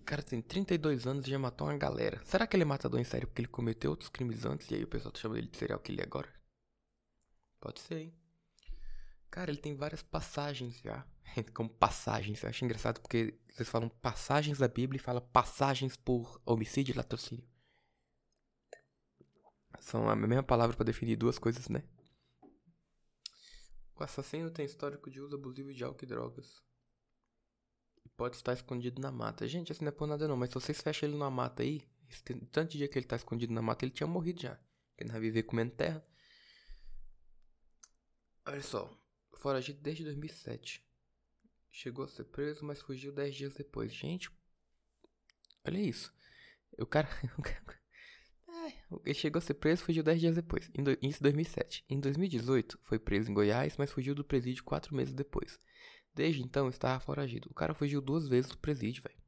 O 0.00 0.04
cara 0.04 0.22
tem 0.22 0.42
32 0.42 1.06
anos 1.06 1.26
e 1.26 1.30
já 1.30 1.38
matou 1.38 1.66
uma 1.68 1.76
galera. 1.76 2.20
Será 2.24 2.46
que 2.46 2.56
ele 2.56 2.62
é 2.62 2.66
matador 2.66 2.98
em 2.98 3.04
série 3.04 3.26
porque 3.26 3.42
ele 3.42 3.48
cometeu 3.48 3.90
outros 3.90 4.08
crimes 4.08 4.44
antes 4.44 4.70
e 4.70 4.74
aí 4.74 4.84
o 4.84 4.88
pessoal 4.88 5.12
tá 5.12 5.20
chamando 5.20 5.38
ele 5.38 5.46
de 5.46 5.56
serial 5.56 5.78
killer 5.78 6.04
agora? 6.04 6.28
Pode 7.60 7.80
ser, 7.80 7.98
hein? 7.98 8.14
Cara, 9.30 9.50
ele 9.50 9.60
tem 9.60 9.76
várias 9.76 10.02
passagens 10.02 10.80
já. 10.80 11.06
Como 11.54 11.68
passagens. 11.68 12.42
Eu 12.42 12.48
acho 12.48 12.64
engraçado 12.64 13.00
porque 13.00 13.38
vocês 13.52 13.68
falam 13.68 13.88
passagens 13.88 14.58
da 14.58 14.66
Bíblia 14.66 14.98
e 14.98 15.02
falam 15.02 15.22
passagens 15.32 15.96
por 15.96 16.40
homicídio 16.44 16.92
e 16.92 16.96
latrocínio. 16.96 17.44
São 19.78 20.08
a 20.08 20.16
mesma 20.16 20.42
palavra 20.42 20.76
para 20.76 20.84
definir 20.84 21.16
duas 21.16 21.38
coisas, 21.38 21.68
né? 21.68 21.84
O 24.00 24.02
assassino 24.02 24.50
tem 24.50 24.64
histórico 24.64 25.10
de 25.10 25.20
uso 25.20 25.36
abusivo 25.36 25.74
de 25.74 25.84
álcool 25.84 26.04
e 26.04 26.06
drogas. 26.06 26.62
E 28.02 28.08
pode 28.08 28.34
estar 28.34 28.54
escondido 28.54 28.98
na 28.98 29.12
mata. 29.12 29.46
Gente, 29.46 29.72
assim 29.72 29.84
não 29.84 29.90
é 29.90 29.92
por 29.92 30.08
nada 30.08 30.26
não, 30.26 30.38
mas 30.38 30.48
se 30.48 30.54
vocês 30.54 30.80
fecham 30.80 31.06
ele 31.06 31.18
na 31.18 31.28
mata 31.28 31.62
aí, 31.62 31.86
tanto 32.50 32.78
dia 32.78 32.88
que 32.88 32.98
ele 32.98 33.06
tá 33.06 33.16
escondido 33.16 33.52
na 33.52 33.60
mata, 33.60 33.84
ele 33.84 33.92
tinha 33.92 34.06
morrido 34.06 34.40
já. 34.40 34.58
Ele 34.96 35.08
não 35.08 35.12
vai 35.12 35.20
viver 35.20 35.42
comendo 35.42 35.74
terra. 35.74 36.02
Olha 38.46 38.62
só, 38.62 38.90
foragido 39.34 39.82
desde 39.82 40.02
2007. 40.04 40.82
Chegou 41.70 42.06
a 42.06 42.08
ser 42.08 42.24
preso, 42.24 42.64
mas 42.64 42.80
fugiu 42.80 43.12
10 43.12 43.34
dias 43.34 43.54
depois. 43.54 43.92
Gente, 43.92 44.30
olha 45.62 45.78
isso. 45.78 46.10
O 46.78 46.86
cara, 46.86 47.06
Ele 49.04 49.14
chegou 49.14 49.38
a 49.38 49.42
ser 49.42 49.54
preso 49.54 49.82
e 49.82 49.84
fugiu 49.86 50.02
10 50.02 50.20
dias 50.20 50.34
depois, 50.34 50.70
em 50.74 50.82
do, 50.82 50.90
em 51.00 51.10
2007. 51.20 51.84
Em 51.88 52.00
2018, 52.00 52.78
foi 52.82 52.98
preso 52.98 53.30
em 53.30 53.34
Goiás, 53.34 53.76
mas 53.76 53.92
fugiu 53.92 54.14
do 54.14 54.24
presídio 54.24 54.64
4 54.64 54.94
meses 54.94 55.14
depois. 55.14 55.58
Desde 56.14 56.42
então, 56.42 56.68
estava 56.68 56.98
foragido. 57.00 57.48
O 57.50 57.54
cara 57.54 57.74
fugiu 57.74 58.00
duas 58.00 58.28
vezes 58.28 58.50
do 58.50 58.58
presídio, 58.58 59.02
velho. 59.02 59.20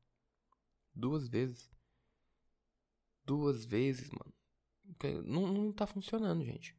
Duas 0.95 1.29
vezes. 1.29 1.71
Duas 3.25 3.65
vezes, 3.65 4.11
mano. 4.11 5.25
Não, 5.25 5.47
não 5.47 5.73
tá 5.73 5.87
funcionando, 5.87 6.45
gente. 6.45 6.77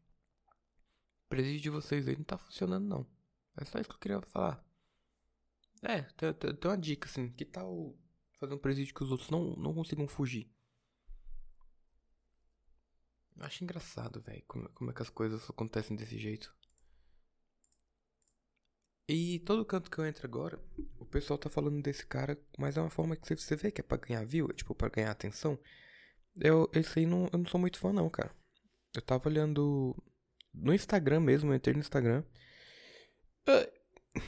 O 1.25 1.29
presídio 1.29 1.61
de 1.61 1.69
vocês 1.69 2.07
aí 2.07 2.15
não 2.15 2.23
tá 2.23 2.37
funcionando, 2.37 2.85
não. 2.85 3.07
É 3.57 3.65
só 3.65 3.79
isso 3.79 3.89
que 3.89 3.95
eu 3.95 3.99
queria 3.99 4.21
falar. 4.23 4.63
É, 5.81 6.01
tem, 6.01 6.33
tem, 6.33 6.55
tem 6.55 6.71
uma 6.71 6.77
dica, 6.77 7.07
assim. 7.07 7.29
Que 7.31 7.45
tal 7.45 7.97
fazer 8.39 8.53
um 8.53 8.59
presídio 8.59 8.93
que 8.93 9.03
os 9.03 9.11
outros 9.11 9.29
não, 9.29 9.55
não 9.55 9.73
consigam 9.73 10.07
fugir? 10.07 10.51
Eu 13.37 13.45
acho 13.45 13.63
engraçado, 13.63 14.21
velho, 14.21 14.43
como, 14.47 14.69
como 14.69 14.91
é 14.91 14.93
que 14.93 15.01
as 15.01 15.09
coisas 15.09 15.49
acontecem 15.49 15.95
desse 15.95 16.17
jeito. 16.17 16.53
E 19.07 19.39
todo 19.39 19.65
canto 19.65 19.91
que 19.91 19.97
eu 19.99 20.05
entro 20.05 20.25
agora, 20.25 20.59
o 20.97 21.05
pessoal 21.05 21.37
tá 21.37 21.49
falando 21.49 21.81
desse 21.81 22.05
cara, 22.05 22.39
mas 22.57 22.77
é 22.77 22.81
uma 22.81 22.89
forma 22.89 23.15
que 23.15 23.35
você 23.35 23.55
vê 23.55 23.69
que 23.71 23.81
é 23.81 23.83
pra 23.83 23.97
ganhar 23.97 24.25
view, 24.25 24.47
é 24.49 24.53
tipo 24.53 24.73
pra 24.73 24.89
ganhar 24.89 25.11
atenção. 25.11 25.59
Eu, 26.39 26.69
esse 26.73 26.99
aí 26.99 27.05
não, 27.05 27.29
eu 27.31 27.39
não 27.39 27.45
sou 27.45 27.59
muito 27.59 27.79
fã 27.79 27.91
não, 27.91 28.09
cara. 28.09 28.33
Eu 28.95 29.01
tava 29.01 29.27
olhando 29.27 29.95
no 30.53 30.73
Instagram 30.73 31.19
mesmo, 31.19 31.51
eu 31.51 31.55
entrei 31.55 31.73
no 31.73 31.81
Instagram. 31.81 32.23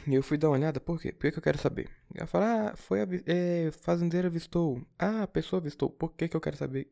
E 0.07 0.13
eu 0.15 0.23
fui 0.23 0.37
dar 0.37 0.49
uma 0.49 0.57
olhada, 0.57 0.79
por 0.79 0.99
quê? 0.99 1.11
Por 1.11 1.21
que, 1.21 1.31
que 1.31 1.37
eu 1.37 1.43
quero 1.43 1.57
saber? 1.57 1.89
Ela 2.13 2.27
fala, 2.27 2.71
ah, 2.71 2.75
foi 2.75 3.01
a 3.01 3.07
é, 3.25 3.71
fazendeira 3.71 4.27
avistou. 4.27 4.85
Ah, 4.97 5.23
a 5.23 5.27
pessoa 5.27 5.59
avistou. 5.59 5.89
Por 5.89 6.13
que, 6.13 6.27
que 6.27 6.35
eu 6.35 6.41
quero 6.41 6.57
saber 6.57 6.91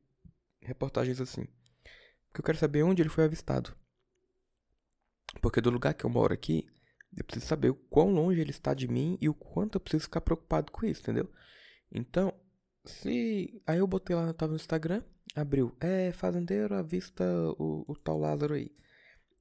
reportagens 0.61 1.19
assim? 1.19 1.47
Porque 2.33 2.41
eu 2.41 2.45
quero 2.45 2.57
saber 2.57 2.81
onde 2.81 2.99
ele 2.99 3.09
foi 3.09 3.25
avistado. 3.25 3.75
Porque 5.39 5.61
do 5.61 5.69
lugar 5.69 5.93
que 5.93 6.03
eu 6.03 6.09
moro 6.09 6.33
aqui, 6.33 6.65
eu 7.15 7.23
preciso 7.23 7.45
saber 7.45 7.69
o 7.69 7.75
quão 7.75 8.11
longe 8.11 8.41
ele 8.41 8.49
está 8.49 8.73
de 8.73 8.87
mim 8.87 9.19
e 9.21 9.29
o 9.29 9.35
quanto 9.35 9.75
eu 9.75 9.79
preciso 9.79 10.05
ficar 10.05 10.19
preocupado 10.19 10.71
com 10.71 10.83
isso, 10.83 11.01
entendeu? 11.01 11.29
Então, 11.91 12.33
se. 12.83 13.61
Aí 13.67 13.77
eu 13.77 13.85
botei 13.85 14.15
lá, 14.15 14.33
tava 14.33 14.53
no 14.53 14.55
Instagram, 14.55 15.03
abriu. 15.35 15.75
É, 15.79 16.11
fazendeiro, 16.11 16.73
avista 16.73 17.23
o, 17.59 17.85
o 17.87 17.95
tal 17.95 18.17
Lázaro 18.17 18.55
aí. 18.55 18.75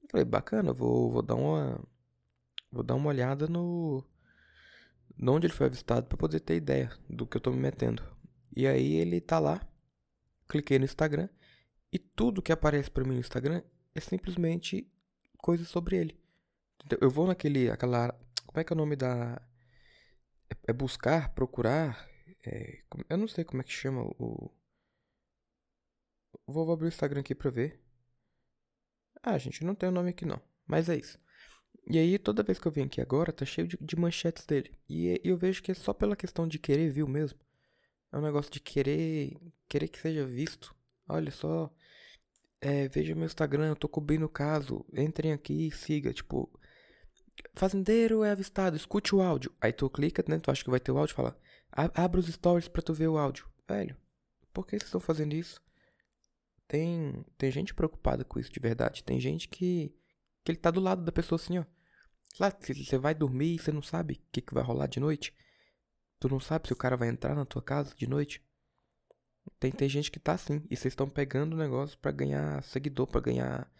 Eu 0.03 0.09
falei, 0.11 0.25
bacana, 0.25 0.71
vou, 0.71 1.09
vou 1.09 1.23
dar 1.23 1.35
uma. 1.35 1.83
Vou 2.71 2.83
dar 2.83 2.93
uma 2.93 3.09
olhada 3.09 3.47
no. 3.47 4.05
Onde 5.19 5.47
ele 5.47 5.53
foi 5.53 5.65
avistado 5.65 6.05
para 6.05 6.17
poder 6.17 6.41
ter 6.41 6.55
ideia 6.57 6.91
do 7.09 7.25
que 7.25 7.37
eu 7.37 7.41
tô 7.41 7.49
me 7.49 7.57
metendo. 7.57 8.03
E 8.55 8.67
aí 8.67 8.93
ele 8.93 9.19
tá 9.19 9.39
lá. 9.39 9.67
Cliquei 10.47 10.77
no 10.77 10.85
Instagram. 10.85 11.27
E 11.93 11.99
tudo 11.99 12.41
que 12.41 12.51
aparece 12.51 12.89
para 12.89 13.03
mim 13.03 13.13
no 13.13 13.19
Instagram 13.19 13.61
é 13.93 13.99
simplesmente 13.99 14.91
coisas 15.37 15.67
sobre 15.67 15.95
ele. 15.97 16.19
Eu 16.99 17.09
vou 17.11 17.27
naquele, 17.27 17.69
aquela, 17.69 18.11
como 18.47 18.59
é 18.59 18.63
que 18.63 18.73
é 18.73 18.75
o 18.75 18.77
nome 18.77 18.95
da 18.95 19.39
É, 20.49 20.71
é 20.71 20.73
buscar, 20.73 21.33
procurar. 21.35 22.09
É, 22.45 22.83
eu 23.09 23.17
não 23.17 23.27
sei 23.27 23.43
como 23.43 23.61
é 23.61 23.63
que 23.63 23.71
chama 23.71 24.01
o. 24.03 24.51
Vou 26.47 26.71
abrir 26.71 26.87
o 26.87 26.89
Instagram 26.89 27.21
aqui 27.21 27.35
pra 27.35 27.51
ver. 27.51 27.79
Ah, 29.21 29.37
gente, 29.37 29.63
não 29.63 29.75
tem 29.75 29.87
o 29.89 29.91
nome 29.91 30.09
aqui 30.09 30.25
não. 30.25 30.41
Mas 30.67 30.89
é 30.89 30.97
isso. 30.97 31.19
E 31.87 31.97
aí, 31.97 32.17
toda 32.17 32.43
vez 32.43 32.59
que 32.59 32.67
eu 32.67 32.71
venho 32.71 32.87
aqui 32.87 33.01
agora, 33.01 33.31
tá 33.33 33.45
cheio 33.45 33.67
de, 33.67 33.77
de 33.79 33.95
manchetes 33.95 34.45
dele. 34.45 34.77
E, 34.89 35.09
e 35.23 35.29
eu 35.29 35.37
vejo 35.37 35.61
que 35.61 35.71
é 35.71 35.75
só 35.75 35.93
pela 35.93 36.15
questão 36.15 36.47
de 36.47 36.59
querer 36.59 36.89
view 36.91 37.07
mesmo. 37.07 37.39
É 38.11 38.17
um 38.17 38.21
negócio 38.21 38.51
de 38.51 38.59
querer. 38.59 39.37
Querer 39.69 39.87
que 39.89 39.99
seja 39.99 40.25
visto. 40.25 40.75
Olha 41.07 41.31
só. 41.31 41.73
É, 42.65 42.87
veja 42.87 43.13
meu 43.13 43.25
Instagram, 43.25 43.67
eu 43.67 43.75
tô 43.75 43.89
cobrindo 43.89 44.25
o 44.25 44.29
caso. 44.29 44.85
Entrem 44.93 45.33
aqui 45.33 45.67
e 45.67 45.71
siga. 45.71 46.13
Tipo. 46.13 46.49
Fazendeiro 47.55 48.23
é 48.23 48.31
avistado, 48.31 48.77
escute 48.77 49.13
o 49.13 49.21
áudio. 49.21 49.53
Aí 49.59 49.73
tu 49.73 49.89
clica, 49.89 50.23
né? 50.29 50.39
Tu 50.39 50.49
acha 50.49 50.63
que 50.63 50.69
vai 50.69 50.79
ter 50.79 50.91
o 50.93 50.97
áudio 50.97 51.13
fala. 51.13 51.37
Abra 51.69 52.21
os 52.21 52.27
stories 52.27 52.69
pra 52.69 52.81
tu 52.81 52.93
ver 52.93 53.09
o 53.09 53.17
áudio. 53.17 53.49
Velho, 53.67 53.97
por 54.53 54.65
que 54.65 54.71
vocês 54.71 54.83
estão 54.83 55.01
fazendo 55.01 55.33
isso? 55.33 55.61
Tem, 56.65 57.25
tem 57.37 57.51
gente 57.51 57.73
preocupada 57.73 58.23
com 58.23 58.39
isso 58.39 58.51
de 58.51 58.61
verdade. 58.61 59.03
Tem 59.03 59.19
gente 59.19 59.49
que, 59.49 59.93
que 60.45 60.51
ele 60.51 60.59
tá 60.59 60.71
do 60.71 60.79
lado 60.79 61.03
da 61.03 61.11
pessoa 61.11 61.37
assim, 61.37 61.59
ó. 61.59 61.65
Lá, 62.39 62.49
você 62.49 62.97
vai 62.97 63.13
dormir 63.13 63.55
e 63.55 63.59
você 63.59 63.73
não 63.73 63.81
sabe 63.81 64.13
o 64.13 64.31
que, 64.31 64.41
que 64.41 64.53
vai 64.53 64.63
rolar 64.63 64.87
de 64.87 65.01
noite. 65.01 65.33
Tu 66.17 66.29
não 66.29 66.39
sabe 66.39 66.67
se 66.67 66.73
o 66.73 66.77
cara 66.77 66.95
vai 66.95 67.09
entrar 67.09 67.35
na 67.35 67.45
tua 67.45 67.61
casa 67.61 67.93
de 67.93 68.07
noite. 68.07 68.41
Tem, 69.59 69.71
tem 69.71 69.89
gente 69.89 70.11
que 70.11 70.19
tá 70.19 70.33
assim. 70.33 70.61
E 70.69 70.75
vocês 70.75 70.91
estão 70.91 71.09
pegando 71.09 71.53
o 71.53 71.57
negócio 71.57 71.97
para 71.97 72.11
ganhar 72.11 72.63
seguidor, 72.63 73.07
para 73.07 73.21
ganhar 73.21 73.71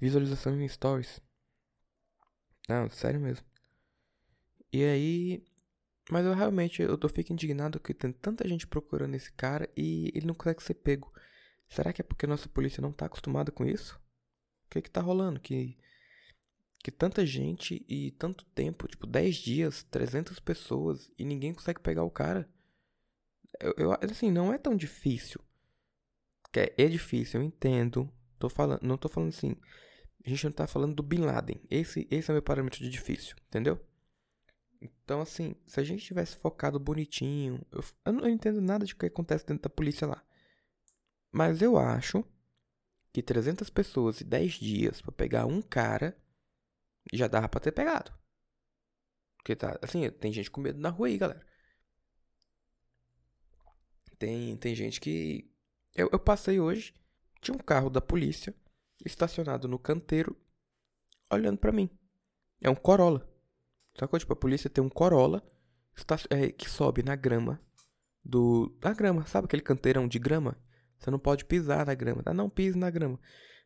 visualização 0.00 0.60
em 0.60 0.68
stories. 0.68 1.20
Não, 2.68 2.88
sério 2.90 3.20
mesmo. 3.20 3.46
E 4.72 4.84
aí. 4.84 5.44
Mas 6.10 6.24
eu 6.24 6.34
realmente 6.34 6.82
eu 6.82 6.96
tô 6.96 7.08
fico 7.08 7.32
indignado 7.32 7.80
que 7.80 7.92
tem 7.92 8.12
tanta 8.12 8.46
gente 8.48 8.66
procurando 8.66 9.14
esse 9.14 9.32
cara 9.32 9.68
e 9.76 10.12
ele 10.14 10.26
não 10.26 10.34
consegue 10.34 10.62
ser 10.62 10.74
pego. 10.74 11.12
Será 11.68 11.92
que 11.92 12.00
é 12.00 12.04
porque 12.04 12.28
nossa 12.28 12.48
polícia 12.48 12.80
não 12.80 12.92
tá 12.92 13.06
acostumada 13.06 13.50
com 13.50 13.64
isso? 13.64 14.00
O 14.66 14.70
que 14.70 14.82
que 14.82 14.90
tá 14.90 15.00
rolando? 15.00 15.40
Que, 15.40 15.76
que 16.78 16.92
tanta 16.92 17.26
gente 17.26 17.84
e 17.88 18.12
tanto 18.12 18.44
tempo, 18.46 18.86
tipo 18.86 19.04
10 19.04 19.34
dias, 19.34 19.82
300 19.84 20.38
pessoas 20.38 21.10
e 21.18 21.24
ninguém 21.24 21.52
consegue 21.52 21.80
pegar 21.80 22.04
o 22.04 22.10
cara? 22.10 22.48
Eu, 23.60 23.74
eu 23.76 23.92
assim, 23.92 24.30
não 24.30 24.52
é 24.52 24.58
tão 24.58 24.76
difícil. 24.76 25.40
É, 26.56 26.72
é 26.78 26.88
difícil, 26.88 27.40
eu 27.40 27.46
entendo. 27.46 28.10
Tô 28.38 28.48
falando, 28.48 28.82
não 28.82 28.96
tô 28.96 29.08
falando 29.08 29.28
assim. 29.30 29.56
A 30.24 30.28
gente 30.28 30.44
não 30.44 30.52
tá 30.52 30.66
falando 30.66 30.94
do 30.94 31.02
Bin 31.02 31.20
Laden. 31.20 31.60
Esse, 31.70 32.06
esse 32.10 32.30
é 32.30 32.32
o 32.32 32.34
meu 32.34 32.42
parâmetro 32.42 32.80
de 32.80 32.88
difícil, 32.88 33.36
entendeu? 33.48 33.80
Então, 34.80 35.20
assim, 35.20 35.54
se 35.66 35.80
a 35.80 35.84
gente 35.84 36.04
tivesse 36.04 36.36
focado 36.36 36.78
bonitinho. 36.78 37.64
Eu, 37.70 37.84
eu 38.04 38.12
não 38.12 38.28
entendo 38.28 38.60
nada 38.60 38.84
de 38.84 38.94
que 38.94 39.06
acontece 39.06 39.46
dentro 39.46 39.62
da 39.62 39.70
polícia 39.70 40.06
lá. 40.06 40.22
Mas 41.30 41.62
eu 41.62 41.76
acho 41.78 42.24
que 43.12 43.22
300 43.22 43.70
pessoas 43.70 44.20
e 44.20 44.24
10 44.24 44.54
dias 44.54 45.00
para 45.00 45.12
pegar 45.12 45.46
um 45.46 45.62
cara 45.62 46.16
já 47.12 47.28
dava 47.28 47.48
pra 47.48 47.60
ter 47.60 47.72
pegado. 47.72 48.12
Porque 49.38 49.54
tá, 49.54 49.78
assim, 49.80 50.10
tem 50.10 50.32
gente 50.32 50.50
com 50.50 50.60
medo 50.60 50.80
na 50.80 50.88
rua 50.88 51.06
aí, 51.06 51.16
galera. 51.16 51.46
Tem, 54.18 54.56
tem 54.56 54.74
gente 54.74 55.00
que. 55.00 55.50
Eu, 55.94 56.08
eu 56.12 56.18
passei 56.18 56.60
hoje, 56.60 56.94
tinha 57.40 57.54
um 57.54 57.58
carro 57.58 57.90
da 57.90 58.00
polícia 58.00 58.54
estacionado 59.04 59.68
no 59.68 59.78
canteiro, 59.78 60.36
olhando 61.30 61.58
para 61.58 61.72
mim. 61.72 61.90
É 62.60 62.70
um 62.70 62.74
Corolla. 62.74 63.28
Sacou? 63.98 64.18
Tipo, 64.18 64.32
a 64.32 64.36
polícia 64.36 64.70
tem 64.70 64.82
um 64.82 64.88
Corolla 64.88 65.42
é, 66.30 66.50
que 66.50 66.68
sobe 66.68 67.02
na 67.02 67.16
grama 67.16 67.60
do. 68.24 68.76
Na 68.82 68.92
grama, 68.92 69.26
sabe 69.26 69.46
aquele 69.46 69.62
canteirão 69.62 70.06
de 70.06 70.18
grama? 70.18 70.56
Você 70.98 71.10
não 71.10 71.18
pode 71.18 71.44
pisar 71.44 71.86
na 71.86 71.94
grama, 71.94 72.22
tá? 72.22 72.32
Não 72.32 72.48
pise 72.48 72.76
na 72.76 72.90
grama. 72.90 73.18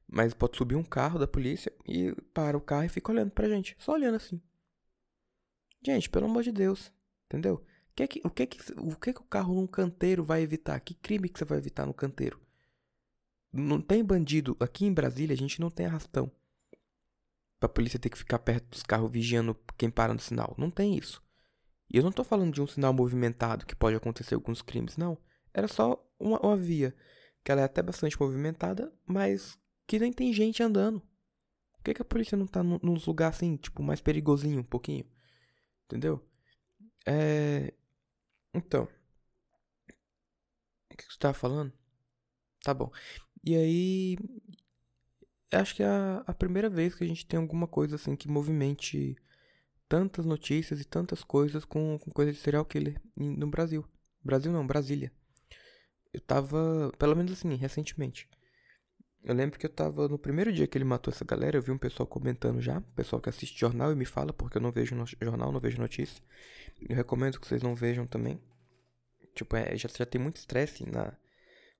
Mas 0.06 0.34
pode 0.34 0.56
subir 0.56 0.74
um 0.74 0.82
carro 0.82 1.18
da 1.18 1.26
polícia 1.26 1.72
e 1.86 2.12
para 2.34 2.56
o 2.56 2.60
carro 2.60 2.84
e 2.84 2.88
fica 2.88 3.12
olhando 3.12 3.30
pra 3.30 3.48
gente. 3.48 3.76
Só 3.78 3.92
olhando 3.92 4.16
assim. 4.16 4.40
Gente, 5.82 6.10
pelo 6.10 6.26
amor 6.26 6.42
de 6.42 6.50
Deus. 6.50 6.92
Entendeu? 7.26 7.64
O 7.90 7.94
que, 7.94 8.06
que, 8.06 8.20
o, 8.24 8.30
que, 8.30 8.46
que, 8.46 8.72
o 8.78 8.96
que, 8.96 9.12
que 9.12 9.20
o 9.20 9.24
carro 9.24 9.54
num 9.54 9.66
canteiro 9.66 10.24
vai 10.24 10.42
evitar? 10.42 10.80
Que 10.80 10.94
crime 10.94 11.28
que 11.28 11.38
você 11.38 11.44
vai 11.44 11.58
evitar 11.58 11.86
no 11.86 11.94
canteiro? 11.94 12.40
Não 13.52 13.80
tem 13.80 14.04
bandido. 14.04 14.56
Aqui 14.60 14.86
em 14.86 14.92
Brasília 14.92 15.34
a 15.34 15.36
gente 15.36 15.60
não 15.60 15.70
tem 15.70 15.86
arrastão. 15.86 16.30
Pra 17.58 17.68
polícia 17.68 17.98
ter 17.98 18.08
que 18.08 18.16
ficar 18.16 18.38
perto 18.38 18.70
dos 18.70 18.82
carros 18.82 19.10
vigiando 19.10 19.56
quem 19.76 19.90
para 19.90 20.14
no 20.14 20.20
sinal. 20.20 20.54
Não 20.56 20.70
tem 20.70 20.96
isso. 20.96 21.22
E 21.92 21.96
eu 21.96 22.04
não 22.04 22.12
tô 22.12 22.22
falando 22.22 22.54
de 22.54 22.62
um 22.62 22.66
sinal 22.66 22.92
movimentado 22.92 23.66
que 23.66 23.74
pode 23.74 23.96
acontecer 23.96 24.34
alguns 24.34 24.62
crimes, 24.62 24.96
não. 24.96 25.18
Era 25.52 25.66
só 25.66 26.02
uma, 26.18 26.38
uma 26.40 26.56
via 26.56 26.94
que 27.42 27.50
ela 27.50 27.60
é 27.60 27.64
até 27.64 27.82
bastante 27.82 28.18
movimentada, 28.20 28.92
mas 29.04 29.58
que 29.86 29.98
nem 29.98 30.12
tem 30.12 30.32
gente 30.32 30.62
andando. 30.62 31.00
Por 31.72 31.84
que, 31.84 31.94
que 31.94 32.02
a 32.02 32.04
polícia 32.04 32.36
não 32.36 32.46
tá 32.46 32.62
nos 32.62 33.06
lugares 33.06 33.36
assim, 33.36 33.56
tipo, 33.56 33.82
mais 33.82 34.00
perigosinho 34.00 34.60
um 34.60 34.64
pouquinho? 34.64 35.04
Entendeu? 35.86 36.24
É. 37.06 37.72
Então. 38.54 38.88
O 40.92 40.96
que, 40.96 41.04
você 41.04 41.18
tava 41.18 41.34
falando? 41.34 41.72
Tá 42.62 42.74
bom. 42.74 42.90
E 43.44 43.54
aí. 43.54 44.18
Acho 45.52 45.74
que 45.74 45.82
é 45.82 45.86
a, 45.86 46.24
a 46.26 46.34
primeira 46.34 46.70
vez 46.70 46.94
que 46.94 47.02
a 47.02 47.06
gente 47.06 47.26
tem 47.26 47.38
alguma 47.38 47.66
coisa 47.66 47.96
assim 47.96 48.14
que 48.14 48.28
movimente 48.28 49.16
tantas 49.88 50.24
notícias 50.24 50.80
e 50.80 50.84
tantas 50.84 51.24
coisas 51.24 51.64
com, 51.64 51.98
com 51.98 52.10
coisa 52.12 52.32
de 52.32 52.38
serial 52.38 52.64
killer 52.64 53.00
no 53.16 53.48
Brasil. 53.48 53.84
Brasil 54.22 54.52
não, 54.52 54.64
Brasília. 54.64 55.12
Eu 56.12 56.20
tava, 56.20 56.92
pelo 56.98 57.16
menos 57.16 57.32
assim, 57.32 57.54
recentemente. 57.56 58.28
Eu 59.22 59.34
lembro 59.34 59.58
que 59.58 59.66
eu 59.66 59.70
tava 59.70 60.08
no 60.08 60.18
primeiro 60.18 60.50
dia 60.50 60.66
que 60.66 60.78
ele 60.78 60.84
matou 60.84 61.12
essa 61.12 61.24
galera, 61.24 61.56
eu 61.56 61.62
vi 61.62 61.70
um 61.70 61.78
pessoal 61.78 62.06
comentando 62.06 62.60
já, 62.60 62.80
pessoal 62.96 63.20
que 63.20 63.28
assiste 63.28 63.58
jornal 63.58 63.92
e 63.92 63.94
me 63.94 64.06
fala, 64.06 64.32
porque 64.32 64.56
eu 64.56 64.62
não 64.62 64.72
vejo 64.72 64.94
no 64.94 65.04
jornal, 65.20 65.52
não 65.52 65.60
vejo 65.60 65.78
notícia. 65.78 66.22
Eu 66.80 66.96
recomendo 66.96 67.38
que 67.38 67.46
vocês 67.46 67.62
não 67.62 67.74
vejam 67.74 68.06
também. 68.06 68.40
Tipo, 69.34 69.56
é, 69.56 69.76
já, 69.76 69.88
já 69.88 70.06
tem 70.06 70.20
muito 70.20 70.36
estresse 70.36 70.88
na. 70.88 71.12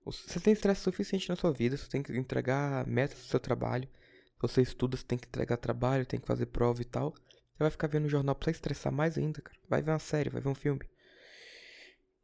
Você 0.05 0.41
tem 0.41 0.53
estresse 0.53 0.83
suficiente 0.83 1.29
na 1.29 1.37
sua 1.37 1.53
vida, 1.53 1.77
você 1.77 1.89
tem 1.89 2.03
que 2.03 2.17
entregar 2.17 2.87
metas 2.87 3.19
do 3.19 3.25
seu 3.25 3.41
trabalho. 3.41 3.89
Você 4.41 4.63
estuda, 4.63 4.97
você 4.97 5.05
tem 5.05 5.19
que 5.19 5.27
entregar 5.27 5.57
trabalho, 5.57 6.07
tem 6.07 6.19
que 6.21 6.27
fazer 6.27 6.47
prova 6.47 6.81
e 6.81 6.85
tal. 6.85 7.13
Você 7.13 7.59
vai 7.59 7.71
ficar 7.71 7.87
vendo 7.87 8.07
o 8.07 8.11
jornal 8.11 8.35
pra 8.35 8.51
estressar 8.51 8.93
mais 8.93 9.19
ainda, 9.19 9.41
cara. 9.43 9.59
Vai 9.69 9.83
ver 9.83 9.91
uma 9.91 9.99
série, 9.99 10.31
vai 10.31 10.41
ver 10.41 10.49
um 10.49 10.55
filme. 10.55 10.81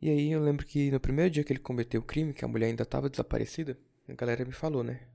E 0.00 0.10
aí 0.10 0.32
eu 0.32 0.40
lembro 0.40 0.64
que 0.64 0.90
no 0.90 1.00
primeiro 1.00 1.30
dia 1.30 1.44
que 1.44 1.52
ele 1.52 1.60
cometeu 1.60 2.00
o 2.00 2.04
crime, 2.04 2.32
que 2.32 2.44
a 2.44 2.48
mulher 2.48 2.66
ainda 2.66 2.82
estava 2.82 3.10
desaparecida, 3.10 3.78
a 4.08 4.14
galera 4.14 4.44
me 4.44 4.52
falou, 4.52 4.82
né? 4.82 5.08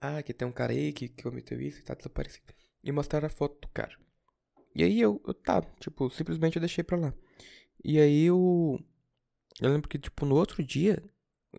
Ah, 0.00 0.22
que 0.22 0.34
tem 0.34 0.46
um 0.48 0.52
cara 0.52 0.72
aí 0.72 0.92
que, 0.92 1.08
que 1.08 1.22
cometeu 1.22 1.60
isso 1.60 1.78
e 1.78 1.82
tá 1.82 1.94
desaparecido. 1.94 2.52
E 2.82 2.90
mostraram 2.90 3.26
a 3.26 3.30
foto 3.30 3.60
do 3.60 3.68
cara. 3.68 3.96
E 4.74 4.82
aí 4.82 5.00
eu, 5.00 5.22
eu 5.26 5.34
tá, 5.34 5.62
tipo, 5.78 6.10
simplesmente 6.10 6.56
eu 6.56 6.60
deixei 6.60 6.82
pra 6.82 6.96
lá. 6.98 7.14
E 7.84 8.00
aí 8.00 8.24
eu. 8.24 8.80
Eu 9.60 9.70
lembro 9.70 9.88
que, 9.88 9.98
tipo, 9.98 10.26
no 10.26 10.34
outro 10.34 10.62
dia, 10.64 11.02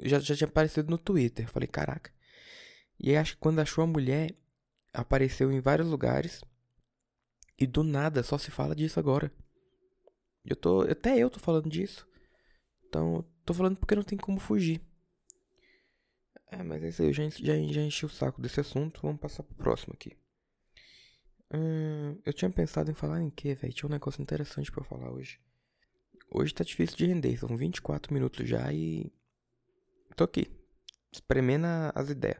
já, 0.02 0.20
já 0.20 0.36
tinha 0.36 0.48
aparecido 0.48 0.90
no 0.90 0.98
Twitter. 0.98 1.48
Falei, 1.48 1.68
caraca. 1.68 2.12
E 3.00 3.12
aí 3.12 3.18
acho 3.18 3.36
que 3.36 3.40
quando 3.40 3.60
achou 3.60 3.84
a 3.84 3.88
mulher, 3.88 4.36
apareceu 4.94 5.52
em 5.52 5.62
vários 5.62 5.88
lugares. 5.88 6.42
E 7.58 7.68
do 7.68 7.84
nada 7.84 8.24
só 8.24 8.38
se 8.38 8.52
fala 8.52 8.76
disso 8.76 9.00
agora. 9.00 9.32
Eu 10.44 10.56
tô, 10.56 10.82
até 10.82 11.18
eu 11.18 11.30
tô 11.30 11.40
falando 11.40 11.70
disso. 11.70 12.08
Então, 12.88 13.24
tô 13.46 13.54
falando 13.54 13.78
porque 13.78 13.96
não 13.96 14.04
tem 14.04 14.18
como 14.18 14.40
fugir. 14.40 14.82
É, 16.54 16.62
mas 16.62 16.84
é 16.84 16.90
isso 16.90 17.02
aí, 17.02 17.08
eu 17.08 17.14
já, 17.14 17.30
já, 17.30 17.54
já 17.56 17.82
enchi 17.82 18.06
o 18.06 18.10
saco 18.10 18.42
desse 18.42 18.60
assunto. 18.60 19.02
Vamos 19.02 19.20
passar 19.20 19.44
pro 19.44 19.56
próximo 19.56 19.94
aqui. 19.94 20.16
Hum, 21.52 22.20
eu 22.26 22.34
tinha 22.34 22.50
pensado 22.50 22.92
em 22.92 22.94
falar 22.94 23.22
em 23.22 23.30
quê, 23.30 23.56
velho? 23.56 23.74
Tinha 23.74 23.88
um 23.88 23.92
negócio 23.92 24.22
interessante 24.22 24.72
para 24.72 24.84
falar 24.84 25.12
hoje. 25.12 25.40
Hoje 26.30 26.54
tá 26.54 26.64
difícil 26.64 26.98
de 26.98 27.06
render, 27.06 27.38
são 27.38 27.56
24 27.58 28.14
minutos 28.14 28.48
já 28.48 28.72
e. 28.72 29.12
Tô 30.16 30.24
aqui, 30.24 30.48
espremendo 31.12 31.66
as 31.96 32.10
ideias. 32.10 32.40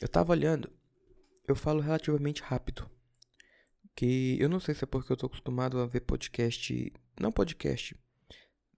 Eu 0.00 0.08
tava 0.08 0.32
olhando, 0.32 0.70
eu 1.46 1.56
falo 1.56 1.80
relativamente 1.80 2.42
rápido 2.42 2.88
que 3.94 4.36
eu 4.40 4.48
não 4.48 4.60
sei 4.60 4.74
se 4.74 4.84
é 4.84 4.86
porque 4.86 5.12
eu 5.12 5.16
tô 5.16 5.26
acostumado 5.26 5.78
a 5.80 5.86
ver 5.86 6.00
podcast. 6.00 6.92
Não 7.20 7.32
podcast. 7.32 7.96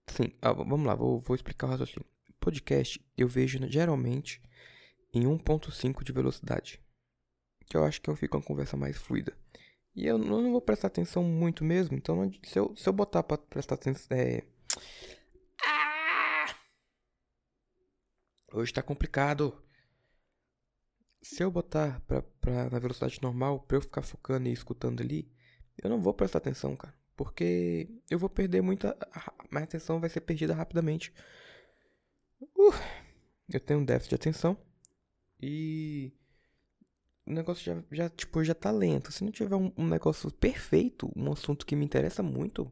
Sim, 0.07 0.33
ah, 0.40 0.53
vamos 0.53 0.87
lá, 0.87 0.95
vou, 0.95 1.21
vou 1.21 1.37
explicar 1.37 1.66
o 1.66 1.71
raciocínio. 1.71 2.07
Podcast 2.42 3.00
eu 3.16 3.28
vejo 3.28 3.59
geralmente 3.70 4.42
em 5.14 5.22
1.5 5.22 6.02
de 6.02 6.12
velocidade. 6.12 6.83
Que 7.66 7.76
eu 7.76 7.85
acho 7.85 8.00
que 8.00 8.11
eu 8.11 8.16
fico 8.16 8.37
uma 8.37 8.42
conversa 8.42 8.76
mais 8.76 8.96
fluida. 8.96 9.33
E 9.94 10.07
eu 10.07 10.18
não 10.18 10.50
vou 10.50 10.61
prestar 10.61 10.88
atenção 10.88 11.22
muito 11.22 11.64
mesmo, 11.64 11.96
então 11.96 12.31
se 12.42 12.59
eu, 12.59 12.74
se 12.76 12.88
eu 12.88 12.92
botar 12.92 13.22
pra 13.22 13.38
prestar 13.38 13.76
atenção. 13.76 14.16
É... 14.16 14.42
Ah! 15.64 16.57
Hoje 18.52 18.72
tá 18.72 18.83
complicado 18.83 19.62
se 21.22 21.42
eu 21.42 21.50
botar 21.50 22.00
pra, 22.00 22.22
pra, 22.40 22.68
na 22.68 22.78
velocidade 22.81 23.20
normal, 23.22 23.61
pra 23.61 23.76
eu 23.76 23.83
ficar 23.83 24.02
focando 24.02 24.48
e 24.48 24.52
escutando 24.52 25.00
ali, 25.00 25.31
eu 25.83 25.88
não 25.88 26.00
vou 26.00 26.12
prestar 26.12 26.38
atenção, 26.38 26.74
cara. 26.74 26.94
Porque 27.16 27.88
eu 28.11 28.18
vou 28.18 28.28
perder 28.28 28.62
muita. 28.62 28.96
Minha 29.50 29.64
atenção 29.64 30.00
vai 30.00 30.11
ser 30.11 30.22
perdida 30.22 30.55
rapidamente. 30.55 31.14
Uh, 32.42 32.74
eu 33.52 33.61
tenho 33.61 33.81
um 33.81 33.85
déficit 33.85 34.11
de 34.11 34.14
atenção. 34.16 34.57
E. 35.40 36.12
O 37.24 37.33
negócio 37.33 37.64
já, 37.64 37.83
já, 37.92 38.11
tipo, 38.11 38.42
já 38.42 38.55
tá 38.55 38.70
lento. 38.70 39.12
Se 39.12 39.22
não 39.22 39.31
tiver 39.31 39.55
um, 39.55 39.72
um 39.76 39.87
negócio 39.87 40.31
perfeito, 40.31 41.11
um 41.14 41.33
assunto 41.33 41.64
que 41.64 41.76
me 41.76 41.85
interessa 41.85 42.22
muito, 42.22 42.70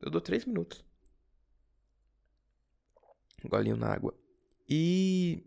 eu 0.00 0.10
dou 0.10 0.20
três 0.20 0.44
minutos. 0.44 0.84
Golinho 3.44 3.76
na 3.76 3.92
água. 3.92 4.14
E. 4.68 5.42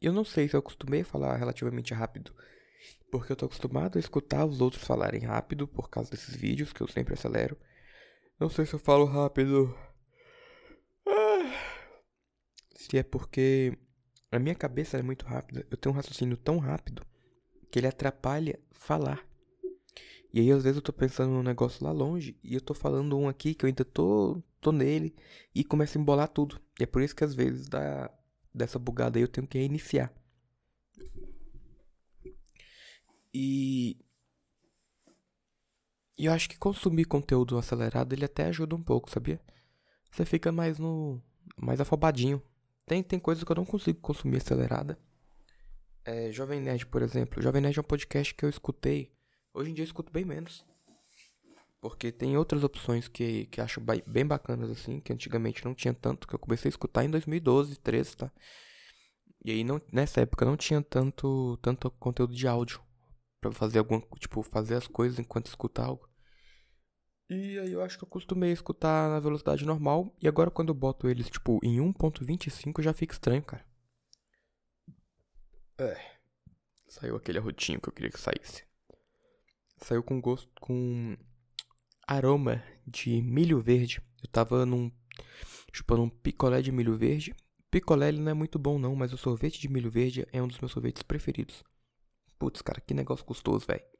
Eu 0.00 0.12
não 0.12 0.24
sei 0.24 0.48
se 0.48 0.56
eu 0.56 0.60
acostumei 0.60 1.00
a 1.02 1.04
falar 1.04 1.36
relativamente 1.36 1.94
rápido 1.94 2.34
porque 3.10 3.30
eu 3.30 3.36
tô 3.36 3.46
acostumado 3.46 3.96
a 3.96 4.00
escutar 4.00 4.44
os 4.44 4.60
outros 4.60 4.82
falarem 4.82 5.20
rápido 5.20 5.68
por 5.68 5.88
causa 5.88 6.10
desses 6.10 6.34
vídeos 6.34 6.72
que 6.72 6.80
eu 6.80 6.88
sempre 6.88 7.14
acelero. 7.14 7.56
Não 8.40 8.50
sei 8.50 8.66
se 8.66 8.74
eu 8.74 8.78
falo 8.80 9.04
rápido. 9.04 9.72
Se 12.84 12.98
é 12.98 13.02
porque 13.02 13.78
a 14.30 14.38
minha 14.38 14.54
cabeça 14.54 14.98
é 14.98 15.02
muito 15.02 15.24
rápida. 15.24 15.66
Eu 15.70 15.76
tenho 15.76 15.94
um 15.94 15.96
raciocínio 15.96 16.36
tão 16.36 16.58
rápido 16.58 17.02
que 17.70 17.78
ele 17.78 17.86
atrapalha 17.86 18.60
falar. 18.72 19.26
E 20.32 20.40
aí 20.40 20.52
às 20.52 20.62
vezes 20.62 20.76
eu 20.76 20.82
tô 20.82 20.92
pensando 20.92 21.30
num 21.30 21.42
negócio 21.42 21.82
lá 21.82 21.90
longe 21.92 22.36
e 22.44 22.54
eu 22.54 22.60
tô 22.60 22.74
falando 22.74 23.16
um 23.16 23.26
aqui 23.26 23.54
que 23.54 23.64
eu 23.64 23.68
ainda 23.68 23.84
tô, 23.86 24.42
tô 24.60 24.70
nele 24.70 25.16
e 25.54 25.64
começa 25.64 25.98
a 25.98 26.00
embolar 26.00 26.28
tudo. 26.28 26.60
E 26.78 26.82
é 26.82 26.86
por 26.86 27.00
isso 27.00 27.16
que 27.16 27.24
às 27.24 27.34
vezes 27.34 27.68
dá 27.68 28.10
dessa 28.52 28.78
bugada 28.78 29.18
aí 29.18 29.22
eu 29.22 29.28
tenho 29.28 29.46
que 29.46 29.56
reiniciar. 29.56 30.12
E. 33.32 33.96
E 36.18 36.26
eu 36.26 36.32
acho 36.32 36.50
que 36.50 36.58
consumir 36.58 37.06
conteúdo 37.06 37.56
acelerado 37.56 38.12
ele 38.12 38.26
até 38.26 38.44
ajuda 38.44 38.76
um 38.76 38.82
pouco, 38.82 39.10
sabia? 39.10 39.40
Você 40.10 40.26
fica 40.26 40.52
mais 40.52 40.78
no. 40.78 41.22
mais 41.56 41.80
afobadinho. 41.80 42.42
Tem, 42.86 43.02
tem 43.02 43.18
coisas 43.18 43.42
que 43.42 43.50
eu 43.50 43.56
não 43.56 43.64
consigo 43.64 44.00
consumir 44.00 44.38
acelerada. 44.38 44.98
É, 46.04 46.30
Jovem 46.30 46.60
Nerd, 46.60 46.86
por 46.86 47.02
exemplo. 47.02 47.42
Jovem 47.42 47.62
Nerd 47.62 47.78
é 47.78 47.80
um 47.80 47.84
podcast 47.84 48.34
que 48.34 48.44
eu 48.44 48.48
escutei. 48.48 49.10
Hoje 49.54 49.70
em 49.70 49.74
dia 49.74 49.82
eu 49.82 49.86
escuto 49.86 50.12
bem 50.12 50.24
menos. 50.24 50.64
Porque 51.80 52.12
tem 52.12 52.36
outras 52.36 52.64
opções 52.64 53.08
que, 53.08 53.46
que 53.46 53.60
acho 53.60 53.80
bem 54.06 54.26
bacanas, 54.26 54.70
assim, 54.70 55.00
que 55.00 55.12
antigamente 55.12 55.64
não 55.64 55.74
tinha 55.74 55.92
tanto, 55.92 56.26
que 56.26 56.34
eu 56.34 56.38
comecei 56.38 56.68
a 56.68 56.70
escutar 56.70 57.04
em 57.04 57.10
2012, 57.10 57.68
2013, 57.70 58.16
tá? 58.16 58.32
E 59.44 59.50
aí 59.50 59.64
não, 59.64 59.80
nessa 59.92 60.22
época 60.22 60.46
não 60.46 60.56
tinha 60.56 60.80
tanto, 60.80 61.58
tanto 61.60 61.90
conteúdo 61.90 62.34
de 62.34 62.48
áudio 62.48 62.82
para 63.38 63.52
fazer 63.52 63.78
alguma, 63.78 64.00
tipo, 64.18 64.42
fazer 64.42 64.74
as 64.76 64.86
coisas 64.86 65.18
enquanto 65.18 65.46
escutar 65.46 65.84
algo. 65.84 66.08
E 67.28 67.58
aí 67.58 67.72
eu 67.72 67.82
acho 67.82 67.96
que 67.96 68.04
eu 68.04 68.08
costumei 68.08 68.52
escutar 68.52 69.08
na 69.08 69.18
velocidade 69.18 69.64
normal 69.64 70.14
e 70.20 70.28
agora 70.28 70.50
quando 70.50 70.68
eu 70.68 70.74
boto 70.74 71.08
eles 71.08 71.30
tipo 71.30 71.58
em 71.62 71.78
1.25 71.78 72.82
já 72.82 72.92
fica 72.92 73.14
estranho, 73.14 73.42
cara. 73.42 73.64
É. 75.78 76.14
Saiu 76.86 77.16
aquele 77.16 77.38
arrotinho 77.38 77.80
que 77.80 77.88
eu 77.88 77.92
queria 77.92 78.10
que 78.10 78.20
saísse. 78.20 78.64
Saiu 79.78 80.02
com 80.02 80.20
gosto 80.20 80.48
com 80.60 81.16
aroma 82.06 82.62
de 82.86 83.20
milho 83.22 83.60
verde. 83.60 84.00
Eu 84.22 84.28
tava 84.28 84.64
num 84.64 84.92
chupando 85.72 86.02
um 86.02 86.10
picolé 86.10 86.62
de 86.62 86.70
milho 86.70 86.96
verde. 86.96 87.34
Picolé 87.70 88.08
ele 88.08 88.20
não 88.20 88.30
é 88.30 88.34
muito 88.34 88.58
bom 88.58 88.78
não, 88.78 88.94
mas 88.94 89.12
o 89.12 89.18
sorvete 89.18 89.60
de 89.60 89.68
milho 89.68 89.90
verde 89.90 90.26
é 90.32 90.40
um 90.40 90.46
dos 90.46 90.60
meus 90.60 90.70
sorvetes 90.70 91.02
preferidos. 91.02 91.64
Putz, 92.38 92.62
cara, 92.62 92.80
que 92.80 92.94
negócio 92.94 93.24
gostoso, 93.24 93.66
velho. 93.66 93.93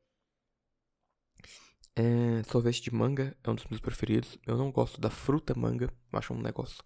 É, 1.97 2.43
sorvete 2.51 2.83
de 2.83 2.93
manga 2.93 3.37
é 3.43 3.51
um 3.51 3.55
dos 3.55 3.67
meus 3.67 3.81
preferidos. 3.81 4.39
Eu 4.47 4.57
não 4.57 4.73
gosto 4.73 5.01
da 5.01 5.11
fruta 5.11 5.55
manga. 5.55 5.93
Eu 6.13 6.19
acho 6.19 6.35
um 6.35 6.41
negócio 6.41 6.83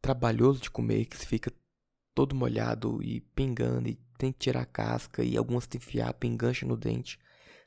trabalhoso 0.00 0.60
de 0.60 0.70
comer, 0.70 1.06
que 1.06 1.16
se 1.16 1.26
fica 1.26 1.52
todo 2.14 2.34
molhado 2.34 3.02
e 3.02 3.20
pingando, 3.20 3.88
e 3.88 3.96
tem 4.18 4.32
que 4.32 4.38
tirar 4.38 4.62
a 4.62 4.66
casca, 4.66 5.22
e 5.22 5.36
algumas 5.36 5.66
tem 5.66 5.80
que 5.80 5.86
enfiar, 5.86 6.12
pingancha 6.14 6.66
no 6.66 6.76
dente. 6.76 7.18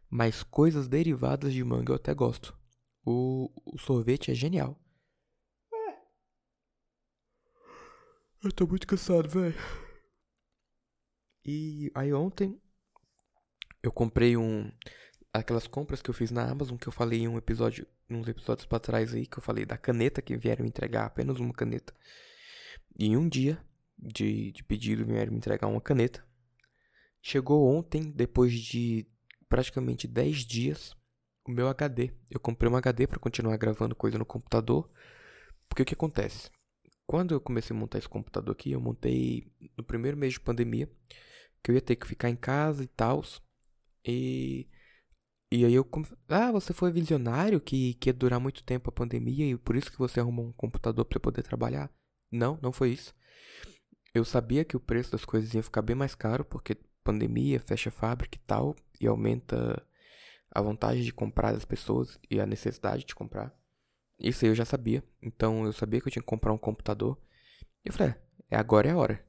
Mas 0.10 0.44
coisas 0.44 0.88
derivadas 0.88 1.54
de 1.54 1.64
manga 1.64 1.92
eu 1.92 1.96
até 1.96 2.14
gosto. 2.14 2.58
O, 3.06 3.52
o 3.66 3.78
sorvete 3.78 4.32
é 4.32 4.34
genial. 4.34 4.80
Eu 8.44 8.52
tô 8.54 8.66
muito 8.66 8.88
cansado, 8.88 9.28
velho. 9.28 9.56
E 11.46 11.92
aí 11.94 12.14
ontem 12.14 12.62
eu 13.84 13.92
comprei 13.92 14.38
um. 14.38 14.72
Aquelas 15.32 15.68
compras 15.68 16.02
que 16.02 16.10
eu 16.10 16.14
fiz 16.14 16.32
na 16.32 16.50
Amazon, 16.50 16.78
que 16.78 16.88
eu 16.88 16.92
falei 16.92 17.22
em 17.22 17.28
um 17.28 17.38
episódio, 17.38 17.86
uns 18.10 18.28
episódios 18.28 18.66
para 18.66 18.80
trás 18.80 19.14
aí, 19.14 19.28
que 19.28 19.38
eu 19.38 19.44
falei 19.44 19.66
da 19.66 19.78
caneta 19.78 20.22
que 20.22 20.36
vieram 20.36 20.66
entregar, 20.66 21.06
apenas 21.06 21.40
uma 21.40 21.54
caneta. 21.54 21.94
E 22.98 23.06
em 23.06 23.18
um 23.18 23.30
dia 23.30 23.64
de, 23.98 24.52
de 24.52 24.64
pedido 24.64 25.06
vieram 25.06 25.32
me 25.32 25.38
entregar 25.38 25.68
uma 25.68 25.82
caneta. 25.82 26.24
Chegou 27.22 27.68
ontem, 27.68 28.12
depois 28.12 28.54
de 28.54 29.06
praticamente 29.48 30.08
10 30.08 30.38
dias, 30.46 30.96
o 31.46 31.52
meu 31.52 31.68
HD. 31.68 32.12
Eu 32.30 32.40
comprei 32.40 32.72
um 32.72 32.76
HD 32.76 33.08
para 33.08 33.20
continuar 33.20 33.58
gravando 33.58 33.96
coisa 33.96 34.18
no 34.18 34.26
computador. 34.26 34.90
Porque 35.68 35.84
o 35.84 35.86
que 35.86 35.94
acontece? 35.94 36.50
Quando 37.06 37.34
eu 37.34 37.42
comecei 37.42 37.76
a 37.76 37.80
montar 37.80 37.98
esse 37.98 38.08
computador 38.08 38.54
aqui, 38.54 38.72
eu 38.72 38.80
montei 38.80 39.52
no 39.76 39.84
primeiro 39.84 40.18
mês 40.18 40.34
de 40.34 40.40
pandemia, 40.40 40.90
que 41.62 41.72
eu 41.72 41.76
ia 41.76 41.82
ter 41.82 41.96
que 41.96 42.08
ficar 42.08 42.30
em 42.30 42.36
casa 42.36 42.84
e 42.84 42.88
tal. 42.88 43.24
E, 44.06 44.68
e 45.52 45.66
aí 45.66 45.74
eu. 45.74 45.88
Ah, 46.28 46.52
você 46.52 46.74
foi 46.74 46.92
visionário 46.92 47.60
que, 47.60 47.96
que 47.96 48.10
ia 48.10 48.14
durar 48.14 48.40
muito 48.40 48.64
tempo 48.64 48.90
a 48.90 48.94
pandemia 48.94 49.52
e 49.52 49.58
por 49.58 49.76
isso 49.76 49.92
que 49.92 49.98
você 49.98 50.20
arrumou 50.20 50.46
um 50.46 50.54
computador 50.54 51.06
para 51.06 51.20
poder 51.20 51.42
trabalhar? 51.42 51.92
Não, 52.32 52.60
não 52.62 52.72
foi 52.72 52.92
isso. 52.92 53.16
Eu 54.14 54.24
sabia 54.24 54.64
que 54.64 54.78
o 54.78 54.80
preço 54.80 55.12
das 55.12 55.26
coisas 55.26 55.54
ia 55.54 55.64
ficar 55.64 55.82
bem 55.82 55.96
mais 55.96 56.14
caro 56.14 56.46
porque 56.46 56.78
pandemia, 57.04 57.60
fecha 57.60 57.90
fábrica 57.90 58.38
e 58.38 58.42
tal, 58.46 58.76
e 59.02 59.08
aumenta 59.08 59.84
a 60.52 60.62
vontade 60.62 61.04
de 61.04 61.12
comprar 61.12 61.54
das 61.54 61.66
pessoas 61.66 62.20
e 62.30 62.40
a 62.40 62.46
necessidade 62.46 63.06
de 63.06 63.16
comprar. 63.16 63.52
Isso 64.20 64.46
aí 64.46 64.52
eu 64.52 64.56
já 64.56 64.66
sabia. 64.66 65.04
Então 65.22 65.66
eu 65.66 65.74
sabia 65.74 66.00
que 66.00 66.08
eu 66.08 66.12
tinha 66.12 66.22
que 66.22 66.28
comprar 66.30 66.54
um 66.54 66.58
computador. 66.60 67.18
E 67.84 67.90
eu 67.90 67.94
falei, 67.94 68.14
é, 68.52 68.56
agora 68.56 68.88
é 68.88 68.92
a 68.92 68.98
hora. 68.98 69.26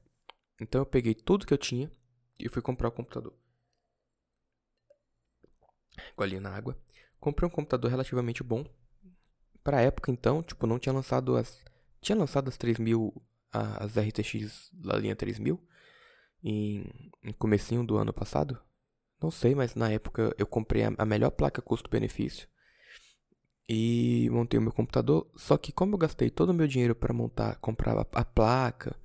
Então 0.59 0.81
eu 0.81 0.85
peguei 0.85 1.15
tudo 1.15 1.47
que 1.47 1.53
eu 1.53 1.57
tinha 1.57 1.91
e 2.39 2.47
fui 2.47 2.61
comprar 2.61 2.89
o 2.89 2.91
computador 2.91 3.40
golinho 6.15 6.41
na 6.41 6.51
água. 6.55 6.77
Comprei 7.19 7.47
um 7.47 7.51
computador 7.51 7.89
relativamente 7.89 8.43
bom. 8.43 8.65
Pra 9.63 9.81
época, 9.81 10.11
então, 10.11 10.41
tipo, 10.41 10.65
não 10.65 10.79
tinha 10.79 10.93
lançado 10.93 11.35
as... 11.35 11.59
Tinha 12.01 12.17
lançado 12.17 12.47
as 12.47 12.57
3000, 12.57 13.13
as 13.51 13.95
RTX 13.95 14.71
da 14.73 14.97
linha 14.97 15.15
3000 15.15 15.59
em, 16.43 17.11
em 17.23 17.33
comecinho 17.33 17.85
do 17.85 17.97
ano 17.97 18.11
passado. 18.11 18.59
Não 19.21 19.29
sei, 19.29 19.53
mas 19.53 19.75
na 19.75 19.91
época 19.91 20.33
eu 20.37 20.47
comprei 20.47 20.83
a, 20.83 20.93
a 20.97 21.05
melhor 21.05 21.29
placa 21.29 21.61
custo-benefício 21.61 22.47
e 23.69 24.29
montei 24.31 24.59
o 24.59 24.61
meu 24.61 24.71
computador. 24.71 25.29
Só 25.35 25.57
que 25.57 25.71
como 25.71 25.93
eu 25.93 25.97
gastei 25.97 26.29
todo 26.29 26.49
o 26.49 26.53
meu 26.53 26.67
dinheiro 26.67 26.95
para 26.95 27.13
montar, 27.13 27.55
comprar 27.57 27.97
a, 27.97 28.01
a 28.01 28.25
placa 28.25 28.95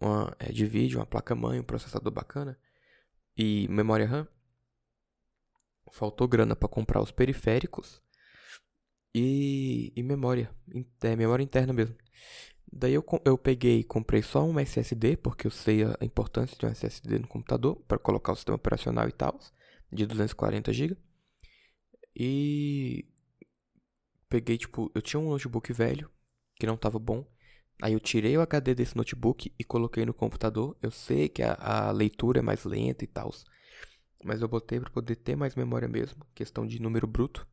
uma, 0.00 0.34
é, 0.38 0.50
de 0.50 0.66
vídeo, 0.66 0.98
uma 0.98 1.06
placa 1.06 1.34
mãe, 1.34 1.60
um 1.60 1.64
processador 1.64 2.12
bacana 2.12 2.58
e 3.36 3.68
memória 3.68 4.06
RAM, 4.06 4.26
faltou 5.92 6.28
grana 6.28 6.54
para 6.54 6.68
comprar 6.68 7.00
os 7.00 7.10
periféricos 7.10 8.02
e, 9.14 9.92
e 9.96 10.02
memória, 10.02 10.50
é, 11.02 11.16
memória 11.16 11.42
interna 11.42 11.72
mesmo. 11.72 11.96
Daí 12.70 12.94
eu, 12.94 13.04
eu 13.24 13.38
peguei 13.38 13.80
e 13.80 13.84
comprei 13.84 14.22
só 14.22 14.44
um 14.44 14.58
SSD, 14.60 15.16
porque 15.16 15.46
eu 15.46 15.50
sei 15.50 15.84
a 15.84 16.04
importância 16.04 16.56
de 16.56 16.66
um 16.66 16.68
SSD 16.68 17.18
no 17.18 17.26
computador, 17.26 17.76
para 17.88 17.98
colocar 17.98 18.32
o 18.32 18.36
sistema 18.36 18.56
operacional 18.56 19.08
e 19.08 19.12
tal, 19.12 19.38
de 19.90 20.06
240 20.06 20.72
GB. 20.72 20.96
E 22.14 23.06
peguei, 24.28 24.58
tipo, 24.58 24.90
eu 24.94 25.00
tinha 25.00 25.18
um 25.18 25.30
notebook 25.30 25.72
velho, 25.72 26.10
que 26.56 26.66
não 26.66 26.76
tava 26.76 26.98
bom. 26.98 27.26
Aí 27.80 27.92
eu 27.92 28.00
tirei 28.00 28.36
o 28.36 28.40
HD 28.42 28.74
desse 28.74 28.96
notebook 28.96 29.52
e 29.58 29.64
coloquei 29.64 30.04
no 30.04 30.12
computador. 30.12 30.76
Eu 30.82 30.90
sei 30.90 31.28
que 31.28 31.42
a, 31.42 31.54
a 31.54 31.90
leitura 31.92 32.40
é 32.40 32.42
mais 32.42 32.64
lenta 32.64 33.04
e 33.04 33.06
tal. 33.06 33.32
Mas 34.24 34.40
eu 34.40 34.48
botei 34.48 34.80
para 34.80 34.90
poder 34.90 35.16
ter 35.16 35.36
mais 35.36 35.54
memória 35.54 35.88
mesmo, 35.88 36.26
questão 36.34 36.66
de 36.66 36.80
número 36.80 37.06
bruto. 37.06 37.46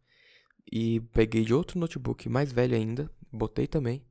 E 0.71 0.99
peguei 1.12 1.43
de 1.43 1.54
outro 1.54 1.80
notebook 1.80 2.28
mais 2.28 2.51
velho 2.51 2.75
ainda, 2.75 3.12
botei 3.32 3.67
também. 3.67 4.04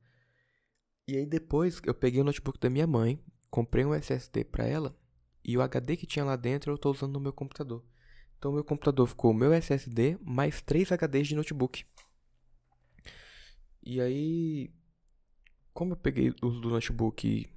E 1.07 1.17
aí 1.17 1.25
depois 1.25 1.81
eu 1.83 1.93
peguei 1.93 2.21
o 2.21 2.23
notebook 2.23 2.59
da 2.59 2.69
minha 2.69 2.87
mãe, 2.87 3.19
comprei 3.49 3.85
um 3.85 3.93
SSD 3.93 4.43
para 4.43 4.65
ela 4.65 4.97
e 5.43 5.55
o 5.55 5.61
HD 5.61 5.95
que 5.95 6.07
tinha 6.07 6.25
lá 6.25 6.35
dentro 6.35 6.71
eu 6.71 6.77
tô 6.77 6.89
usando 6.89 7.13
no 7.13 7.19
meu 7.19 7.31
computador. 7.31 7.83
Então 8.37 8.51
meu 8.51 8.63
computador 8.63 9.05
ficou 9.07 9.33
meu 9.33 9.53
SSD 9.53 10.17
mais 10.21 10.61
3 10.61 10.91
HDs 10.91 11.27
de 11.27 11.35
notebook. 11.35 11.85
E 13.83 14.01
aí 14.01 14.73
como 15.73 15.93
eu 15.93 15.97
peguei 15.97 16.33
os 16.41 16.59
do 16.59 16.69
notebook 16.69 17.47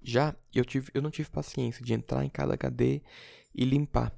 já, 0.00 0.34
eu 0.54 0.64
tive 0.64 0.90
eu 0.94 1.02
não 1.02 1.10
tive 1.10 1.28
paciência 1.28 1.84
de 1.84 1.92
entrar 1.92 2.24
em 2.24 2.30
cada 2.30 2.54
HD 2.54 3.02
e 3.54 3.64
limpar. 3.64 4.12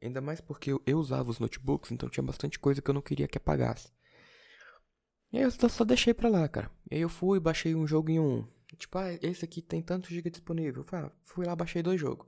Ainda 0.00 0.20
mais 0.20 0.40
porque 0.40 0.72
eu, 0.72 0.82
eu 0.86 0.98
usava 0.98 1.30
os 1.30 1.38
notebooks, 1.38 1.92
então 1.92 2.08
tinha 2.08 2.24
bastante 2.24 2.58
coisa 2.58 2.82
que 2.82 2.90
eu 2.90 2.94
não 2.94 3.02
queria 3.02 3.28
que 3.28 3.38
apagasse. 3.38 3.88
E 5.32 5.38
aí 5.38 5.44
eu 5.44 5.50
só, 5.50 5.68
só 5.68 5.84
deixei 5.84 6.12
pra 6.12 6.28
lá, 6.28 6.46
cara. 6.48 6.70
E 6.90 6.96
aí 6.96 7.00
eu 7.00 7.08
fui, 7.08 7.40
baixei 7.40 7.74
um 7.74 7.86
jogo 7.86 8.10
em 8.10 8.18
um. 8.18 8.46
Tipo, 8.76 8.98
ah, 8.98 9.12
esse 9.22 9.44
aqui 9.44 9.62
tem 9.62 9.80
tanto 9.80 10.08
giga 10.08 10.30
disponível. 10.30 10.84
Ah, 10.92 11.10
fui 11.24 11.46
lá, 11.46 11.54
baixei 11.54 11.82
dois 11.82 12.00
jogos. 12.00 12.26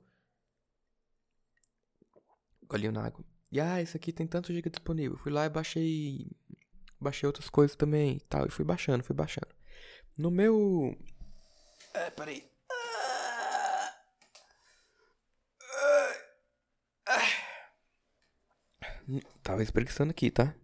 Golinho 2.67 2.91
na 2.91 3.05
água. 3.05 3.23
E 3.51 3.59
ah, 3.59 3.81
esse 3.81 3.95
aqui 3.95 4.11
tem 4.11 4.25
tanto 4.25 4.53
giga 4.53 4.69
disponível. 4.69 5.17
Fui 5.17 5.31
lá 5.31 5.45
e 5.45 5.49
baixei. 5.49 6.31
Baixei 6.99 7.27
outras 7.27 7.49
coisas 7.49 7.75
também 7.75 8.17
e 8.17 8.19
tal. 8.21 8.47
E 8.47 8.51
fui 8.51 8.65
baixando, 8.65 9.03
fui 9.03 9.15
baixando. 9.15 9.53
No 10.17 10.31
meu. 10.31 10.97
É, 11.93 12.09
peraí. 12.09 12.43
Tava 19.43 19.61
espreguiçando 19.61 20.11
aqui, 20.11 20.31
tá? 20.31 20.55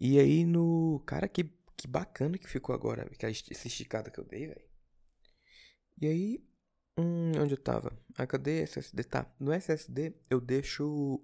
E 0.00 0.18
aí 0.18 0.44
no. 0.44 1.02
Cara, 1.06 1.28
que, 1.28 1.44
que 1.76 1.86
bacana 1.86 2.38
que 2.38 2.48
ficou 2.48 2.74
agora. 2.74 3.08
Essa 3.20 3.66
esticada 3.68 4.10
que 4.10 4.18
eu 4.18 4.24
dei, 4.24 4.46
velho. 4.46 4.64
E 6.00 6.06
aí. 6.06 6.44
Hum, 6.98 7.32
onde 7.38 7.54
eu 7.54 7.58
tava? 7.58 7.96
Ah, 8.16 8.26
cadê 8.26 8.62
SSD? 8.62 9.04
Tá. 9.04 9.32
No 9.38 9.52
SSD 9.52 10.14
eu 10.28 10.40
deixo 10.40 11.22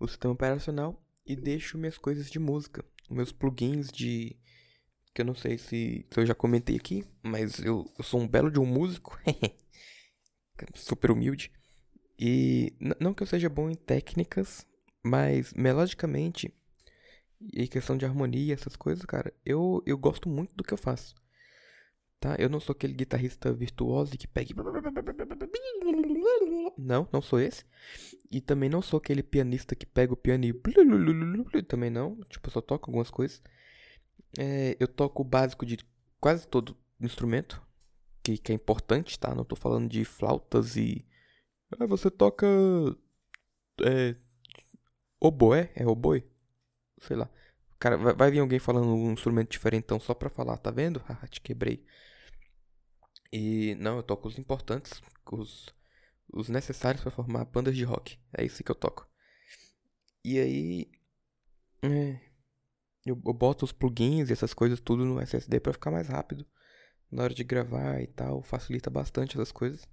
o 0.00 0.08
sistema 0.08 0.34
operacional 0.34 1.00
e 1.26 1.36
deixo 1.36 1.78
minhas 1.78 1.98
coisas 1.98 2.30
de 2.30 2.38
música. 2.38 2.84
Meus 3.10 3.32
plugins 3.32 3.88
de. 3.88 4.36
Que 5.14 5.20
eu 5.20 5.26
não 5.26 5.34
sei 5.34 5.58
se, 5.58 6.06
se 6.10 6.20
eu 6.20 6.26
já 6.26 6.34
comentei 6.34 6.76
aqui, 6.76 7.04
mas 7.22 7.60
eu, 7.60 7.88
eu 7.96 8.02
sou 8.04 8.20
um 8.20 8.26
belo 8.26 8.50
de 8.50 8.58
um 8.58 8.66
músico. 8.66 9.18
Super 10.74 11.10
humilde. 11.10 11.52
E 12.18 12.72
não 13.00 13.12
que 13.12 13.22
eu 13.22 13.26
seja 13.26 13.48
bom 13.48 13.68
em 13.68 13.74
técnicas, 13.74 14.66
mas 15.04 15.52
melodicamente 15.52 16.52
e 17.52 17.68
questão 17.68 17.96
de 17.96 18.04
harmonia, 18.04 18.54
essas 18.54 18.76
coisas, 18.76 19.04
cara, 19.04 19.32
eu, 19.44 19.82
eu 19.86 19.98
gosto 19.98 20.28
muito 20.28 20.54
do 20.56 20.64
que 20.64 20.72
eu 20.72 20.78
faço. 20.78 21.14
Tá? 22.18 22.36
Eu 22.38 22.48
não 22.48 22.58
sou 22.58 22.72
aquele 22.72 22.94
guitarrista 22.94 23.52
virtuoso 23.52 24.16
que 24.16 24.26
pega. 24.26 24.54
Não, 26.78 27.06
não 27.12 27.20
sou 27.20 27.38
esse. 27.38 27.64
E 28.30 28.40
também 28.40 28.70
não 28.70 28.80
sou 28.80 28.96
aquele 28.96 29.22
pianista 29.22 29.76
que 29.76 29.84
pega 29.84 30.14
o 30.14 30.16
piano 30.16 30.46
e. 30.46 30.54
Também 31.64 31.90
não. 31.90 32.16
Tipo, 32.30 32.48
eu 32.48 32.52
só 32.52 32.62
toco 32.62 32.88
algumas 32.88 33.10
coisas. 33.10 33.42
É, 34.38 34.74
eu 34.80 34.88
toco 34.88 35.20
o 35.20 35.24
básico 35.24 35.66
de 35.66 35.78
quase 36.18 36.48
todo 36.48 36.76
instrumento. 36.98 37.62
Que, 38.22 38.38
que 38.38 38.52
é 38.52 38.54
importante, 38.54 39.18
tá? 39.18 39.34
Não 39.34 39.44
tô 39.44 39.54
falando 39.54 39.86
de 39.86 40.02
flautas 40.04 40.76
e. 40.76 41.04
Ah, 41.78 41.84
você 41.84 42.10
toca. 42.10 42.46
É. 43.82 44.16
Oboé? 45.26 45.72
É 45.74 45.86
oboe? 45.86 46.22
Sei 47.00 47.16
lá. 47.16 47.30
Cara, 47.78 47.96
vai, 47.96 48.14
vai 48.14 48.30
vir 48.30 48.40
alguém 48.40 48.58
falando 48.58 48.94
um 48.94 49.12
instrumento 49.12 49.50
diferentão 49.50 49.98
só 49.98 50.12
pra 50.12 50.28
falar, 50.28 50.58
tá 50.58 50.70
vendo? 50.70 51.00
Haha, 51.08 51.26
te 51.26 51.40
quebrei. 51.40 51.82
E 53.32 53.74
não, 53.76 53.96
eu 53.96 54.02
toco 54.02 54.28
os 54.28 54.38
importantes, 54.38 55.00
os, 55.32 55.74
os 56.30 56.50
necessários 56.50 57.02
para 57.02 57.10
formar 57.10 57.46
bandas 57.46 57.74
de 57.74 57.84
rock. 57.84 58.18
É 58.36 58.44
isso 58.44 58.62
que 58.62 58.70
eu 58.70 58.74
toco. 58.74 59.08
E 60.22 60.38
aí. 60.38 60.90
É, 61.82 62.20
eu, 63.06 63.20
eu 63.24 63.32
boto 63.32 63.64
os 63.64 63.72
plugins 63.72 64.28
e 64.28 64.32
essas 64.34 64.52
coisas 64.52 64.78
tudo 64.78 65.06
no 65.06 65.20
SSD 65.20 65.58
para 65.58 65.72
ficar 65.72 65.90
mais 65.90 66.08
rápido. 66.08 66.46
Na 67.10 67.24
hora 67.24 67.34
de 67.34 67.44
gravar 67.44 68.00
e 68.02 68.06
tal, 68.06 68.42
facilita 68.42 68.90
bastante 68.90 69.36
essas 69.36 69.52
coisas. 69.52 69.88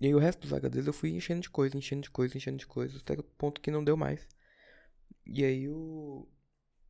E 0.00 0.06
aí 0.06 0.14
o 0.14 0.18
resto 0.18 0.40
dos 0.40 0.52
HDs 0.52 0.86
eu 0.86 0.92
fui 0.92 1.10
enchendo 1.10 1.40
de 1.40 1.50
coisa, 1.50 1.76
enchendo 1.76 2.02
de 2.02 2.10
coisa, 2.10 2.36
enchendo 2.36 2.58
de 2.58 2.66
coisa, 2.66 2.98
até 2.98 3.14
o 3.14 3.22
ponto 3.22 3.60
que 3.60 3.70
não 3.70 3.84
deu 3.84 3.96
mais. 3.96 4.26
E 5.26 5.44
aí 5.44 5.64
eu, 5.64 6.28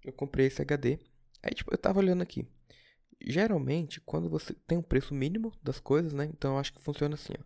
eu 0.05 0.12
comprei 0.12 0.47
esse 0.47 0.61
HD. 0.62 0.99
Aí 1.42 1.55
tipo, 1.55 1.73
eu 1.73 1.79
tava 1.79 2.01
olhando 2.01 2.23
aqui. 2.23 2.47
Geralmente, 3.21 4.01
quando 4.01 4.29
você 4.29 4.55
tem 4.66 4.79
um 4.79 4.83
preço 4.83 5.14
mínimo 5.14 5.53
das 5.62 5.81
coisas, 5.81 6.12
né? 6.12 6.27
Então 6.27 6.55
eu 6.55 6.59
acho 6.59 6.73
que 6.73 6.83
funciona 6.83 7.14
assim, 7.14 7.33
ó. 7.38 7.45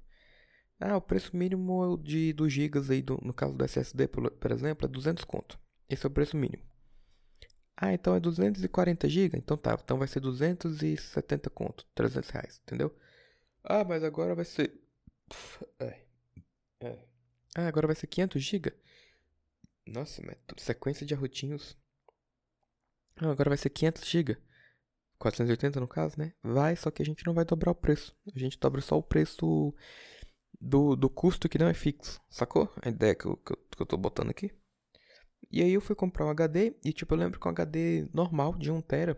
Ah, 0.80 0.96
o 0.96 1.00
preço 1.00 1.36
mínimo 1.36 1.98
de 1.98 2.32
dos 2.32 2.50
gigas 2.52 2.90
aí, 2.90 3.02
do, 3.02 3.18
no 3.22 3.34
caso 3.34 3.54
do 3.54 3.64
SSD, 3.64 4.08
por, 4.08 4.30
por 4.30 4.50
exemplo, 4.50 4.86
é 4.86 4.88
200 4.88 5.24
conto. 5.24 5.60
Esse 5.88 6.06
é 6.06 6.08
o 6.08 6.10
preço 6.10 6.36
mínimo. 6.36 6.62
Ah, 7.76 7.92
então 7.92 8.14
é 8.14 8.20
240 8.20 9.08
GB? 9.08 9.38
Então 9.38 9.56
tá, 9.56 9.78
então 9.82 9.98
vai 9.98 10.08
ser 10.08 10.20
270 10.20 11.50
conto, 11.50 11.86
300 11.94 12.30
reais, 12.30 12.60
entendeu? 12.62 12.94
Ah, 13.64 13.84
mas 13.84 14.02
agora 14.04 14.34
vai 14.34 14.44
ser... 14.44 14.72
Ah, 17.54 17.66
agora 17.66 17.86
vai 17.86 17.96
ser 17.96 18.06
500 18.06 18.42
GB? 18.42 18.72
Nossa, 19.86 20.22
mas 20.24 20.36
sequência 20.58 21.04
de 21.04 21.14
arrotinhos. 21.14 21.76
Ah, 23.16 23.30
agora 23.30 23.50
vai 23.50 23.58
ser 23.58 23.70
500 23.70 24.08
GB. 24.08 24.38
480 25.18 25.80
no 25.80 25.88
caso, 25.88 26.18
né? 26.18 26.32
Vai, 26.42 26.74
só 26.76 26.90
que 26.90 27.02
a 27.02 27.04
gente 27.04 27.26
não 27.26 27.34
vai 27.34 27.44
dobrar 27.44 27.72
o 27.72 27.74
preço. 27.74 28.16
A 28.34 28.38
gente 28.38 28.58
dobra 28.58 28.80
só 28.80 28.96
o 28.96 29.02
preço 29.02 29.74
do, 30.60 30.96
do 30.96 31.10
custo 31.10 31.48
que 31.48 31.58
não 31.58 31.68
é 31.68 31.74
fixo, 31.74 32.20
sacou? 32.30 32.72
A 32.82 32.88
ideia 32.88 33.14
que 33.14 33.26
eu, 33.26 33.36
que 33.36 33.52
eu, 33.52 33.56
que 33.56 33.82
eu 33.82 33.86
tô 33.86 33.96
botando 33.96 34.30
aqui. 34.30 34.50
E 35.50 35.62
aí 35.62 35.72
eu 35.72 35.80
fui 35.80 35.96
comprar 35.96 36.26
um 36.26 36.30
HD 36.30 36.76
e 36.84 36.92
tipo, 36.92 37.12
eu 37.14 37.18
lembro 37.18 37.40
que 37.40 37.46
um 37.46 37.50
HD 37.50 38.08
normal 38.14 38.54
de 38.54 38.70
1TB, 38.70 39.16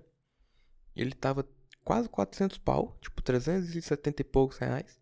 ele 0.97 1.13
tava 1.13 1.47
quase 1.85 2.09
400 2.09 2.59
pau, 2.59 2.97
tipo 3.01 3.21
370 3.23 4.23
e 4.23 4.25
poucos 4.25 4.59
reais. 4.59 5.02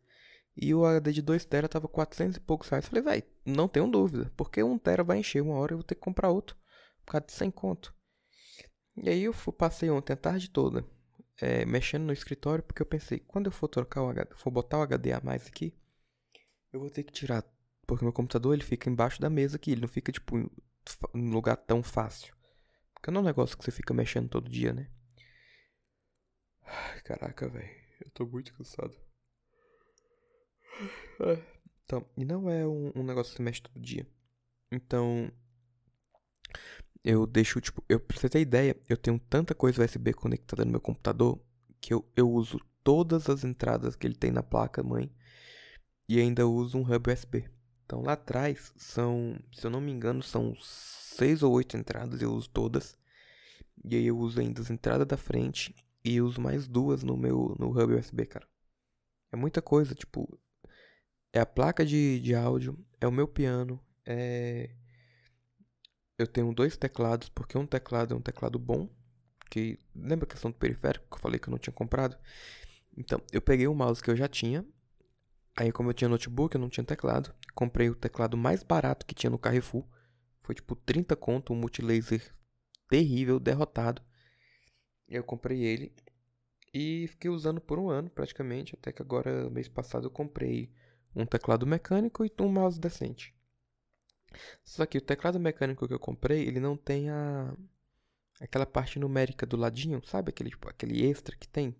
E 0.61 0.75
o 0.75 0.85
HD 0.85 1.13
de 1.13 1.23
2TB 1.23 1.69
tava 1.69 1.89
400 1.89 2.37
e 2.37 2.41
poucos 2.41 2.69
reais. 2.69 2.87
Falei, 2.87 3.03
vai, 3.03 3.23
não 3.47 3.67
tenho 3.67 3.91
dúvida, 3.91 4.31
porque 4.37 4.61
1TB 4.61 5.05
vai 5.05 5.19
encher 5.19 5.43
uma 5.43 5.55
hora 5.55 5.73
eu 5.73 5.79
vou 5.79 5.85
ter 5.85 5.95
que 5.95 6.01
comprar 6.03 6.29
outro, 6.29 6.57
por 7.05 7.13
causa 7.13 7.27
de 7.27 7.33
100 7.33 7.51
conto. 7.51 7.95
E 8.97 9.09
aí 9.09 9.25
eu 9.25 9.33
fui, 9.33 9.53
passei 9.53 9.89
ontem 9.89 10.13
a 10.13 10.17
tarde 10.17 10.51
toda 10.51 10.85
é, 11.41 11.65
mexendo 11.65 12.05
no 12.05 12.13
escritório, 12.13 12.63
porque 12.63 12.83
eu 12.83 12.87
pensei, 12.87 13.19
quando 13.19 13.47
eu 13.47 13.53
for 13.53 13.69
trocar 13.69 14.03
o 14.03 14.11
HD, 14.11 14.35
for 14.37 14.51
botar 14.51 14.79
o 14.79 14.83
HD 14.83 15.13
a 15.13 15.21
mais 15.21 15.47
aqui, 15.47 15.75
eu 16.73 16.79
vou 16.79 16.91
ter 16.91 17.03
que 17.03 17.13
tirar, 17.13 17.43
porque 17.87 18.05
meu 18.05 18.13
computador 18.13 18.55
ele 18.55 18.63
fica 18.63 18.91
embaixo 18.91 19.21
da 19.21 19.31
mesa 19.31 19.57
aqui, 19.57 19.73
ele 19.73 19.81
não 19.81 19.89
fica 19.89 20.13
tipo 20.13 20.39
em 20.39 21.31
lugar 21.31 21.57
tão 21.57 21.83
fácil. 21.83 22.35
Porque 22.95 23.11
não 23.11 23.21
é 23.21 23.23
um 23.23 23.27
negócio 23.27 23.57
que 23.57 23.65
você 23.65 23.71
fica 23.71 23.95
mexendo 23.95 24.29
todo 24.29 24.51
dia, 24.51 24.73
né? 24.75 24.91
Ai, 26.63 27.01
caraca, 27.01 27.49
velho. 27.49 27.71
Eu 28.05 28.11
tô 28.11 28.27
muito 28.27 28.53
cansado. 28.55 28.95
Então, 31.85 32.07
e 32.17 32.25
não 32.25 32.49
é 32.49 32.67
um, 32.67 32.93
um 32.95 33.03
negócio 33.03 33.33
que 33.33 33.39
você 33.39 33.43
mexe 33.43 33.63
todo 33.63 33.81
dia. 33.81 34.07
Então, 34.71 35.31
eu 37.03 37.27
deixo, 37.27 37.61
tipo, 37.61 37.83
eu, 37.89 37.99
pra 37.99 38.17
você 38.19 38.29
ter 38.29 38.41
ideia, 38.41 38.77
eu 38.89 38.97
tenho 38.97 39.19
tanta 39.19 39.55
coisa 39.55 39.83
USB 39.83 40.13
conectada 40.13 40.65
no 40.65 40.71
meu 40.71 40.81
computador 40.81 41.41
que 41.81 41.95
eu, 41.95 42.05
eu 42.15 42.31
uso 42.31 42.61
todas 42.85 43.29
as 43.29 43.43
entradas 43.45 43.97
que 43.97 44.07
ele 44.07 44.15
tem 44.15 44.31
na 44.31 44.43
placa 44.43 44.83
mãe 44.83 45.11
e 46.09 46.21
ainda 46.21 46.47
uso 46.47 46.79
um 46.79 46.83
hub 46.83 47.11
USB. 47.11 47.49
Então 47.85 48.03
lá 48.03 48.13
atrás 48.13 48.73
são, 48.77 49.39
se 49.53 49.67
eu 49.67 49.71
não 49.71 49.81
me 49.81 49.91
engano, 49.91 50.23
são 50.23 50.55
seis 50.61 51.43
ou 51.43 51.53
oito 51.53 51.77
entradas, 51.77 52.23
eu 52.23 52.33
uso 52.33 52.49
todas. 52.51 52.97
E 53.85 53.97
aí 53.97 54.07
eu 54.07 54.19
uso 54.19 54.41
ainda 54.41 54.61
as 54.61 54.71
entradas 54.71 55.07
da 55.07 55.17
frente 55.17 55.75
e 56.05 56.21
uso 56.21 56.41
mais 56.41 56.69
duas 56.69 57.03
no 57.03 57.17
meu 57.17 57.57
no 57.59 57.71
hub 57.71 57.95
USB, 57.95 58.27
cara. 58.27 58.47
É 59.33 59.37
muita 59.37 59.63
coisa, 59.63 59.95
tipo, 59.95 60.39
é 61.33 61.41
a 61.41 61.47
placa 61.47 61.85
de, 61.85 62.21
de 62.21 62.35
áudio, 62.35 62.79
é 63.01 63.07
o 63.07 63.13
meu 63.13 63.29
piano, 63.29 63.81
é 64.05 64.71
eu 66.19 66.27
tenho 66.27 66.53
dois 66.53 66.77
teclados, 66.77 67.31
porque 67.31 67.57
um 67.57 67.65
teclado 67.67 68.13
é 68.13 68.17
um 68.17 68.21
teclado 68.21 68.59
bom, 68.59 68.91
que 69.51 69.79
lembra 69.95 70.27
a 70.27 70.29
questão 70.29 70.51
do 70.51 70.57
periférico 70.59 71.07
que 71.09 71.17
eu 71.17 71.21
falei 71.21 71.39
que 71.39 71.49
eu 71.49 71.51
não 71.51 71.59
tinha 71.59 71.73
comprado? 71.73 72.17
Então, 72.95 73.23
eu 73.33 73.41
peguei 73.41 73.67
o 73.67 73.75
mouse 73.75 74.03
que 74.03 74.11
eu 74.11 74.17
já 74.17 74.29
tinha, 74.29 74.65
Aí, 75.57 75.71
como 75.73 75.91
eu 75.91 75.95
tinha 75.95 76.09
notebook, 76.09 76.55
eu 76.55 76.61
não 76.61 76.71
tinha 76.71 76.85
teclado. 76.85 77.35
Comprei 77.55 77.91
o 77.91 77.95
teclado 77.95 78.37
mais 78.37 78.63
barato 78.63 79.05
que 79.05 79.15
tinha 79.15 79.31
no 79.31 79.39
Carrefour. 79.39 79.85
Foi 80.43 80.55
tipo 80.55 80.75
30 80.75 81.15
conto, 81.17 81.53
um 81.53 81.57
multilaser 81.57 82.33
terrível, 82.89 83.39
derrotado. 83.39 84.03
Eu 85.09 85.23
comprei 85.23 85.63
ele 85.63 85.93
e 86.73 87.07
fiquei 87.09 87.31
usando 87.31 87.61
por 87.61 87.79
um 87.79 87.91
ano 87.91 88.09
praticamente. 88.09 88.75
Até 88.75 88.93
que 88.93 89.03
agora, 89.03 89.51
mês 89.51 89.69
passado, 89.69 90.07
eu 90.07 90.11
comprei 90.11 90.73
um 91.15 91.27
teclado 91.27 91.67
mecânico 91.67 92.25
e 92.25 92.33
um 92.41 92.49
mouse 92.49 92.79
decente. 92.79 93.35
Só 94.65 94.87
que 94.87 94.99
o 94.99 95.03
teclado 95.03 95.41
mecânico 95.41 95.87
que 95.87 95.95
eu 95.95 95.99
comprei, 95.99 96.47
ele 96.47 96.61
não 96.61 96.77
tem 96.77 97.11
a 97.11 97.55
aquela 98.41 98.65
parte 98.65 98.99
numérica 98.99 99.45
do 99.45 99.57
ladinho, 99.57 100.03
sabe? 100.07 100.31
Aquele, 100.31 100.51
tipo, 100.51 100.69
aquele 100.69 101.05
extra 101.07 101.37
que 101.37 101.47
tem 101.47 101.77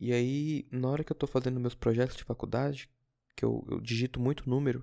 e 0.00 0.14
aí, 0.14 0.66
na 0.72 0.88
hora 0.88 1.04
que 1.04 1.12
eu 1.12 1.16
tô 1.16 1.26
fazendo 1.26 1.60
meus 1.60 1.74
projetos 1.74 2.16
de 2.16 2.24
faculdade, 2.24 2.88
que 3.36 3.44
eu, 3.44 3.62
eu 3.70 3.78
digito 3.78 4.18
muito 4.18 4.48
número, 4.48 4.82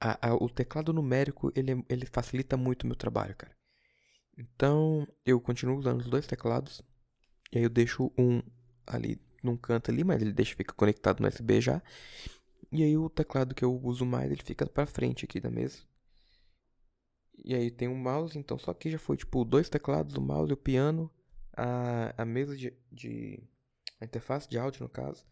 a, 0.00 0.28
a, 0.28 0.34
o 0.36 0.48
teclado 0.48 0.92
numérico, 0.92 1.52
ele, 1.56 1.84
ele 1.88 2.06
facilita 2.06 2.56
muito 2.56 2.84
o 2.84 2.86
meu 2.86 2.94
trabalho, 2.94 3.34
cara. 3.34 3.52
Então, 4.38 5.06
eu 5.26 5.40
continuo 5.40 5.76
usando 5.76 6.00
os 6.00 6.08
dois 6.08 6.24
teclados. 6.24 6.80
E 7.50 7.58
aí 7.58 7.64
eu 7.64 7.68
deixo 7.68 8.12
um 8.16 8.40
ali 8.86 9.20
num 9.42 9.56
canto 9.56 9.90
ali, 9.90 10.04
mas 10.04 10.22
ele 10.22 10.32
deixa 10.32 10.54
fica 10.54 10.72
conectado 10.72 11.20
no 11.20 11.26
USB 11.28 11.60
já. 11.60 11.82
E 12.72 12.82
aí 12.82 12.96
o 12.96 13.10
teclado 13.10 13.54
que 13.54 13.64
eu 13.64 13.78
uso 13.84 14.04
mais, 14.06 14.30
ele 14.32 14.42
fica 14.42 14.66
para 14.66 14.86
frente 14.86 15.24
aqui 15.24 15.38
da 15.38 15.50
mesa. 15.50 15.82
E 17.44 17.54
aí 17.54 17.70
tem 17.70 17.88
um 17.88 17.96
mouse, 17.96 18.38
então 18.38 18.58
só 18.58 18.72
que 18.72 18.90
já 18.90 18.98
foi 18.98 19.16
tipo 19.16 19.44
dois 19.44 19.68
teclados, 19.68 20.16
o 20.16 20.20
mouse 20.20 20.52
o 20.52 20.56
piano 20.56 21.10
a, 21.56 22.22
a 22.22 22.24
mesa 22.24 22.56
de, 22.56 22.72
de. 22.90 23.42
A 24.00 24.04
interface 24.04 24.48
de 24.48 24.58
áudio, 24.58 24.82
no 24.82 24.88
caso. 24.88 25.24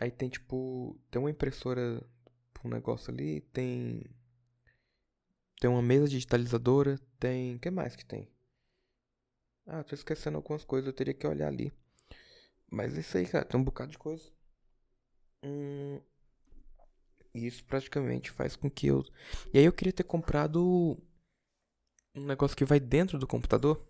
Aí 0.00 0.10
tem 0.10 0.28
tipo. 0.28 0.98
Tem 1.10 1.20
uma 1.20 1.30
impressora 1.30 2.04
um 2.64 2.68
negócio 2.68 3.12
ali. 3.12 3.40
Tem. 3.40 4.04
Tem 5.60 5.70
uma 5.70 5.82
mesa 5.82 6.08
digitalizadora. 6.08 6.98
Tem. 7.18 7.56
O 7.56 7.58
que 7.58 7.70
mais 7.70 7.96
que 7.96 8.04
tem? 8.04 8.30
Ah, 9.66 9.84
tô 9.84 9.94
esquecendo 9.94 10.36
algumas 10.36 10.64
coisas. 10.64 10.86
Eu 10.86 10.92
teria 10.92 11.14
que 11.14 11.26
olhar 11.26 11.48
ali. 11.48 11.72
Mas 12.70 12.96
é 12.96 13.00
isso 13.00 13.16
aí, 13.16 13.26
cara. 13.26 13.44
Tem 13.44 13.58
um 13.60 13.64
bocado 13.64 13.90
de 13.90 13.98
coisa. 13.98 14.30
Hum, 15.42 16.00
isso 17.34 17.64
praticamente 17.64 18.30
faz 18.30 18.56
com 18.56 18.70
que 18.70 18.86
eu. 18.86 19.04
E 19.52 19.58
aí 19.58 19.64
eu 19.64 19.72
queria 19.72 19.92
ter 19.92 20.04
comprado 20.04 20.98
um 22.14 22.24
negócio 22.24 22.56
que 22.56 22.64
vai 22.64 22.80
dentro 22.80 23.18
do 23.18 23.26
computador. 23.26 23.86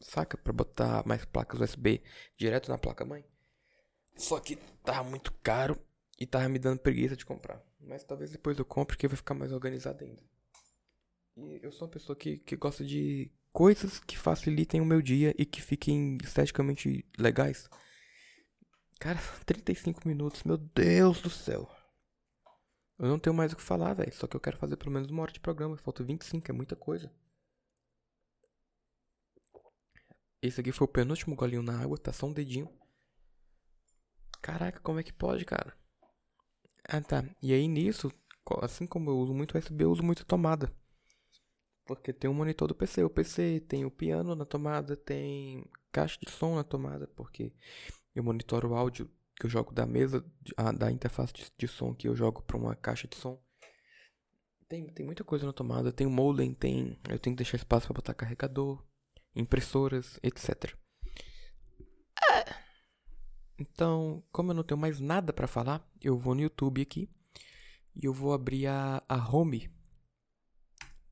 Saca? 0.00 0.36
Pra 0.36 0.52
botar 0.52 1.06
mais 1.06 1.24
placas 1.24 1.60
USB 1.60 2.02
direto 2.36 2.68
na 2.68 2.78
placa 2.78 3.04
mãe. 3.04 3.24
Só 4.14 4.38
que 4.40 4.56
tava 4.84 5.08
muito 5.08 5.32
caro 5.42 5.78
e 6.18 6.26
tava 6.26 6.48
me 6.48 6.58
dando 6.58 6.80
preguiça 6.80 7.16
de 7.16 7.24
comprar. 7.26 7.62
Mas 7.80 8.04
talvez 8.04 8.30
depois 8.30 8.58
eu 8.58 8.64
compre 8.64 8.96
que 8.96 9.08
vai 9.08 9.16
ficar 9.16 9.34
mais 9.34 9.52
organizado 9.52 10.04
ainda. 10.04 10.22
E 11.36 11.60
eu 11.62 11.70
sou 11.70 11.86
uma 11.86 11.92
pessoa 11.92 12.16
que, 12.16 12.38
que 12.38 12.56
gosta 12.56 12.84
de 12.84 13.30
coisas 13.52 13.98
que 14.00 14.18
facilitem 14.18 14.80
o 14.80 14.86
meu 14.86 15.02
dia 15.02 15.34
e 15.38 15.44
que 15.44 15.60
fiquem 15.60 16.18
esteticamente 16.22 17.04
legais. 17.18 17.68
Cara, 18.98 19.18
35 19.44 20.06
minutos, 20.08 20.44
meu 20.44 20.56
Deus 20.56 21.20
do 21.20 21.30
céu. 21.30 21.70
Eu 22.98 23.08
não 23.08 23.18
tenho 23.18 23.34
mais 23.34 23.52
o 23.52 23.56
que 23.56 23.62
falar, 23.62 23.94
velho. 23.94 24.14
Só 24.14 24.26
que 24.26 24.36
eu 24.36 24.40
quero 24.40 24.56
fazer 24.56 24.76
pelo 24.76 24.90
menos 24.90 25.10
uma 25.10 25.22
hora 25.22 25.32
de 25.32 25.40
programa. 25.40 25.76
Falta 25.76 26.02
25, 26.02 26.50
é 26.50 26.54
muita 26.54 26.74
coisa. 26.74 27.10
Esse 30.40 30.60
aqui 30.60 30.72
foi 30.72 30.84
o 30.86 30.88
penúltimo 30.88 31.34
golinho 31.34 31.62
na 31.62 31.80
água, 31.80 31.98
tá 31.98 32.12
só 32.12 32.26
um 32.26 32.32
dedinho. 32.32 32.70
Caraca, 34.40 34.80
como 34.80 35.00
é 35.00 35.02
que 35.02 35.12
pode, 35.12 35.44
cara? 35.44 35.76
Ah, 36.88 37.00
tá. 37.00 37.24
E 37.42 37.52
aí 37.52 37.66
nisso, 37.66 38.12
assim 38.62 38.86
como 38.86 39.10
eu 39.10 39.18
uso 39.18 39.34
muito 39.34 39.58
USB, 39.58 39.84
eu 39.84 39.90
uso 39.90 40.02
muito 40.02 40.24
tomada. 40.24 40.72
Porque 41.84 42.12
tem 42.12 42.28
o 42.30 42.32
um 42.32 42.36
monitor 42.36 42.68
do 42.68 42.74
PC. 42.74 43.02
O 43.04 43.10
PC 43.10 43.60
tem 43.68 43.84
o 43.84 43.90
piano 43.90 44.34
na 44.34 44.44
tomada, 44.44 44.96
tem 44.96 45.64
caixa 45.90 46.18
de 46.20 46.30
som 46.30 46.54
na 46.54 46.64
tomada, 46.64 47.08
porque 47.08 47.52
eu 48.14 48.22
monitoro 48.22 48.70
o 48.70 48.74
áudio 48.74 49.10
que 49.38 49.46
eu 49.46 49.50
jogo 49.50 49.72
da 49.72 49.86
mesa, 49.86 50.24
a, 50.56 50.72
da 50.72 50.90
interface 50.90 51.32
de, 51.32 51.46
de 51.56 51.68
som 51.68 51.94
que 51.94 52.08
eu 52.08 52.16
jogo 52.16 52.42
para 52.42 52.56
uma 52.56 52.74
caixa 52.74 53.06
de 53.06 53.16
som. 53.16 53.40
Tem, 54.68 54.86
tem 54.88 55.06
muita 55.06 55.22
coisa 55.22 55.46
na 55.46 55.52
tomada, 55.52 55.92
tem 55.92 56.06
o 56.06 56.10
modem, 56.10 56.52
tem, 56.52 56.98
eu 57.08 57.18
tenho 57.18 57.36
que 57.36 57.42
deixar 57.42 57.56
espaço 57.56 57.86
para 57.86 57.94
botar 57.94 58.14
carregador, 58.14 58.84
impressoras, 59.34 60.18
etc. 60.22 60.74
Então, 63.58 64.22
como 64.32 64.50
eu 64.50 64.54
não 64.54 64.64
tenho 64.64 64.80
mais 64.80 65.00
nada 65.00 65.32
para 65.32 65.46
falar, 65.46 65.86
eu 66.02 66.18
vou 66.18 66.34
no 66.34 66.42
YouTube 66.42 66.82
aqui 66.82 67.08
e 67.94 68.04
eu 68.04 68.12
vou 68.12 68.34
abrir 68.34 68.66
a, 68.66 69.02
a 69.08 69.16
home 69.16 69.70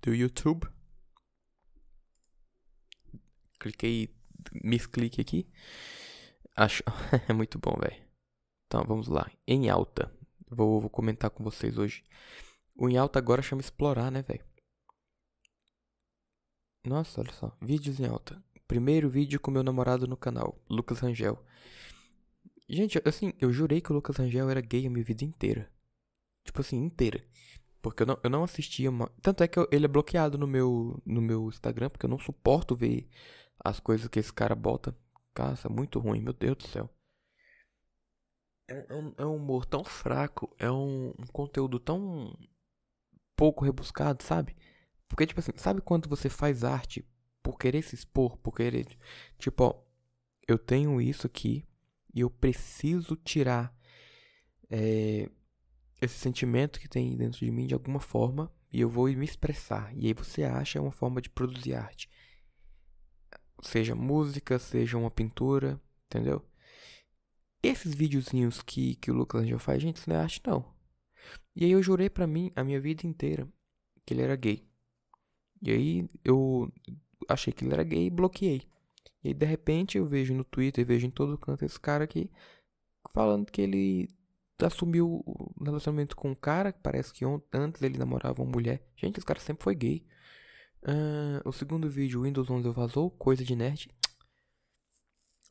do 0.03 0.15
YouTube. 0.15 0.67
Cliquei, 3.59 4.15
misclique 4.63 5.23
aqui 5.23 5.49
Acho. 6.57 6.85
é 7.29 7.33
muito 7.33 7.59
bom, 7.59 7.77
velho. 7.81 8.04
Então, 8.75 8.85
vamos 8.89 9.07
lá. 9.07 9.31
Em 9.47 9.71
alta. 9.71 10.13
Vou, 10.51 10.81
vou 10.81 10.91
comentar 10.91 11.31
com 11.31 11.45
vocês 11.45 11.79
hoje. 11.79 12.03
O 12.75 12.89
em 12.89 12.97
alta 12.97 13.21
agora 13.21 13.41
chama 13.41 13.61
explorar, 13.61 14.11
né, 14.11 14.21
velho? 14.21 14.45
Nossa, 16.85 17.21
olha 17.21 17.33
só. 17.33 17.57
Vídeos 17.63 18.01
em 18.01 18.07
alta. 18.07 18.43
Primeiro 18.67 19.09
vídeo 19.09 19.39
com 19.39 19.53
meu 19.53 19.63
namorado 19.63 20.09
no 20.09 20.17
canal, 20.17 20.61
Lucas 20.69 20.99
Rangel. 20.99 21.41
Gente, 22.69 23.01
assim, 23.05 23.33
eu 23.41 23.53
jurei 23.53 23.81
que 23.81 23.93
o 23.93 23.95
Lucas 23.95 24.17
Rangel 24.17 24.51
era 24.51 24.61
gay 24.61 24.89
a 24.89 24.91
minha 24.91 25.05
vida 25.05 25.25
inteira. 25.25 25.71
Tipo 26.45 26.61
assim, 26.61 26.83
inteira. 26.83 27.25
Porque 27.81 28.03
eu 28.03 28.07
não, 28.09 28.19
eu 28.25 28.31
não 28.31 28.43
assistia. 28.43 28.91
Uma... 28.91 29.09
Tanto 29.23 29.45
é 29.45 29.47
que 29.47 29.57
eu, 29.57 29.69
ele 29.71 29.85
é 29.85 29.89
bloqueado 29.89 30.37
no 30.37 30.49
meu, 30.49 31.01
no 31.07 31.23
meu 31.23 31.47
Instagram, 31.47 31.91
porque 31.91 32.07
eu 32.07 32.11
não 32.11 32.19
suporto 32.19 32.75
ver 32.75 33.09
as 33.65 33.79
coisas 33.79 34.09
que 34.09 34.19
esse 34.19 34.33
cara 34.33 34.57
bota. 34.57 34.97
Caça, 35.33 35.69
muito 35.69 36.01
ruim, 36.01 36.21
meu 36.21 36.33
Deus 36.33 36.57
do 36.57 36.67
céu. 36.67 36.91
É, 38.67 38.87
é, 38.89 38.95
um, 38.95 39.15
é 39.19 39.25
um 39.27 39.37
humor 39.37 39.67
tão 39.67 39.85
fraco, 39.85 40.55
é 40.59 40.71
um, 40.71 41.09
um 41.19 41.27
conteúdo 41.33 41.79
tão 41.79 42.35
pouco 43.37 43.65
rebuscado, 43.65 44.23
sabe? 44.23 44.57
Porque, 45.09 45.27
tipo 45.27 45.41
assim, 45.41 45.53
sabe 45.57 45.81
quando 45.81 46.09
você 46.09 46.29
faz 46.29 46.65
arte 46.65 47.05
por 47.43 47.59
querer 47.59 47.83
se 47.83 47.95
expor, 47.95 48.39
por 48.39 48.53
querer. 48.53 48.87
Tipo, 49.39 49.65
ó, 49.65 49.83
eu 50.49 50.59
tenho 50.59 51.01
isso 51.01 51.27
aqui 51.27 51.67
e 52.15 52.21
eu 52.21 52.31
preciso 52.31 53.17
tirar 53.17 53.75
é, 54.71 55.29
esse 56.01 56.19
sentimento 56.19 56.81
que 56.81 56.89
tem 56.89 57.17
dentro 57.17 57.41
de 57.41 57.51
mim 57.51 57.67
de 57.67 57.75
alguma 57.75 58.01
forma 58.01 58.53
e 58.73 58.81
eu 58.81 58.89
vou 58.89 59.07
me 59.09 59.25
expressar. 59.25 59.93
E 59.95 60.07
aí 60.07 60.15
você 60.15 60.43
acha 60.45 60.81
uma 60.81 60.91
forma 60.91 61.21
de 61.21 61.31
produzir 61.31 61.75
arte. 61.75 62.09
Seja 63.63 63.95
música, 63.95 64.59
seja 64.59 64.97
uma 64.97 65.11
pintura, 65.11 65.81
entendeu? 66.07 66.45
Esses 67.65 67.95
videozinhos 67.95 68.61
que, 68.61 68.97
que 68.97 69.11
o 69.11 69.15
Lucas 69.15 69.41
Angel 69.41 69.59
faz, 69.59 69.81
gente, 69.81 69.97
isso 69.97 70.11
não 70.11 70.17
é 70.17 70.21
arte 70.21 70.43
não. 70.47 70.63
E 71.57 71.65
aí 71.65 71.71
eu 71.71 71.83
jurei 71.83 72.11
pra 72.11 72.27
mim, 72.27 72.53
a 72.55 72.63
minha 72.63 72.79
vida 72.79 73.07
inteira, 73.07 73.49
que 74.05 74.13
ele 74.13 74.21
era 74.21 74.37
gay. 74.37 74.69
E 75.63 75.71
aí 75.71 76.11
eu 76.23 76.71
achei 77.27 77.55
que 77.55 77.65
ele 77.65 77.73
era 77.73 77.83
gay 77.83 78.05
e 78.05 78.11
bloqueei. 78.11 78.69
E 79.23 79.29
aí, 79.29 79.35
de 79.35 79.47
repente 79.47 79.97
eu 79.97 80.07
vejo 80.07 80.35
no 80.35 80.45
Twitter, 80.45 80.85
vejo 80.85 81.07
em 81.07 81.11
todo 81.11 81.39
canto 81.39 81.65
esse 81.65 81.81
cara 81.81 82.05
aqui 82.05 82.31
falando 83.15 83.51
que 83.51 83.63
ele 83.63 84.11
assumiu 84.63 85.25
um 85.27 85.65
relacionamento 85.65 86.15
com 86.15 86.33
um 86.33 86.35
cara 86.35 86.71
que 86.71 86.81
parece 86.83 87.15
que 87.15 87.25
antes 87.51 87.81
ele 87.81 87.97
namorava 87.97 88.43
uma 88.43 88.53
mulher. 88.53 88.87
Gente, 88.95 89.17
esse 89.17 89.27
cara 89.27 89.41
sempre 89.41 89.65
foi 89.65 89.75
gay. 89.75 90.07
Uh, 90.83 91.49
o 91.49 91.53
segundo 91.53 91.89
vídeo, 91.89 92.25
Windows 92.25 92.51
11 92.51 92.69
vazou, 92.73 93.11
coisa 93.11 93.43
de 93.43 93.57
nerd. 93.57 93.89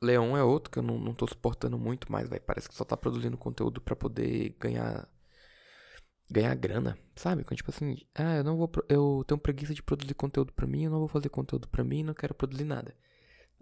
Leon 0.03 0.37
é 0.37 0.43
outro 0.43 0.69
que 0.69 0.79
eu 0.79 0.83
não, 0.83 0.99
não 0.99 1.13
tô 1.13 1.27
suportando 1.27 1.77
muito 1.77 2.11
mais, 2.11 2.27
vai. 2.27 2.39
Parece 2.39 2.67
que 2.67 2.75
só 2.75 2.83
tá 2.83 2.97
produzindo 2.97 3.37
conteúdo 3.37 3.81
para 3.81 3.95
poder 3.95 4.55
ganhar 4.59 5.07
ganhar 6.29 6.55
grana, 6.55 6.97
sabe? 7.15 7.43
Tipo 7.43 7.69
assim, 7.69 7.97
ah, 8.15 8.37
eu 8.37 8.43
não 8.43 8.57
vou 8.57 8.69
eu 8.89 9.23
tenho 9.27 9.39
preguiça 9.39 9.73
de 9.73 9.83
produzir 9.83 10.13
conteúdo 10.15 10.51
para 10.53 10.65
mim, 10.67 10.83
eu 10.83 10.91
não 10.91 10.99
vou 10.99 11.07
fazer 11.07 11.29
conteúdo 11.29 11.67
para 11.67 11.83
mim, 11.83 12.03
não 12.03 12.13
quero 12.13 12.33
produzir 12.33 12.63
nada. 12.65 12.95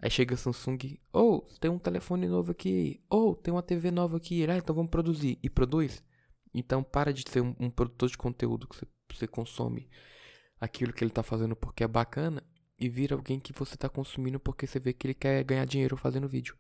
Aí 0.02 0.10
chega 0.10 0.34
a 0.34 0.38
Samsung, 0.38 0.98
ou 1.14 1.46
oh, 1.48 1.60
tem 1.60 1.70
um 1.70 1.78
telefone 1.78 2.28
novo 2.28 2.52
aqui, 2.52 3.04
ou 3.10 3.32
oh, 3.32 3.36
tem 3.36 3.54
uma 3.54 3.62
TV 3.62 3.92
nova 3.92 4.18
aqui, 4.18 4.50
ah, 4.50 4.58
então 4.58 4.76
vamos 4.76 4.90
produzir 4.90 5.38
e 5.44 5.50
produz. 5.50 6.04
Então 6.54 6.84
para 6.84 7.14
de 7.14 7.30
ser 7.30 7.42
um, 7.42 7.56
um 7.60 7.70
produtor 7.70 8.10
de 8.10 8.18
conteúdo 8.18 8.68
que 8.68 8.76
você, 8.76 8.88
você 9.14 9.28
consome 9.28 9.90
aquilo 10.60 10.94
que 10.94 11.04
ele 11.04 11.12
tá 11.12 11.24
fazendo 11.24 11.56
porque 11.56 11.84
é 11.84 11.88
bacana 11.88 12.44
e 12.82 12.90
vira 12.90 13.14
alguém 13.16 13.40
que 13.40 13.54
você 13.54 13.78
tá 13.78 13.88
consumindo 13.88 14.40
porque 14.40 14.66
você 14.66 14.80
vê 14.80 14.92
que 14.92 15.06
ele 15.06 15.14
quer 15.14 15.44
ganhar 15.44 15.66
dinheiro 15.66 15.96
fazendo 15.96 16.28
vídeo. 16.28 16.58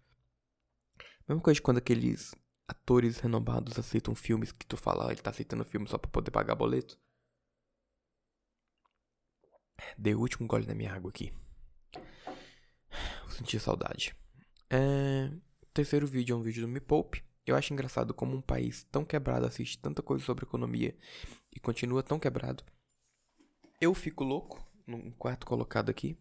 Mesma 1.28 1.42
coisa 1.42 1.56
de 1.56 1.64
quando 1.64 1.80
aqueles 1.80 2.36
atores 2.68 3.18
renomados 3.18 3.80
aceitam 3.80 4.14
filmes 4.14 4.52
que 4.52 4.66
tu 4.68 4.78
fala, 4.78 5.08
ah, 5.08 5.12
ele 5.12 5.22
tá 5.22 5.32
aceitando 5.32 5.66
filme 5.66 5.88
só 5.88 5.98
pra 5.98 6.12
poder 6.12 6.30
pagar 6.30 6.54
boleto. 6.54 7.00
Dei 9.98 10.14
o 10.14 10.20
último 10.20 10.48
gole 10.48 10.68
na 10.68 10.76
minha 10.76 10.94
água 10.94 11.10
aqui. 11.10 11.34
Vou 13.22 13.32
sentir 13.32 13.60
saudade. 13.60 14.16
É... 14.70 15.32
Terceiro 15.74 16.06
vídeo 16.06 16.36
é 16.36 16.38
um 16.38 16.44
vídeo 16.44 16.62
do 16.62 16.68
Me 16.68 16.80
Poupe. 16.80 17.24
Eu 17.48 17.56
acho 17.56 17.74
engraçado 17.74 18.14
como 18.14 18.36
um 18.36 18.42
país 18.42 18.84
tão 18.92 19.04
quebrado 19.04 19.48
assiste 19.48 19.80
tanta 19.80 20.04
coisa 20.04 20.24
sobre 20.24 20.46
economia 20.46 20.96
e 21.52 21.60
continua 21.60 22.04
tão 22.04 22.20
quebrado. 22.20 22.64
Eu 23.80 23.96
Fico 23.96 24.24
Louco, 24.24 24.64
no 24.98 25.12
quarto 25.14 25.46
colocado 25.46 25.90
aqui. 25.90 26.18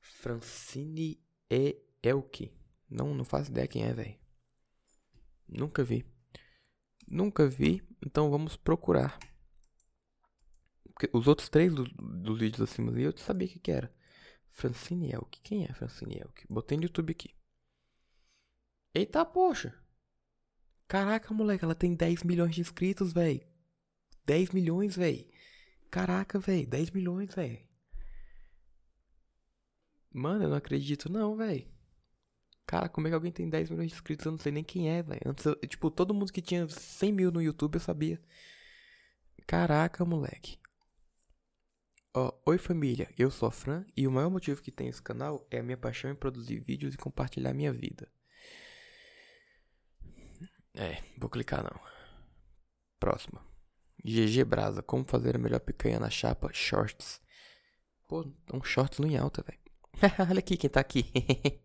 Francine 0.00 1.20
E. 1.50 1.82
Elke. 2.02 2.52
Não, 2.88 3.14
não 3.14 3.24
faço 3.24 3.50
ideia 3.50 3.66
quem 3.66 3.84
é, 3.84 3.92
velho. 3.92 4.18
Nunca 5.48 5.82
vi. 5.82 6.04
Nunca 7.06 7.46
vi, 7.46 7.82
então 8.04 8.30
vamos 8.30 8.56
procurar. 8.56 9.18
Porque 10.84 11.08
os 11.16 11.26
outros 11.26 11.48
três 11.48 11.74
dos 11.74 11.88
do 11.92 12.34
vídeos 12.34 12.60
acima 12.60 12.90
ali 12.90 13.02
eu 13.02 13.16
sabia 13.16 13.46
o 13.46 13.50
que, 13.50 13.58
que 13.58 13.70
era. 13.70 13.92
Francine 14.50 15.12
Elke. 15.12 15.40
Quem 15.40 15.64
é 15.64 15.72
Francine 15.72 16.18
Elke? 16.18 16.46
Botei 16.50 16.76
no 16.76 16.84
YouTube 16.84 17.12
aqui. 17.12 17.34
Eita, 18.94 19.24
poxa. 19.24 19.74
Caraca, 20.88 21.32
moleque, 21.32 21.64
ela 21.64 21.74
tem 21.74 21.94
10 21.94 22.24
milhões 22.24 22.54
de 22.54 22.60
inscritos, 22.60 23.12
velho. 23.12 23.46
10 24.24 24.50
milhões, 24.50 24.96
velho. 24.96 25.26
Caraca, 25.90 26.38
velho, 26.38 26.66
10 26.66 26.90
milhões, 26.90 27.34
velho. 27.34 27.67
Mano, 30.12 30.44
eu 30.44 30.48
não 30.48 30.56
acredito 30.56 31.10
não, 31.10 31.36
velho. 31.36 31.66
Cara, 32.66 32.88
como 32.88 33.06
é 33.06 33.10
que 33.10 33.14
alguém 33.14 33.32
tem 33.32 33.48
10 33.48 33.70
milhões 33.70 33.88
de 33.88 33.94
inscritos? 33.94 34.26
Eu 34.26 34.32
não 34.32 34.38
sei 34.38 34.52
nem 34.52 34.62
quem 34.62 34.90
é, 34.90 35.02
velho. 35.02 35.22
Antes, 35.24 35.46
tipo, 35.68 35.90
todo 35.90 36.12
mundo 36.12 36.32
que 36.32 36.42
tinha 36.42 36.68
100 36.68 37.12
mil 37.12 37.30
no 37.30 37.40
YouTube 37.40 37.76
eu 37.76 37.80
sabia. 37.80 38.20
Caraca, 39.46 40.04
moleque. 40.04 40.58
Ó, 42.14 42.32
oi 42.44 42.58
família, 42.58 43.08
eu 43.18 43.30
sou 43.30 43.48
a 43.48 43.52
Fran 43.52 43.86
e 43.96 44.06
o 44.06 44.10
maior 44.10 44.28
motivo 44.28 44.60
que 44.60 44.72
tem 44.72 44.88
esse 44.88 45.00
canal 45.00 45.46
é 45.50 45.60
a 45.60 45.62
minha 45.62 45.76
paixão 45.76 46.10
em 46.10 46.14
produzir 46.14 46.58
vídeos 46.60 46.94
e 46.94 46.98
compartilhar 46.98 47.54
minha 47.54 47.72
vida. 47.72 48.10
É, 50.74 51.02
vou 51.16 51.30
clicar 51.30 51.62
não. 51.62 51.80
Próxima. 52.98 53.44
GG 54.04 54.44
Brasa, 54.44 54.82
como 54.82 55.04
fazer 55.04 55.36
a 55.36 55.38
melhor 55.38 55.60
picanha 55.60 55.98
na 55.98 56.10
chapa? 56.10 56.50
Shorts. 56.52 57.20
Pô, 58.06 58.24
um 58.52 58.62
shorts 58.62 58.98
no 58.98 59.06
em 59.06 59.16
alta, 59.16 59.42
velho. 59.42 59.67
Olha 60.28 60.38
aqui 60.38 60.56
quem 60.56 60.70
tá 60.70 60.80
aqui. 60.80 61.10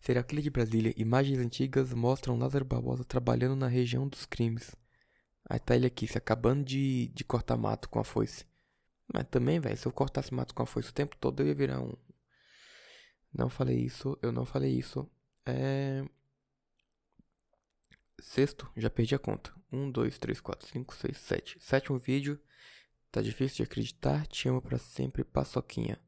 Será 0.00 0.20
aquele 0.20 0.42
de 0.42 0.50
Brasília. 0.50 0.92
Imagens 0.96 1.38
antigas 1.38 1.92
mostram 1.92 2.38
Lázaro 2.38 2.64
Barbosa 2.64 3.04
trabalhando 3.04 3.56
na 3.56 3.68
região 3.68 4.08
dos 4.08 4.26
crimes. 4.26 4.74
Aí 5.48 5.60
tá 5.60 5.76
ele 5.76 5.86
aqui, 5.86 6.06
se 6.06 6.18
acabando 6.18 6.64
de, 6.64 7.08
de 7.08 7.24
cortar 7.24 7.56
mato 7.56 7.88
com 7.88 8.00
a 8.00 8.04
foice. 8.04 8.44
Mas 9.12 9.24
também, 9.30 9.60
velho, 9.60 9.76
se 9.76 9.86
eu 9.86 9.92
cortasse 9.92 10.34
mato 10.34 10.54
com 10.54 10.62
a 10.62 10.66
foice 10.66 10.90
o 10.90 10.92
tempo 10.92 11.16
todo, 11.16 11.40
eu 11.40 11.46
ia 11.46 11.54
virar 11.54 11.80
um. 11.80 11.92
Não 13.32 13.48
falei 13.48 13.78
isso, 13.78 14.18
eu 14.22 14.32
não 14.32 14.44
falei 14.44 14.72
isso. 14.72 15.08
É. 15.44 16.04
Sexto, 18.20 18.68
já 18.76 18.90
perdi 18.90 19.14
a 19.14 19.18
conta. 19.18 19.52
Um, 19.70 19.90
dois, 19.90 20.18
três, 20.18 20.40
quatro, 20.40 20.66
cinco, 20.66 20.94
seis, 20.94 21.18
sete. 21.18 21.56
Sétimo 21.60 21.98
vídeo. 21.98 22.40
Tá 23.12 23.22
difícil 23.22 23.58
de 23.58 23.62
acreditar. 23.64 24.26
Te 24.26 24.48
amo 24.48 24.60
pra 24.60 24.78
sempre, 24.78 25.22
paçoquinha. 25.22 26.00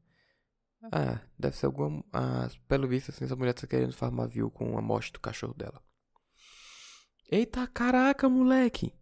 Ah, 0.91 1.19
deve 1.37 1.57
ser 1.57 1.65
alguma. 1.65 2.03
Ah, 2.13 2.49
pelo 2.67 2.87
visto, 2.87 3.09
assim, 3.09 3.25
essa 3.25 3.35
mulher 3.35 3.53
tá 3.53 3.67
querendo 3.67 3.93
farmar 3.93 4.27
view 4.27 4.49
com 4.49 4.77
a 4.77 4.81
morte 4.81 5.11
do 5.11 5.19
cachorro 5.19 5.53
dela. 5.53 5.81
Eita, 7.31 7.67
caraca, 7.67 8.27
moleque! 8.29 8.93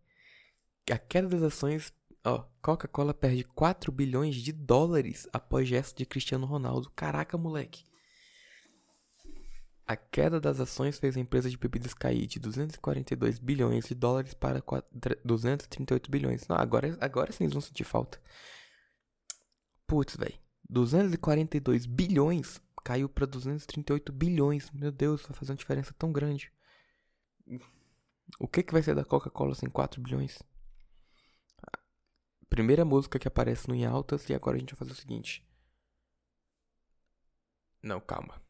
A 0.91 0.97
queda 0.97 1.27
das 1.27 1.43
ações. 1.43 1.93
Ó, 2.25 2.45
Coca-Cola 2.61 3.13
perde 3.13 3.43
4 3.43 3.91
bilhões 3.91 4.35
de 4.35 4.51
dólares 4.51 5.27
após 5.31 5.67
gesto 5.67 5.97
de 5.97 6.05
Cristiano 6.05 6.45
Ronaldo. 6.45 6.91
Caraca, 6.95 7.37
moleque. 7.37 7.85
A 9.85 9.95
queda 9.95 10.37
das 10.37 10.59
ações 10.59 10.99
fez 10.99 11.15
a 11.15 11.19
empresa 11.21 11.49
de 11.49 11.57
bebidas 11.57 11.93
cair 11.93 12.27
de 12.27 12.39
242 12.39 13.39
bilhões 13.39 13.85
de 13.85 13.95
dólares 13.95 14.33
para 14.33 14.61
238 15.23 16.11
bilhões. 16.11 16.45
Não, 16.49 16.57
agora, 16.57 16.97
agora 16.99 17.31
sim 17.31 17.45
eles 17.45 17.53
vão 17.53 17.61
sentir 17.61 17.85
falta. 17.85 18.21
Putz, 19.85 20.17
velho. 20.17 20.46
242 20.69 21.85
bilhões 21.85 22.61
caiu 22.83 23.09
para 23.09 23.25
238 23.25 24.11
bilhões. 24.11 24.71
Meu 24.71 24.91
Deus, 24.91 25.21
vai 25.21 25.35
fazer 25.35 25.51
uma 25.51 25.57
diferença 25.57 25.93
tão 25.97 26.11
grande. 26.11 26.51
O 28.39 28.47
que, 28.47 28.63
que 28.63 28.73
vai 28.73 28.81
ser 28.81 28.95
da 28.95 29.05
Coca-Cola 29.05 29.55
sem 29.55 29.69
4 29.69 30.01
bilhões? 30.01 30.41
Primeira 32.49 32.85
música 32.85 33.19
que 33.19 33.27
aparece 33.27 33.67
no 33.67 33.75
Em 33.75 33.85
Altas 33.85 34.29
e 34.29 34.33
agora 34.33 34.55
a 34.55 34.59
gente 34.59 34.73
vai 34.73 34.79
fazer 34.79 34.91
o 34.91 34.95
seguinte. 34.95 35.45
Não, 37.81 37.99
calma. 37.99 38.41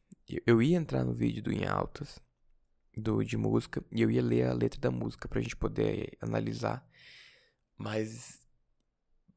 Eu 0.45 0.61
ia 0.61 0.78
entrar 0.78 1.03
no 1.03 1.13
vídeo 1.13 1.41
do 1.41 1.51
Em 1.51 1.65
Altas, 1.65 2.20
do, 2.95 3.24
de 3.24 3.38
música, 3.38 3.84
e 3.91 4.01
eu 4.01 4.11
ia 4.11 4.22
ler 4.22 4.47
a 4.47 4.53
letra 4.53 4.80
da 4.80 4.91
música 4.91 5.28
pra 5.28 5.41
gente 5.41 5.55
poder 5.55 6.18
analisar. 6.22 6.88
Mas 7.76 8.47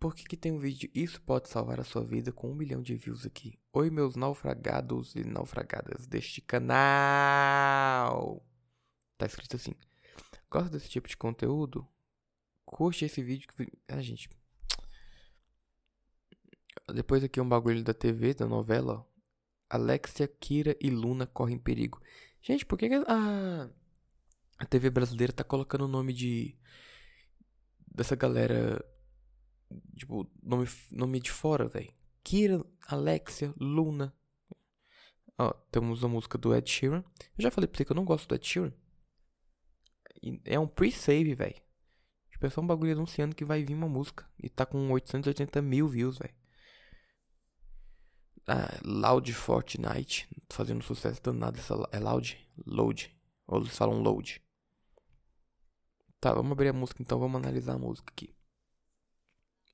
por 0.00 0.14
que, 0.14 0.24
que 0.24 0.36
tem 0.36 0.50
um 0.50 0.58
vídeo? 0.58 0.90
Isso 0.94 1.20
pode 1.20 1.50
salvar 1.50 1.78
a 1.78 1.84
sua 1.84 2.02
vida 2.02 2.32
com 2.32 2.50
um 2.50 2.54
milhão 2.54 2.80
de 2.80 2.96
views 2.96 3.26
aqui. 3.26 3.58
Oi, 3.70 3.90
meus 3.90 4.16
naufragados 4.16 5.14
e 5.14 5.22
naufragadas 5.22 6.06
deste 6.06 6.40
canal. 6.40 7.62
Tá 9.18 9.26
escrito 9.26 9.56
assim. 9.56 9.74
Gosta 10.50 10.70
desse 10.70 10.88
tipo 10.88 11.06
de 11.06 11.18
conteúdo? 11.18 11.86
Curte 12.64 13.04
esse 13.04 13.22
vídeo. 13.22 13.46
Ah, 13.86 14.00
gente. 14.00 14.30
Depois 16.94 17.22
aqui 17.22 17.38
um 17.38 17.48
bagulho 17.48 17.84
da 17.84 17.92
TV, 17.92 18.32
da 18.32 18.46
novela. 18.46 19.06
Alexia, 19.68 20.26
Kira 20.26 20.74
e 20.80 20.88
Luna 20.88 21.26
correm 21.26 21.58
perigo. 21.58 22.00
Gente, 22.40 22.64
por 22.64 22.78
que, 22.78 22.88
que 22.88 22.94
a, 22.94 23.68
a 24.58 24.64
TV 24.64 24.88
brasileira 24.88 25.32
tá 25.32 25.44
colocando 25.44 25.84
o 25.84 25.88
nome 25.88 26.14
de. 26.14 26.56
dessa 27.86 28.16
galera. 28.16 28.82
Tipo, 29.96 30.26
nome, 30.42 30.66
nome 30.90 31.20
de 31.20 31.30
fora, 31.30 31.68
velho? 31.68 31.92
Kira, 32.22 32.64
Alexia, 32.86 33.54
Luna. 33.58 34.14
Ó, 35.38 35.50
temos 35.70 36.04
a 36.04 36.08
música 36.08 36.36
do 36.36 36.54
Ed 36.54 36.68
Sheeran. 36.68 37.02
Eu 37.38 37.42
já 37.42 37.50
falei 37.50 37.66
pra 37.68 37.76
você 37.76 37.84
que 37.84 37.92
eu 37.92 37.96
não 37.96 38.04
gosto 38.04 38.28
do 38.28 38.34
Ed 38.34 38.46
Sheeran. 38.46 38.72
É 40.44 40.58
um 40.58 40.66
pre-save, 40.66 41.34
velho. 41.34 41.60
Tipo, 42.30 42.46
é 42.46 42.50
só 42.50 42.60
um 42.60 42.66
bagulho 42.66 42.92
anunciando 42.92 43.34
que 43.34 43.44
vai 43.44 43.64
vir 43.64 43.74
uma 43.74 43.88
música. 43.88 44.28
E 44.38 44.48
tá 44.48 44.66
com 44.66 44.90
880 44.90 45.62
mil 45.62 45.88
views, 45.88 46.18
velho 46.18 46.34
ah, 48.50 48.80
Loud 48.84 49.32
Fortnite, 49.32 50.28
fazendo 50.48 50.82
sucesso 50.82 51.22
danado 51.22 51.58
essa 51.58 51.74
é 51.92 52.00
Loud, 52.00 52.36
Load, 52.66 53.16
ou 53.46 53.60
eles 53.60 53.76
falam 53.76 54.02
Load. 54.02 54.42
Tá, 56.20 56.34
vamos 56.34 56.52
abrir 56.52 56.68
a 56.68 56.72
música 56.72 57.00
então, 57.00 57.18
vamos 57.18 57.40
analisar 57.40 57.74
a 57.74 57.78
música 57.78 58.10
aqui. 58.10 58.34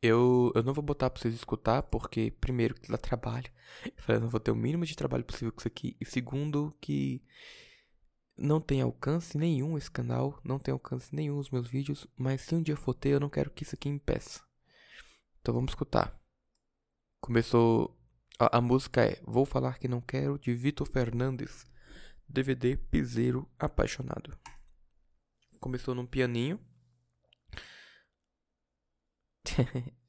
Eu, 0.03 0.53
eu 0.55 0.63
não 0.63 0.75
vou 0.75 0.85
botar 0.85 1.11
pra 1.11 1.21
vocês 1.21 1.35
escutar, 1.35 1.83
porque 1.85 2.31
primeiro 2.41 2.75
que 2.75 2.91
dá 2.91 2.99
trabalho, 2.99 3.51
eu 4.09 4.21
não 4.21 4.29
vou 4.29 4.41
ter 4.41 4.51
o 4.51 4.57
mínimo 4.57 4.85
de 4.85 4.97
trabalho 4.97 5.25
possível 5.25 5.53
com 5.53 5.59
isso 5.59 5.69
aqui, 5.69 5.97
e 6.01 6.05
segundo 6.05 6.75
que 6.81 7.23
não 8.37 8.61
tem 8.61 8.83
alcance 8.83 9.39
nenhum 9.39 9.79
esse 9.79 9.91
canal, 9.91 10.39
não 10.45 10.59
tem 10.59 10.73
alcance 10.73 11.15
nenhum 11.15 11.39
os 11.39 11.51
meus 11.51 11.67
vídeos, 11.67 12.07
mas 12.17 12.43
se 12.43 12.55
um 12.55 12.63
dia 12.63 12.77
for 12.77 12.95
ter, 12.95 13.11
eu 13.11 13.21
não 13.21 13.31
quero 13.31 13.51
que 13.51 13.63
isso 13.63 13.75
aqui 13.75 13.89
impeça. 13.89 14.43
Então 15.41 15.55
vamos 15.55 15.71
escutar. 15.71 16.15
Começou 17.21 17.97
a, 18.39 18.59
a, 18.59 18.61
música 18.61 19.05
é 19.05 19.19
Vou 19.25 19.47
Falar 19.47 19.79
Que 19.79 19.89
Não 19.89 20.01
Quero, 20.01 20.39
de 20.39 20.55
Vitor 20.55 20.87
Fernandes. 20.87 21.65
DVD 22.29 22.77
Piseiro 22.77 23.49
Apaixonado. 23.59 24.37
Começou 25.61 25.95
num 25.95 26.05
pianinho. 26.05 26.61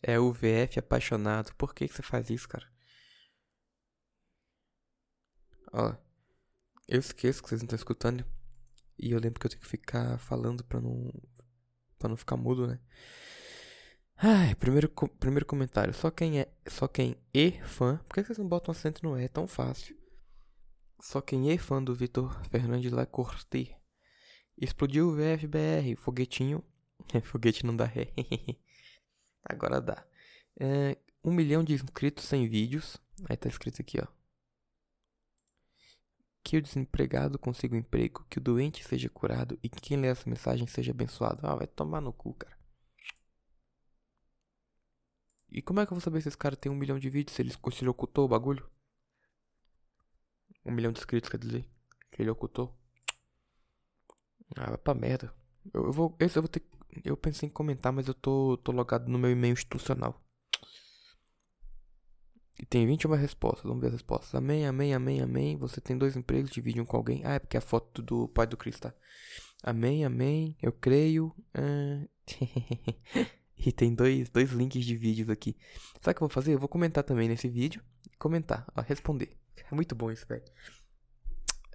É 0.04 0.20
o 0.20 0.32
VF 0.32 0.80
apaixonado. 0.80 1.54
Por 1.56 1.74
que, 1.74 1.88
que 1.88 1.94
você 1.94 2.04
faz 2.04 2.30
isso, 2.30 2.48
cara? 2.48 2.68
Ó. 5.74 5.96
Eu 6.88 7.00
esqueço 7.00 7.44
que 7.44 7.50
vocês 7.50 7.62
não 7.62 7.66
estão 7.66 7.78
escutando. 7.78 8.26
E 8.98 9.12
eu 9.12 9.20
lembro 9.20 9.40
que 9.40 9.46
eu 9.46 9.52
tenho 9.52 9.62
que 9.62 9.68
ficar 9.68 10.18
falando 10.20 10.64
pra 10.64 10.80
não. 10.80 11.12
pra 12.00 12.10
não 12.10 12.18
ficar 12.18 12.38
mudo, 12.38 12.68
né? 12.68 12.80
Ai, 14.16 14.56
primeiro, 14.56 14.90
primeiro 15.20 15.46
comentário. 15.46 15.94
Só 15.94 16.10
quem 16.10 16.40
é. 16.40 16.52
Só 16.68 16.88
quem 16.88 17.16
é 17.34 17.52
fã. 17.64 17.98
Por 18.08 18.16
que 18.16 18.24
vocês 18.24 18.38
não 18.38 18.48
botam 18.48 18.72
acento 18.72 19.04
no 19.04 19.20
E? 19.20 19.26
É 19.26 19.28
tão 19.28 19.48
fácil. 19.48 19.96
Só 21.00 21.22
quem 21.22 21.52
é 21.52 21.58
fã 21.58 21.84
do 21.84 21.94
Vitor 21.94 22.42
Fernandes 22.50 22.92
Lacorte. 22.92 23.76
Explodiu 24.58 25.10
o 25.10 25.16
VFBR. 25.16 25.96
Foguetinho. 25.98 26.64
Foguete 27.24 27.66
não 27.66 27.76
dá 27.76 27.86
ré. 27.86 28.12
Agora 29.50 29.82
dá. 29.82 30.06
É, 30.60 30.98
um 31.24 31.32
milhão 31.32 31.64
de 31.64 31.74
inscritos 31.74 32.26
sem 32.26 32.48
vídeos. 32.48 32.98
Aí 33.30 33.38
tá 33.38 33.48
escrito 33.48 33.82
aqui, 33.82 34.00
ó. 34.00 34.08
Que 36.44 36.58
o 36.58 36.62
desempregado 36.62 37.38
consiga 37.40 37.76
um 37.76 37.80
emprego. 37.80 38.26
Que 38.30 38.38
o 38.38 38.42
doente 38.42 38.84
seja 38.84 39.10
curado. 39.10 39.58
E 39.64 39.70
que 39.70 39.82
quem 39.82 39.98
lê 39.98 40.08
essa 40.08 40.30
mensagem 40.30 40.68
seja 40.68 40.92
abençoado. 40.92 41.46
Ah, 41.46 41.56
vai 41.56 41.68
tomar 41.68 42.02
no 42.02 42.14
cu, 42.14 42.34
cara. 42.34 42.58
E 45.50 45.62
como 45.62 45.80
é 45.80 45.86
que 45.86 45.94
eu 45.94 45.96
vou 45.96 46.02
saber 46.02 46.22
se 46.22 46.28
esse 46.28 46.38
cara 46.38 46.56
tem 46.56 46.72
um 46.72 46.76
milhão 46.76 47.00
de 47.00 47.10
vídeos? 47.10 47.36
Se 47.36 47.42
ele, 47.42 47.52
se 47.52 47.82
ele 47.82 47.90
ocultou 47.90 48.26
o 48.26 48.28
bagulho? 48.28 48.70
Um 50.66 50.72
milhão 50.72 50.92
de 50.92 51.00
inscritos, 51.00 51.30
quer 51.30 51.38
dizer? 51.38 51.66
Que 52.12 52.22
ele 52.22 52.30
ocultou? 52.30 52.78
Ah, 54.56 54.70
vai 54.70 54.78
pra 54.78 54.94
merda. 54.94 55.34
Eu, 55.74 55.86
eu, 55.86 55.92
vou. 55.92 56.16
Esse 56.20 56.38
eu 56.38 56.42
vou 56.42 56.50
ter. 56.50 56.62
Eu 57.04 57.18
pensei 57.18 57.48
em 57.48 57.52
comentar, 57.52 57.92
mas 57.92 58.08
eu 58.08 58.14
tô, 58.14 58.58
tô 58.58 58.72
logado 58.72 59.10
no 59.10 59.20
meu 59.20 59.32
e-mail 59.32 59.54
institucional. 59.54 60.22
E 62.60 62.66
tem 62.66 62.88
21 62.88 63.12
respostas. 63.14 63.64
Vamos 63.64 63.82
ver 63.82 63.88
as 63.88 63.94
respostas. 63.94 64.34
Amém, 64.34 64.66
amém, 64.66 64.94
amém, 64.94 65.22
amém. 65.22 65.58
Você 65.58 65.80
tem 65.80 65.98
dois 65.98 66.16
empregos, 66.16 66.52
divide 66.52 66.82
um 66.82 66.86
com 66.86 66.98
alguém. 66.98 67.22
Ah, 67.24 67.34
é 67.34 67.40
porque 67.40 67.58
é 67.58 67.60
a 67.60 67.62
foto 67.62 68.02
do 68.02 68.28
pai 68.30 68.48
do 68.48 68.58
Cristo, 68.58 68.82
tá? 68.82 68.94
Amém, 69.64 70.06
amém. 70.06 70.58
Eu 70.62 70.72
creio. 70.72 71.36
Ah... 71.54 72.08
E 73.58 73.72
tem 73.72 73.94
dois, 73.94 74.30
dois 74.30 74.52
links 74.52 74.86
de 74.86 74.96
vídeos 74.96 75.30
aqui. 75.30 75.58
Sabe 76.02 76.12
o 76.12 76.16
que 76.16 76.24
eu 76.24 76.28
vou 76.28 76.34
fazer? 76.34 76.54
Eu 76.54 76.60
vou 76.60 76.70
comentar 76.70 77.04
também 77.04 77.28
nesse 77.28 77.50
vídeo. 77.50 77.82
Comentar, 78.20 78.68
ó, 78.76 78.82
responder. 78.82 79.36
É 79.70 79.76
muito 79.76 79.96
bom 79.96 80.12
isso, 80.12 80.26
velho. 80.28 80.44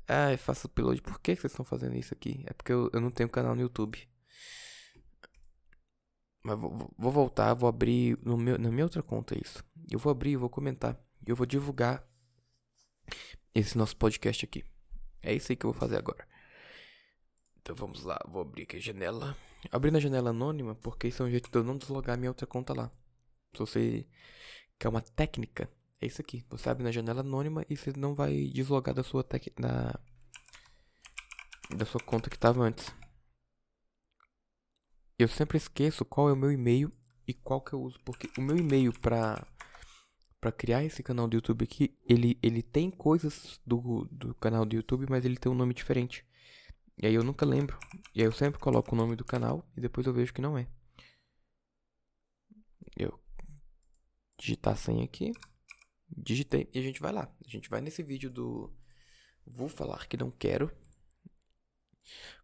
Ai, 0.07 0.37
faço 0.37 0.69
upload. 0.69 1.03
Por 1.03 1.21
que 1.21 1.35
vocês 1.35 1.53
estão 1.53 1.65
fazendo 1.65 1.97
isso 1.97 2.15
aqui? 2.15 2.45
É 2.47 2.53
porque 2.53 2.73
eu, 2.73 2.89
eu 2.93 3.01
não 3.01 3.11
tenho 3.11 3.29
canal 3.29 3.55
no 3.55 3.63
YouTube. 3.63 4.09
Mas 6.43 6.59
vou, 6.59 6.91
vou 6.99 7.13
voltar, 7.13 7.55
vou 7.55 7.69
abrir 7.69 8.19
no 8.23 8.37
meu, 8.37 8.59
na 8.59 8.71
minha 8.71 8.85
outra 8.85 9.03
conta 9.03 9.39
isso. 9.39 9.65
Eu 9.91 9.99
vou 9.99 10.11
abrir, 10.11 10.37
vou 10.37 10.51
comentar. 10.51 10.99
Eu 11.25 11.37
vou 11.37 11.47
divulgar 11.47 12.05
esse 13.55 13.79
nosso 13.79 13.97
podcast 13.97 14.45
aqui. 14.45 14.65
É 15.23 15.33
isso 15.33 15.53
aí 15.53 15.57
que 15.57 15.65
eu 15.65 15.73
vou 15.73 15.79
fazer 15.79 15.97
agora. 15.97 16.27
Então 17.61 17.77
vamos 17.77 18.03
lá, 18.03 18.19
vou 18.27 18.43
abrir 18.43 18.65
aqui 18.65 18.77
a 18.77 18.81
janela. 18.81 19.37
Abrir 19.71 19.93
na 19.93 20.01
janela 20.01 20.31
anônima, 20.31 20.75
porque 20.75 21.07
isso 21.07 21.23
é 21.23 21.27
um 21.27 21.31
jeito 21.31 21.49
de 21.49 21.57
eu 21.57 21.63
não 21.63 21.79
deslogar 21.79 22.19
minha 22.19 22.31
outra 22.31 22.47
conta 22.47 22.75
lá. 22.75 22.91
Se 23.53 23.61
você 23.61 24.07
que 24.79 24.87
é 24.87 24.91
uma 24.91 25.01
técnica, 25.01 25.71
é 26.01 26.07
isso 26.07 26.21
aqui. 26.21 26.45
Você 26.51 26.69
abre 26.69 26.83
na 26.83 26.91
janela 26.91 27.21
anônima 27.21 27.65
e 27.71 27.77
você 27.77 27.93
não 27.97 28.17
vai 28.17 28.49
deslogar 28.53 28.93
da 28.93 29.05
sua 29.05 29.23
tec... 29.23 29.49
da... 29.57 29.97
da 31.77 31.87
sua 31.87 32.01
conta 32.01 32.29
que 32.29 32.35
estava 32.35 32.65
antes. 32.65 32.93
Eu 35.19 35.29
sempre 35.29 35.57
esqueço 35.57 36.05
qual 36.05 36.29
é 36.29 36.33
o 36.33 36.37
meu 36.37 36.51
e-mail 36.51 36.93
e 37.27 37.35
qual 37.35 37.61
que 37.61 37.73
eu 37.73 37.81
uso, 37.81 37.99
porque 38.05 38.29
o 38.39 38.43
meu 38.43 38.57
e-mail 38.57 38.93
para 39.01 39.47
para 40.41 40.51
criar 40.51 40.83
esse 40.83 41.05
canal 41.05 41.29
do 41.29 41.37
YouTube 41.37 41.63
aqui, 41.63 41.97
ele 42.05 42.37
ele 42.43 42.63
tem 42.63 42.91
coisas 42.91 43.61
do, 43.65 44.09
do 44.11 44.35
canal 44.35 44.65
do 44.67 44.75
YouTube, 44.75 45.07
mas 45.09 45.25
ele 45.25 45.37
tem 45.37 45.51
um 45.53 45.55
nome 45.55 45.73
diferente. 45.73 46.27
E 47.01 47.07
aí 47.07 47.15
eu 47.15 47.23
nunca 47.23 47.47
lembro. 47.47 47.79
E 48.15 48.21
aí 48.21 48.27
eu 48.27 48.33
sempre 48.33 48.61
coloco 48.61 48.95
o 48.95 48.99
nome 48.99 49.15
do 49.17 49.25
canal 49.25 49.65
e 49.77 49.81
depois 49.81 50.07
eu 50.07 50.13
vejo 50.13 50.35
que 50.35 50.43
não 50.43 50.59
é. 50.59 50.67
Eu 52.97 53.19
digitar 54.39 54.75
a 54.75 54.77
senha 54.77 55.05
aqui. 55.05 55.33
Digitei 56.09 56.69
e 56.75 56.79
a 56.79 56.83
gente 56.83 57.01
vai 57.01 57.13
lá. 57.13 57.33
A 57.45 57.49
gente 57.49 57.71
vai 57.71 57.81
nesse 57.81 58.03
vídeo 58.03 58.31
do 58.31 58.73
Vou 59.47 59.69
falar 59.69 60.07
que 60.07 60.17
não 60.17 60.31
quero. 60.31 60.71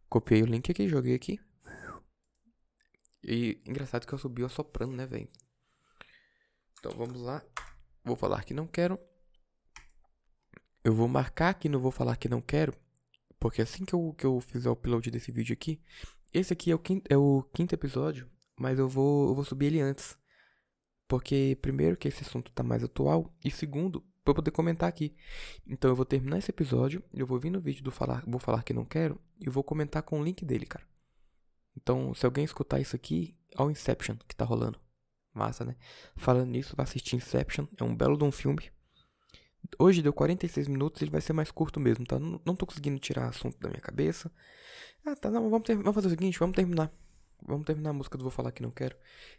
Copiei 0.08 0.42
o 0.42 0.46
link 0.46 0.70
aqui, 0.70 0.88
joguei 0.88 1.14
aqui. 1.14 1.40
E 3.22 3.58
engraçado 3.66 4.06
que 4.06 4.12
eu 4.12 4.18
subi 4.18 4.44
assoprando, 4.44 4.94
né, 4.94 5.06
velho? 5.06 5.28
Então 6.78 6.92
vamos 6.92 7.20
lá. 7.20 7.42
Vou 8.04 8.16
falar 8.16 8.44
que 8.44 8.54
não 8.54 8.66
quero. 8.66 8.98
Eu 10.84 10.94
vou 10.94 11.08
marcar 11.08 11.50
aqui 11.50 11.68
no 11.68 11.80
Vou 11.80 11.90
Falar 11.90 12.16
Que 12.16 12.28
Não 12.28 12.40
Quero. 12.40 12.72
Porque 13.38 13.60
assim 13.60 13.84
que 13.84 13.94
eu, 13.94 14.14
que 14.16 14.24
eu 14.24 14.40
fizer 14.40 14.68
o 14.68 14.72
upload 14.72 15.10
desse 15.10 15.30
vídeo 15.30 15.52
aqui. 15.52 15.82
Esse 16.32 16.52
aqui 16.52 16.70
é 16.70 16.74
o 16.74 16.78
quinto, 16.78 17.06
é 17.12 17.16
o 17.16 17.42
quinto 17.52 17.74
episódio. 17.74 18.26
Mas 18.58 18.78
eu 18.78 18.88
vou, 18.88 19.28
eu 19.28 19.34
vou 19.34 19.44
subir 19.44 19.66
ele 19.66 19.80
antes. 19.80 20.16
Porque, 21.06 21.58
primeiro, 21.60 21.96
que 21.96 22.08
esse 22.08 22.22
assunto 22.22 22.50
tá 22.52 22.62
mais 22.62 22.82
atual. 22.82 23.30
E 23.44 23.50
segundo, 23.50 24.00
pra 24.24 24.30
eu 24.30 24.34
poder 24.34 24.50
comentar 24.50 24.88
aqui. 24.88 25.14
Então 25.66 25.90
eu 25.90 25.96
vou 25.96 26.06
terminar 26.06 26.38
esse 26.38 26.50
episódio. 26.50 27.02
Eu 27.12 27.26
vou 27.26 27.38
vir 27.38 27.50
no 27.50 27.60
vídeo 27.60 27.82
do 27.82 27.90
falar, 27.90 28.24
Vou 28.26 28.40
Falar 28.40 28.62
Que 28.62 28.72
Não 28.72 28.84
Quero. 28.84 29.20
E 29.40 29.50
vou 29.50 29.62
comentar 29.62 30.02
com 30.02 30.20
o 30.20 30.24
link 30.24 30.44
dele, 30.44 30.64
cara. 30.64 30.86
Então, 31.80 32.12
se 32.12 32.26
alguém 32.26 32.44
escutar 32.44 32.80
isso 32.80 32.96
aqui, 32.96 33.36
ao 33.54 33.70
Inception 33.70 34.16
que 34.26 34.34
tá 34.34 34.44
rolando. 34.44 34.80
Massa, 35.32 35.64
né? 35.64 35.76
Falando 36.16 36.50
nisso, 36.50 36.74
vai 36.76 36.84
assistir 36.84 37.14
Inception. 37.14 37.66
É 37.76 37.84
um 37.84 37.94
belo 37.94 38.18
de 38.18 38.24
um 38.24 38.32
filme. 38.32 38.70
Hoje 39.78 40.02
deu 40.02 40.12
46 40.12 40.66
minutos, 40.66 41.00
ele 41.00 41.10
vai 41.10 41.20
ser 41.20 41.32
mais 41.32 41.50
curto 41.50 41.78
mesmo, 41.78 42.04
tá? 42.04 42.18
Não, 42.18 42.40
não 42.44 42.56
tô 42.56 42.66
conseguindo 42.66 42.98
tirar 42.98 43.28
assunto 43.28 43.58
da 43.60 43.68
minha 43.68 43.80
cabeça. 43.80 44.30
Ah, 45.04 45.14
tá, 45.14 45.30
não, 45.30 45.48
vamos, 45.48 45.66
ter, 45.66 45.76
vamos 45.76 45.94
fazer 45.94 46.08
o 46.08 46.10
seguinte, 46.10 46.38
vamos 46.38 46.56
terminar. 46.56 46.92
Vamos 47.46 47.64
terminar 47.64 47.90
a 47.90 47.92
música 47.92 48.18
do 48.18 48.24
Vou 48.24 48.30
Falar 48.32 48.50
Que 48.50 48.62
Não 48.62 48.70
Quero. 48.70 48.96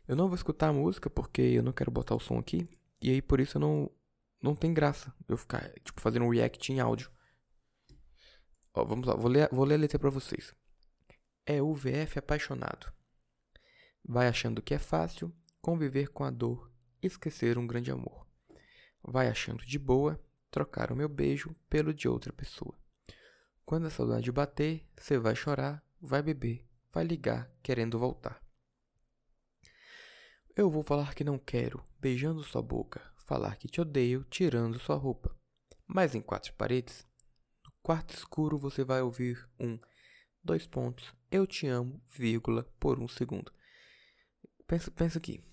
Eu 0.07 0.15
não 0.15 0.27
vou 0.27 0.35
escutar 0.35 0.69
a 0.69 0.73
música 0.73 1.09
porque 1.09 1.41
eu 1.41 1.63
não 1.63 1.73
quero 1.73 1.91
botar 1.91 2.15
o 2.15 2.19
som 2.19 2.37
aqui. 2.37 2.69
E 3.01 3.09
aí, 3.09 3.21
por 3.21 3.41
isso, 3.41 3.57
eu 3.57 3.61
não, 3.61 3.91
não 4.41 4.55
tem 4.55 4.73
graça 4.73 5.13
eu 5.27 5.35
ficar, 5.35 5.73
tipo, 5.83 5.99
fazendo 5.99 6.25
um 6.25 6.29
react 6.29 6.71
em 6.71 6.79
áudio. 6.79 7.11
Ó, 8.73 8.85
vamos 8.85 9.07
lá, 9.07 9.15
vou 9.15 9.29
ler, 9.29 9.49
vou 9.51 9.65
ler 9.65 9.75
a 9.75 9.79
letra 9.79 9.99
pra 9.99 10.09
vocês 10.09 10.53
é 11.50 11.64
o 11.64 11.74
VF 11.74 12.20
apaixonado. 12.20 12.93
Vai 14.08 14.28
achando 14.28 14.62
que 14.62 14.76
é 14.76 14.78
fácil 14.78 15.36
conviver 15.60 16.10
com 16.10 16.24
a 16.24 16.30
dor, 16.30 16.72
esquecer 17.02 17.58
um 17.58 17.66
grande 17.66 17.89
amor. 17.89 18.28
Vai 19.02 19.28
achando 19.28 19.66
de 19.66 19.80
boa 19.80 20.24
trocar 20.52 20.91
o 20.91 20.95
meu 20.95 21.10
beijo 21.10 21.56
pelo 21.68 21.91
de 21.91 22.08
outra 22.08 22.32
pessoa. 22.32 22.78
Quando 23.66 23.88
a 23.88 23.89
saudade 23.89 24.32
bater, 24.32 24.88
você 24.95 25.18
vai 25.18 25.36
chorar, 25.36 25.84
vai 26.00 26.22
beber, 26.22 26.70
vai 26.91 27.04
ligar 27.04 27.52
querendo 27.64 27.97
voltar. 27.97 28.39
Eu 30.56 30.70
vou 30.70 30.84
falar 30.84 31.16
que 31.16 31.24
não 31.24 31.39
quero, 31.39 31.84
beijando 32.00 32.43
sua 32.43 32.62
boca, 32.62 33.02
falar 33.26 33.56
que 33.56 33.68
te 33.68 33.82
odeio, 33.82 34.24
tirando 34.26 34.78
sua 34.78 34.97
roupa. 34.97 35.36
Mas 35.88 36.14
em 36.14 36.22
quatro 36.22 36.54
paredes, 36.54 37.08
no 37.66 37.72
quarto 37.82 38.14
escuro 38.14 38.56
você 38.56 38.84
vai 38.84 39.02
ouvir 39.02 39.50
um 39.60 39.80
dois 40.43 40.68
pontos, 40.68 41.18
eu 41.32 41.45
te 41.45 41.67
amo, 41.67 42.01
vírgula, 42.07 42.63
por 42.80 42.99
um 42.99 43.07
segundo. 43.07 43.51
Pensa, 44.67 44.91
pensa 44.91 45.17
aqui. 45.17 45.43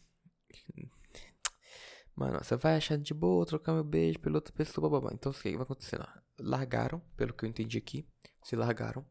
Mano, 2.14 2.38
você 2.42 2.56
vai 2.56 2.76
achar 2.76 2.96
de 2.96 3.12
boa 3.12 3.44
trocar 3.44 3.74
meu 3.74 3.84
beijo 3.84 4.18
pela 4.18 4.36
outra 4.36 4.52
pessoa, 4.52 4.88
babá. 4.88 5.10
Então, 5.12 5.32
o 5.32 5.34
que 5.34 5.52
vai 5.52 5.62
acontecer 5.62 5.98
lá? 5.98 6.22
Largaram, 6.38 7.00
pelo 7.16 7.34
que 7.34 7.44
eu 7.44 7.48
entendi 7.48 7.78
aqui. 7.78 8.08
Se 8.42 8.56
largaram. 8.56 9.04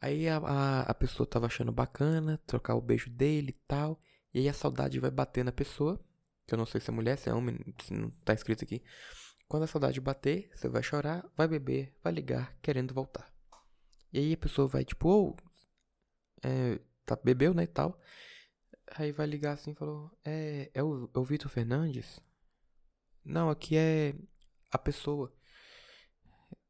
Aí 0.00 0.28
a, 0.28 0.38
a, 0.38 0.80
a 0.82 0.94
pessoa 0.94 1.26
tava 1.26 1.46
achando 1.46 1.72
bacana 1.72 2.40
trocar 2.46 2.74
o 2.74 2.80
beijo 2.80 3.08
dele 3.08 3.50
e 3.50 3.60
tal. 3.66 4.00
E 4.32 4.40
aí 4.40 4.48
a 4.48 4.52
saudade 4.52 4.98
vai 4.98 5.10
bater 5.10 5.44
na 5.44 5.52
pessoa. 5.52 6.04
Que 6.46 6.54
eu 6.54 6.58
não 6.58 6.66
sei 6.66 6.80
se 6.80 6.90
é 6.90 6.92
mulher, 6.92 7.16
se 7.16 7.28
é 7.30 7.34
homem, 7.34 7.58
se 7.82 7.94
não 7.94 8.10
tá 8.24 8.34
escrito 8.34 8.64
aqui. 8.64 8.82
Quando 9.48 9.62
a 9.62 9.66
saudade 9.66 10.00
bater, 10.00 10.50
você 10.54 10.68
vai 10.68 10.82
chorar, 10.82 11.24
vai 11.36 11.46
beber, 11.46 11.94
vai 12.02 12.12
ligar, 12.12 12.56
querendo 12.60 12.92
voltar. 12.92 13.32
E 14.12 14.18
aí 14.18 14.32
a 14.32 14.36
pessoa 14.36 14.66
vai, 14.66 14.84
tipo, 14.84 15.08
ou. 15.08 15.30
Oh, 15.30 15.53
é, 16.44 16.78
tá, 17.06 17.16
bebeu, 17.16 17.54
né, 17.54 17.64
e 17.64 17.66
tal. 17.66 17.98
Aí 18.96 19.12
vai 19.12 19.26
ligar 19.26 19.52
assim 19.52 19.72
e 19.72 19.74
falou: 19.74 20.10
É, 20.24 20.70
é 20.74 20.82
o, 20.82 21.10
é 21.14 21.18
o 21.18 21.24
Vitor 21.24 21.50
Fernandes? 21.50 22.20
Não, 23.24 23.50
aqui 23.50 23.76
é 23.76 24.14
a 24.70 24.78
pessoa. 24.78 25.32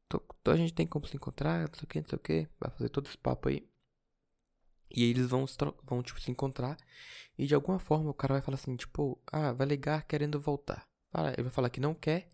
Tô, 0.07 0.19
tô, 0.19 0.51
a 0.51 0.57
gente 0.57 0.73
tem 0.73 0.87
como 0.87 1.05
se 1.07 1.15
encontrar, 1.15 1.67
não 1.67 1.73
sei 1.73 1.83
o 1.83 1.87
que, 1.87 2.01
não 2.01 2.07
sei 2.07 2.15
o 2.17 2.19
que. 2.19 2.47
Vai 2.59 2.71
fazer 2.71 2.89
todo 2.89 3.07
esse 3.07 3.17
papo 3.17 3.49
aí. 3.49 3.67
E 4.89 5.03
eles 5.03 5.27
vão, 5.27 5.45
vão 5.83 6.01
tipo, 6.03 6.19
se 6.21 6.31
encontrar. 6.31 6.77
E 7.37 7.45
de 7.45 7.55
alguma 7.55 7.79
forma 7.79 8.09
o 8.09 8.13
cara 8.13 8.35
vai 8.35 8.41
falar 8.41 8.55
assim, 8.55 8.75
tipo, 8.75 9.21
ah, 9.31 9.51
vai 9.51 9.67
ligar 9.67 10.05
querendo 10.07 10.39
voltar. 10.39 10.87
Ele 11.33 11.43
vai 11.43 11.51
falar 11.51 11.69
que 11.69 11.79
não 11.79 11.93
quer, 11.93 12.29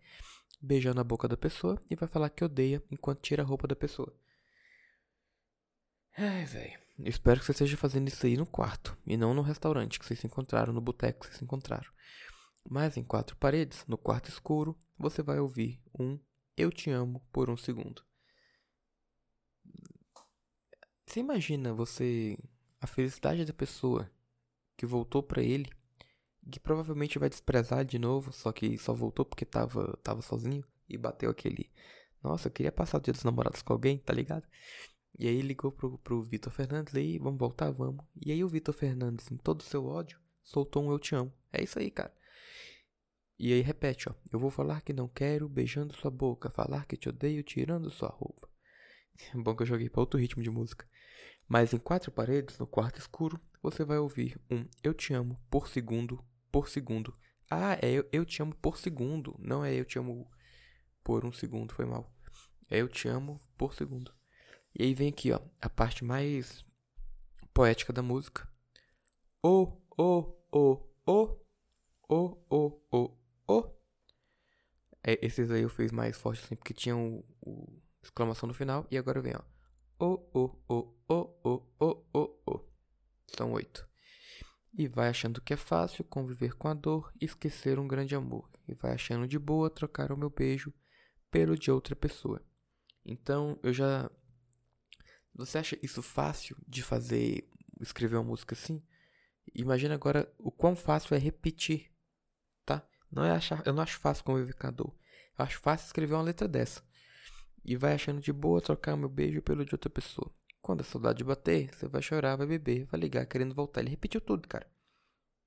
beijando 0.60 1.00
a 1.00 1.04
boca 1.04 1.28
da 1.28 1.36
pessoa, 1.36 1.80
e 1.90 1.94
vai 1.96 2.08
falar 2.08 2.30
que 2.30 2.44
odeia 2.44 2.82
enquanto 2.90 3.20
tira 3.22 3.42
a 3.42 3.46
roupa 3.46 3.66
da 3.66 3.76
pessoa. 3.76 4.12
Ai, 6.16 6.44
velho. 6.44 6.78
Espero 7.04 7.40
que 7.40 7.46
você 7.46 7.52
esteja 7.52 7.76
fazendo 7.76 8.08
isso 8.08 8.24
aí 8.26 8.36
no 8.36 8.46
quarto 8.46 8.96
e 9.04 9.16
não 9.16 9.34
no 9.34 9.42
restaurante 9.42 9.98
que 9.98 10.06
vocês 10.06 10.20
se 10.20 10.26
encontraram, 10.26 10.72
no 10.72 10.80
boteco 10.80 11.20
que 11.20 11.26
vocês 11.26 11.38
se 11.38 11.44
encontraram. 11.44 11.90
Mas 12.68 12.96
em 12.96 13.02
quatro 13.02 13.36
paredes, 13.36 13.84
no 13.86 13.98
quarto 13.98 14.28
escuro, 14.28 14.78
você 14.96 15.22
vai 15.22 15.40
ouvir 15.40 15.82
um 15.98 16.18
Eu 16.56 16.70
te 16.70 16.90
amo 16.90 17.20
por 17.32 17.50
um 17.50 17.56
segundo. 17.56 18.04
Você 21.06 21.20
imagina 21.20 21.74
você 21.74 22.38
a 22.80 22.86
felicidade 22.86 23.44
da 23.44 23.52
pessoa 23.52 24.10
que 24.76 24.86
voltou 24.86 25.22
para 25.22 25.42
ele, 25.42 25.70
que 26.50 26.60
provavelmente 26.60 27.18
vai 27.18 27.28
desprezar 27.28 27.84
de 27.84 27.98
novo, 27.98 28.32
só 28.32 28.52
que 28.52 28.78
só 28.78 28.92
voltou 28.94 29.24
porque 29.24 29.44
tava, 29.44 29.98
tava 30.02 30.22
sozinho 30.22 30.64
e 30.88 30.96
bateu 30.96 31.30
aquele. 31.30 31.70
Nossa, 32.22 32.48
eu 32.48 32.52
queria 32.52 32.72
passar 32.72 32.98
o 32.98 33.00
dia 33.00 33.12
dos 33.12 33.24
namorados 33.24 33.62
com 33.62 33.72
alguém, 33.72 33.98
tá 33.98 34.12
ligado? 34.12 34.46
E 35.18 35.28
aí 35.28 35.40
ligou 35.42 35.70
pro, 35.70 35.98
pro 35.98 36.22
Vitor 36.22 36.52
Fernandes, 36.52 36.94
aí, 36.94 37.18
vamos 37.18 37.38
voltar, 37.38 37.70
vamos. 37.70 38.04
E 38.24 38.32
aí 38.32 38.42
o 38.42 38.48
Vitor 38.48 38.74
Fernandes, 38.74 39.30
em 39.30 39.36
todo 39.36 39.60
o 39.60 39.64
seu 39.64 39.84
ódio, 39.86 40.18
soltou 40.42 40.84
um 40.84 40.90
eu 40.90 40.98
te 40.98 41.14
amo. 41.14 41.32
É 41.52 41.62
isso 41.62 41.78
aí, 41.78 41.90
cara. 41.90 42.12
E 43.38 43.52
aí 43.52 43.60
repete, 43.60 44.08
ó. 44.08 44.14
Eu 44.30 44.38
vou 44.38 44.50
falar 44.50 44.80
que 44.82 44.92
não 44.92 45.08
quero, 45.08 45.48
beijando 45.48 45.94
sua 45.94 46.10
boca. 46.10 46.50
Falar 46.50 46.86
que 46.86 46.96
te 46.96 47.08
odeio, 47.08 47.42
tirando 47.42 47.90
sua 47.90 48.08
roupa. 48.08 48.48
Bom 49.34 49.54
que 49.54 49.62
eu 49.62 49.66
joguei 49.66 49.88
para 49.88 50.00
outro 50.00 50.18
ritmo 50.18 50.42
de 50.42 50.50
música. 50.50 50.86
Mas 51.48 51.74
em 51.74 51.78
quatro 51.78 52.10
paredes, 52.10 52.58
no 52.58 52.66
quarto 52.66 52.98
escuro, 52.98 53.40
você 53.60 53.84
vai 53.84 53.98
ouvir 53.98 54.40
um 54.50 54.64
eu 54.82 54.94
te 54.94 55.12
amo 55.12 55.38
por 55.50 55.68
segundo, 55.68 56.24
por 56.50 56.68
segundo. 56.68 57.14
Ah, 57.50 57.76
é 57.82 57.90
eu, 57.90 58.08
eu 58.12 58.24
te 58.24 58.40
amo 58.40 58.54
por 58.54 58.78
segundo. 58.78 59.36
Não 59.38 59.64
é 59.64 59.74
eu 59.74 59.84
te 59.84 59.98
amo 59.98 60.30
por 61.02 61.24
um 61.24 61.32
segundo, 61.32 61.74
foi 61.74 61.84
mal. 61.84 62.10
É 62.70 62.78
eu 62.78 62.88
te 62.88 63.08
amo 63.08 63.40
por 63.58 63.74
segundo. 63.74 64.14
E 64.74 64.84
aí 64.84 64.94
vem 64.94 65.08
aqui, 65.08 65.32
ó, 65.32 65.40
a 65.60 65.68
parte 65.68 66.04
mais 66.04 66.64
poética 67.52 67.92
da 67.92 68.02
música. 68.02 68.48
O, 69.42 69.64
o, 69.98 70.34
o, 70.50 70.78
o, 71.06 71.38
o, 72.08 72.38
o, 72.50 72.86
o, 72.90 73.18
o. 73.48 73.70
É, 75.04 75.18
esses 75.24 75.50
aí 75.50 75.62
eu 75.62 75.68
fiz 75.68 75.90
mais 75.90 76.16
forte 76.16 76.44
assim, 76.44 76.56
porque 76.56 76.72
tinha 76.72 76.96
o, 76.96 77.24
o 77.40 77.82
exclamação 78.02 78.46
no 78.46 78.54
final. 78.54 78.86
E 78.90 78.96
agora 78.96 79.20
vem, 79.20 79.34
ó. 79.34 79.42
O, 79.98 80.14
o, 80.32 80.64
o, 80.68 80.94
o, 81.08 81.14
o, 81.44 81.62
o, 81.78 82.06
o, 82.12 82.42
o. 82.46 82.60
São 83.36 83.52
oito. 83.52 83.88
E 84.72 84.88
vai 84.88 85.08
achando 85.08 85.40
que 85.40 85.52
é 85.52 85.56
fácil 85.56 86.02
conviver 86.04 86.54
com 86.54 86.68
a 86.68 86.74
dor 86.74 87.12
e 87.20 87.26
esquecer 87.26 87.78
um 87.78 87.86
grande 87.86 88.14
amor. 88.14 88.50
E 88.66 88.74
vai 88.74 88.92
achando 88.92 89.28
de 89.28 89.38
boa 89.38 89.68
trocar 89.68 90.10
o 90.10 90.16
meu 90.16 90.30
beijo 90.30 90.72
pelo 91.30 91.58
de 91.58 91.70
outra 91.70 91.94
pessoa. 91.94 92.40
Então 93.04 93.58
eu 93.62 93.72
já 93.72 94.10
você 95.34 95.58
acha 95.58 95.78
isso 95.82 96.02
fácil 96.02 96.56
de 96.66 96.82
fazer, 96.82 97.48
escrever 97.80 98.16
uma 98.16 98.24
música 98.24 98.54
assim? 98.54 98.82
Imagina 99.54 99.94
agora 99.94 100.32
o 100.38 100.50
quão 100.50 100.76
fácil 100.76 101.14
é 101.14 101.18
repetir, 101.18 101.90
tá? 102.64 102.86
Não 103.10 103.24
é 103.24 103.30
achar, 103.32 103.62
eu 103.66 103.72
não 103.72 103.82
acho 103.82 103.98
fácil 103.98 104.24
como 104.24 104.38
evocador. 104.38 104.94
Eu 105.38 105.44
acho 105.44 105.58
fácil 105.60 105.86
escrever 105.86 106.14
uma 106.14 106.22
letra 106.22 106.46
dessa. 106.46 106.82
E 107.64 107.76
vai 107.76 107.94
achando 107.94 108.20
de 108.20 108.32
boa 108.32 108.60
trocar 108.60 108.96
meu 108.96 109.08
beijo 109.08 109.42
pelo 109.42 109.64
de 109.64 109.74
outra 109.74 109.90
pessoa. 109.90 110.32
Quando 110.60 110.82
a 110.82 110.84
saudade 110.84 111.24
bater, 111.24 111.74
você 111.74 111.88
vai 111.88 112.02
chorar, 112.02 112.36
vai 112.36 112.46
beber, 112.46 112.84
vai 112.86 113.00
ligar 113.00 113.26
querendo 113.26 113.54
voltar. 113.54 113.80
Ele 113.80 113.90
repetiu 113.90 114.20
tudo, 114.20 114.46
cara. 114.46 114.70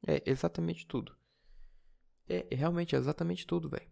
É 0.06 0.22
exatamente 0.26 0.86
tudo. 0.86 1.16
É, 2.28 2.46
é 2.50 2.56
realmente 2.56 2.96
exatamente 2.96 3.46
tudo, 3.46 3.70
velho. 3.70 3.90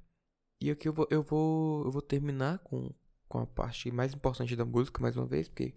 E 0.59 0.71
aqui 0.71 0.87
eu 0.87 0.93
vou, 0.93 1.07
eu 1.09 1.21
vou, 1.21 1.85
eu 1.85 1.91
vou 1.91 2.01
terminar 2.01 2.59
com, 2.59 2.93
com 3.33 3.39
a 3.39 3.47
parte 3.47 3.91
mais 3.91 4.13
importante 4.13 4.55
da 4.55 4.63
música 4.63 5.01
mais 5.01 5.17
uma 5.17 5.25
vez, 5.25 5.49
porque 5.49 5.73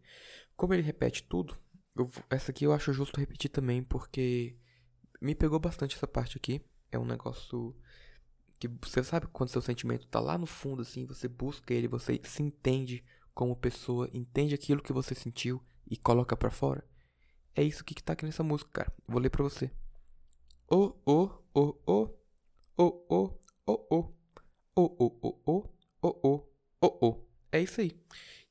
como 0.55 0.75
ele 0.75 0.83
repete 0.83 1.23
tudo, 1.23 1.57
eu, 1.97 2.11
essa 2.29 2.51
aqui 2.51 2.65
eu 2.65 2.73
acho 2.75 2.93
justo 2.93 3.19
repetir 3.19 3.51
também, 3.51 3.83
porque 3.83 4.59
me 5.23 5.35
pegou 5.35 5.59
bastante 5.59 5.97
essa 5.97 6.07
parte 6.07 6.37
aqui. 6.37 6.61
É 6.93 6.99
um 6.99 7.07
negócio 7.07 7.75
que 8.61 8.69
você 8.69 9.03
sabe 9.03 9.27
quando 9.29 9.49
seu 9.49 9.63
sentimento 9.63 10.07
tá 10.07 10.21
lá 10.21 10.37
no 10.37 10.45
fundo, 10.45 10.83
assim, 10.83 11.07
você 11.07 11.29
busca 11.29 11.73
ele, 11.73 11.89
você 11.89 12.21
se 12.25 12.43
entende 12.43 13.03
como 13.33 13.57
pessoa, 13.57 14.07
entende 14.13 14.55
aquilo 14.55 14.83
que 14.83 14.93
você 14.93 15.15
sentiu 15.15 15.63
e 15.91 15.97
coloca 15.97 16.37
para 16.37 16.51
fora. 16.51 16.87
É 17.55 17.63
isso 17.63 17.83
que 17.83 17.95
tá 18.03 18.13
aqui 18.13 18.27
nessa 18.27 18.43
música, 18.43 18.71
cara. 18.71 18.93
Vou 19.09 19.19
ler 19.19 19.31
pra 19.31 19.43
você. 19.43 19.71
O, 20.71 20.93
o, 21.07 21.31
o, 21.55 21.61
o, 21.87 22.21
o, 22.77 22.83
o, 22.83 23.07
o, 23.09 23.41
o, 23.67 23.73
o, 23.73 24.13
o, 24.77 24.77
o, 24.77 24.93
o, 24.93 25.71
o, 26.03 26.11
o, 26.21 26.47
o, 26.83 27.09
o. 27.09 27.26
É 27.57 27.63
isso 27.63 27.81
aí. 27.81 27.99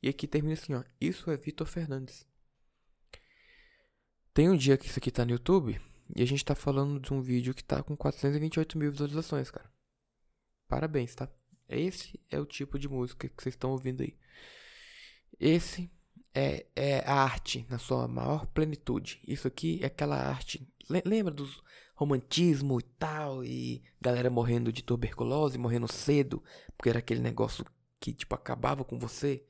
E 0.01 0.09
aqui 0.09 0.27
termina 0.27 0.53
assim, 0.53 0.73
ó. 0.73 0.83
Isso 0.99 1.29
é 1.29 1.37
Vitor 1.37 1.67
Fernandes. 1.67 2.25
Tem 4.33 4.49
um 4.49 4.57
dia 4.57 4.77
que 4.77 4.87
isso 4.87 4.97
aqui 4.97 5.11
tá 5.11 5.23
no 5.23 5.31
YouTube 5.31 5.79
e 6.15 6.23
a 6.23 6.25
gente 6.25 6.43
tá 6.43 6.55
falando 6.55 6.99
de 6.99 7.13
um 7.13 7.21
vídeo 7.21 7.53
que 7.53 7.63
tá 7.63 7.83
com 7.83 7.95
428 7.95 8.77
mil 8.77 8.91
visualizações, 8.91 9.51
cara. 9.51 9.71
Parabéns, 10.67 11.13
tá? 11.13 11.29
Esse 11.69 12.19
é 12.31 12.39
o 12.39 12.45
tipo 12.45 12.79
de 12.79 12.89
música 12.89 13.29
que 13.29 13.41
vocês 13.41 13.53
estão 13.53 13.71
ouvindo 13.71 14.01
aí. 14.01 14.17
Esse 15.39 15.91
é, 16.33 16.65
é 16.75 16.99
a 17.05 17.23
arte 17.23 17.65
na 17.69 17.77
sua 17.77 18.07
maior 18.07 18.47
plenitude. 18.47 19.21
Isso 19.27 19.47
aqui 19.47 19.79
é 19.83 19.85
aquela 19.85 20.17
arte. 20.17 20.67
Lembra 21.05 21.33
dos 21.33 21.63
romantismo 21.95 22.79
e 22.79 22.83
tal, 22.83 23.43
e 23.43 23.83
galera 24.01 24.29
morrendo 24.29 24.71
de 24.71 24.83
tuberculose, 24.83 25.57
morrendo 25.57 25.91
cedo, 25.91 26.43
porque 26.75 26.89
era 26.89 26.99
aquele 26.99 27.21
negócio 27.21 27.65
que 27.99 28.13
tipo 28.13 28.35
acabava 28.35 28.83
com 28.83 28.99
você. 28.99 29.45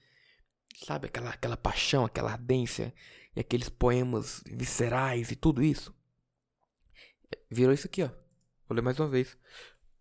Sabe 0.85 1.07
aquela 1.07 1.29
aquela 1.29 1.57
paixão, 1.57 2.05
aquela 2.05 2.31
ardência 2.31 2.93
e 3.35 3.39
aqueles 3.39 3.69
poemas 3.69 4.43
viscerais 4.45 5.31
e 5.31 5.35
tudo 5.35 5.63
isso. 5.63 5.93
Virou 7.49 7.73
isso 7.73 7.87
aqui, 7.87 8.03
ó. 8.03 8.09
Vou 8.67 8.75
ler 8.75 8.81
mais 8.81 8.99
uma 8.99 9.07
vez. 9.07 9.37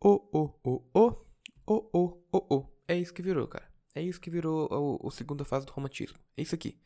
O 0.01 0.29
o 0.33 0.61
o 0.65 0.91
o 0.95 1.27
o 1.67 1.91
o 1.93 2.29
o 2.33 2.57
o. 2.57 2.75
É 2.87 2.97
isso 2.97 3.15
que 3.15 3.23
virou, 3.23 3.47
cara. 3.49 3.73
É 3.95 4.03
isso 4.03 4.21
que 4.21 4.31
virou 4.31 5.01
a, 5.05 5.09
a 5.09 5.11
segunda 5.11 5.45
fase 5.45 5.67
do 5.67 5.73
romantismo. 5.73 6.19
É 6.37 6.43
isso 6.43 6.55
aqui. 6.55 6.81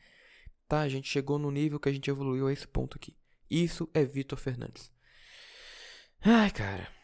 Tá, 0.69 0.81
a 0.81 0.89
gente 0.89 1.09
chegou 1.09 1.39
no 1.39 1.51
nível 1.51 1.81
que 1.81 1.89
a 1.89 1.93
gente 1.93 2.11
evoluiu 2.11 2.47
a 2.47 2.53
esse 2.53 2.69
ponto 2.69 2.97
aqui. 2.97 3.17
Isso 3.51 3.89
é 3.95 4.05
Vitor 4.05 4.39
Fernandes. 4.39 4.93
Ai, 6.21 6.51
cara. 6.51 6.98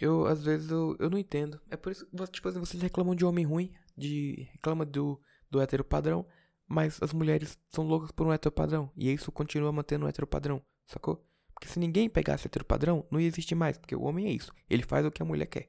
Eu, 0.00 0.26
às 0.26 0.42
vezes, 0.42 0.70
eu, 0.70 0.96
eu 0.98 1.10
não 1.10 1.18
entendo. 1.18 1.60
É 1.70 1.76
por 1.76 1.92
isso 1.92 2.06
que, 2.06 2.26
tipo 2.32 2.48
assim, 2.48 2.58
vocês 2.58 2.82
reclamam 2.82 3.14
de 3.14 3.24
homem 3.24 3.44
ruim, 3.44 3.70
de 3.94 4.48
reclama 4.52 4.86
do, 4.86 5.20
do 5.50 5.60
hétero 5.60 5.84
padrão, 5.84 6.26
mas 6.66 6.98
as 7.02 7.12
mulheres 7.12 7.58
são 7.68 7.84
loucas 7.84 8.10
por 8.10 8.26
um 8.26 8.32
hétero 8.32 8.50
padrão. 8.50 8.90
E 8.96 9.12
isso 9.12 9.30
continua 9.30 9.70
mantendo 9.70 10.06
o 10.06 10.08
hétero 10.08 10.26
padrão, 10.26 10.62
sacou? 10.86 11.22
Porque 11.52 11.68
se 11.68 11.78
ninguém 11.78 12.08
pegasse 12.08 12.46
hétero 12.46 12.64
padrão, 12.64 13.06
não 13.10 13.20
ia 13.20 13.26
existir 13.26 13.54
mais, 13.54 13.76
porque 13.76 13.94
o 13.94 14.02
homem 14.02 14.26
é 14.26 14.32
isso. 14.32 14.52
Ele 14.70 14.82
faz 14.82 15.04
o 15.04 15.10
que 15.10 15.22
a 15.22 15.26
mulher 15.26 15.46
quer. 15.46 15.68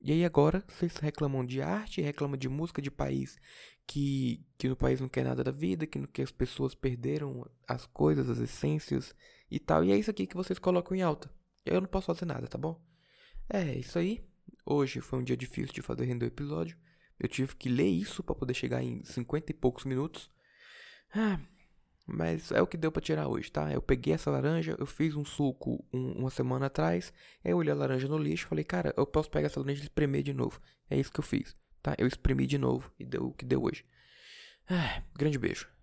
E 0.00 0.12
aí 0.12 0.24
agora 0.24 0.62
vocês 0.68 0.96
reclamam 0.98 1.44
de 1.44 1.60
arte, 1.60 2.02
reclamam 2.02 2.36
de 2.36 2.48
música 2.48 2.80
de 2.80 2.90
país 2.90 3.36
que, 3.86 4.46
que 4.56 4.68
no 4.68 4.76
país 4.76 5.00
não 5.00 5.08
quer 5.08 5.24
nada 5.24 5.42
da 5.42 5.50
vida, 5.50 5.86
que, 5.86 6.06
que 6.06 6.22
as 6.22 6.30
pessoas 6.30 6.74
perderam 6.74 7.50
as 7.66 7.86
coisas, 7.86 8.28
as 8.28 8.38
essências 8.38 9.14
e 9.50 9.58
tal. 9.58 9.82
E 9.82 9.90
é 9.90 9.96
isso 9.96 10.10
aqui 10.10 10.26
que 10.26 10.36
vocês 10.36 10.58
colocam 10.58 10.96
em 10.96 11.02
alta. 11.02 11.30
Eu 11.64 11.80
não 11.80 11.88
posso 11.88 12.06
fazer 12.06 12.26
nada, 12.26 12.46
tá 12.46 12.58
bom? 12.58 12.80
É, 13.48 13.74
isso 13.74 13.98
aí. 13.98 14.24
Hoje 14.64 15.00
foi 15.00 15.18
um 15.18 15.22
dia 15.24 15.36
difícil 15.36 15.72
de 15.72 15.82
fazer 15.82 16.04
render 16.04 16.26
o 16.26 16.28
episódio. 16.28 16.76
Eu 17.18 17.28
tive 17.28 17.54
que 17.54 17.68
ler 17.68 17.88
isso 17.88 18.22
para 18.22 18.34
poder 18.34 18.54
chegar 18.54 18.82
em 18.82 19.04
50 19.04 19.52
e 19.52 19.54
poucos 19.54 19.84
minutos. 19.84 20.30
Ah, 21.14 21.38
mas 22.06 22.50
é 22.50 22.60
o 22.60 22.66
que 22.66 22.76
deu 22.76 22.90
para 22.90 23.02
tirar 23.02 23.28
hoje, 23.28 23.50
tá? 23.50 23.72
Eu 23.72 23.80
peguei 23.80 24.14
essa 24.14 24.30
laranja, 24.30 24.76
eu 24.78 24.86
fiz 24.86 25.14
um 25.14 25.24
suco 25.24 25.84
um, 25.92 26.12
uma 26.12 26.30
semana 26.30 26.66
atrás, 26.66 27.12
aí 27.44 27.52
eu 27.52 27.56
olhei 27.56 27.72
a 27.72 27.76
laranja 27.76 28.08
no 28.08 28.18
lixo 28.18 28.46
falei, 28.46 28.64
cara, 28.64 28.92
eu 28.96 29.06
posso 29.06 29.30
pegar 29.30 29.46
essa 29.46 29.60
laranja 29.60 29.80
e 29.80 29.84
espremer 29.84 30.22
de 30.22 30.34
novo. 30.34 30.60
É 30.90 30.98
isso 30.98 31.12
que 31.12 31.20
eu 31.20 31.24
fiz, 31.24 31.56
tá? 31.82 31.94
Eu 31.96 32.06
espremi 32.06 32.46
de 32.46 32.58
novo 32.58 32.90
e 32.98 33.04
deu 33.04 33.28
o 33.28 33.32
que 33.32 33.44
deu 33.44 33.62
hoje. 33.62 33.84
Ah, 34.68 35.02
grande 35.14 35.38
beijo. 35.38 35.73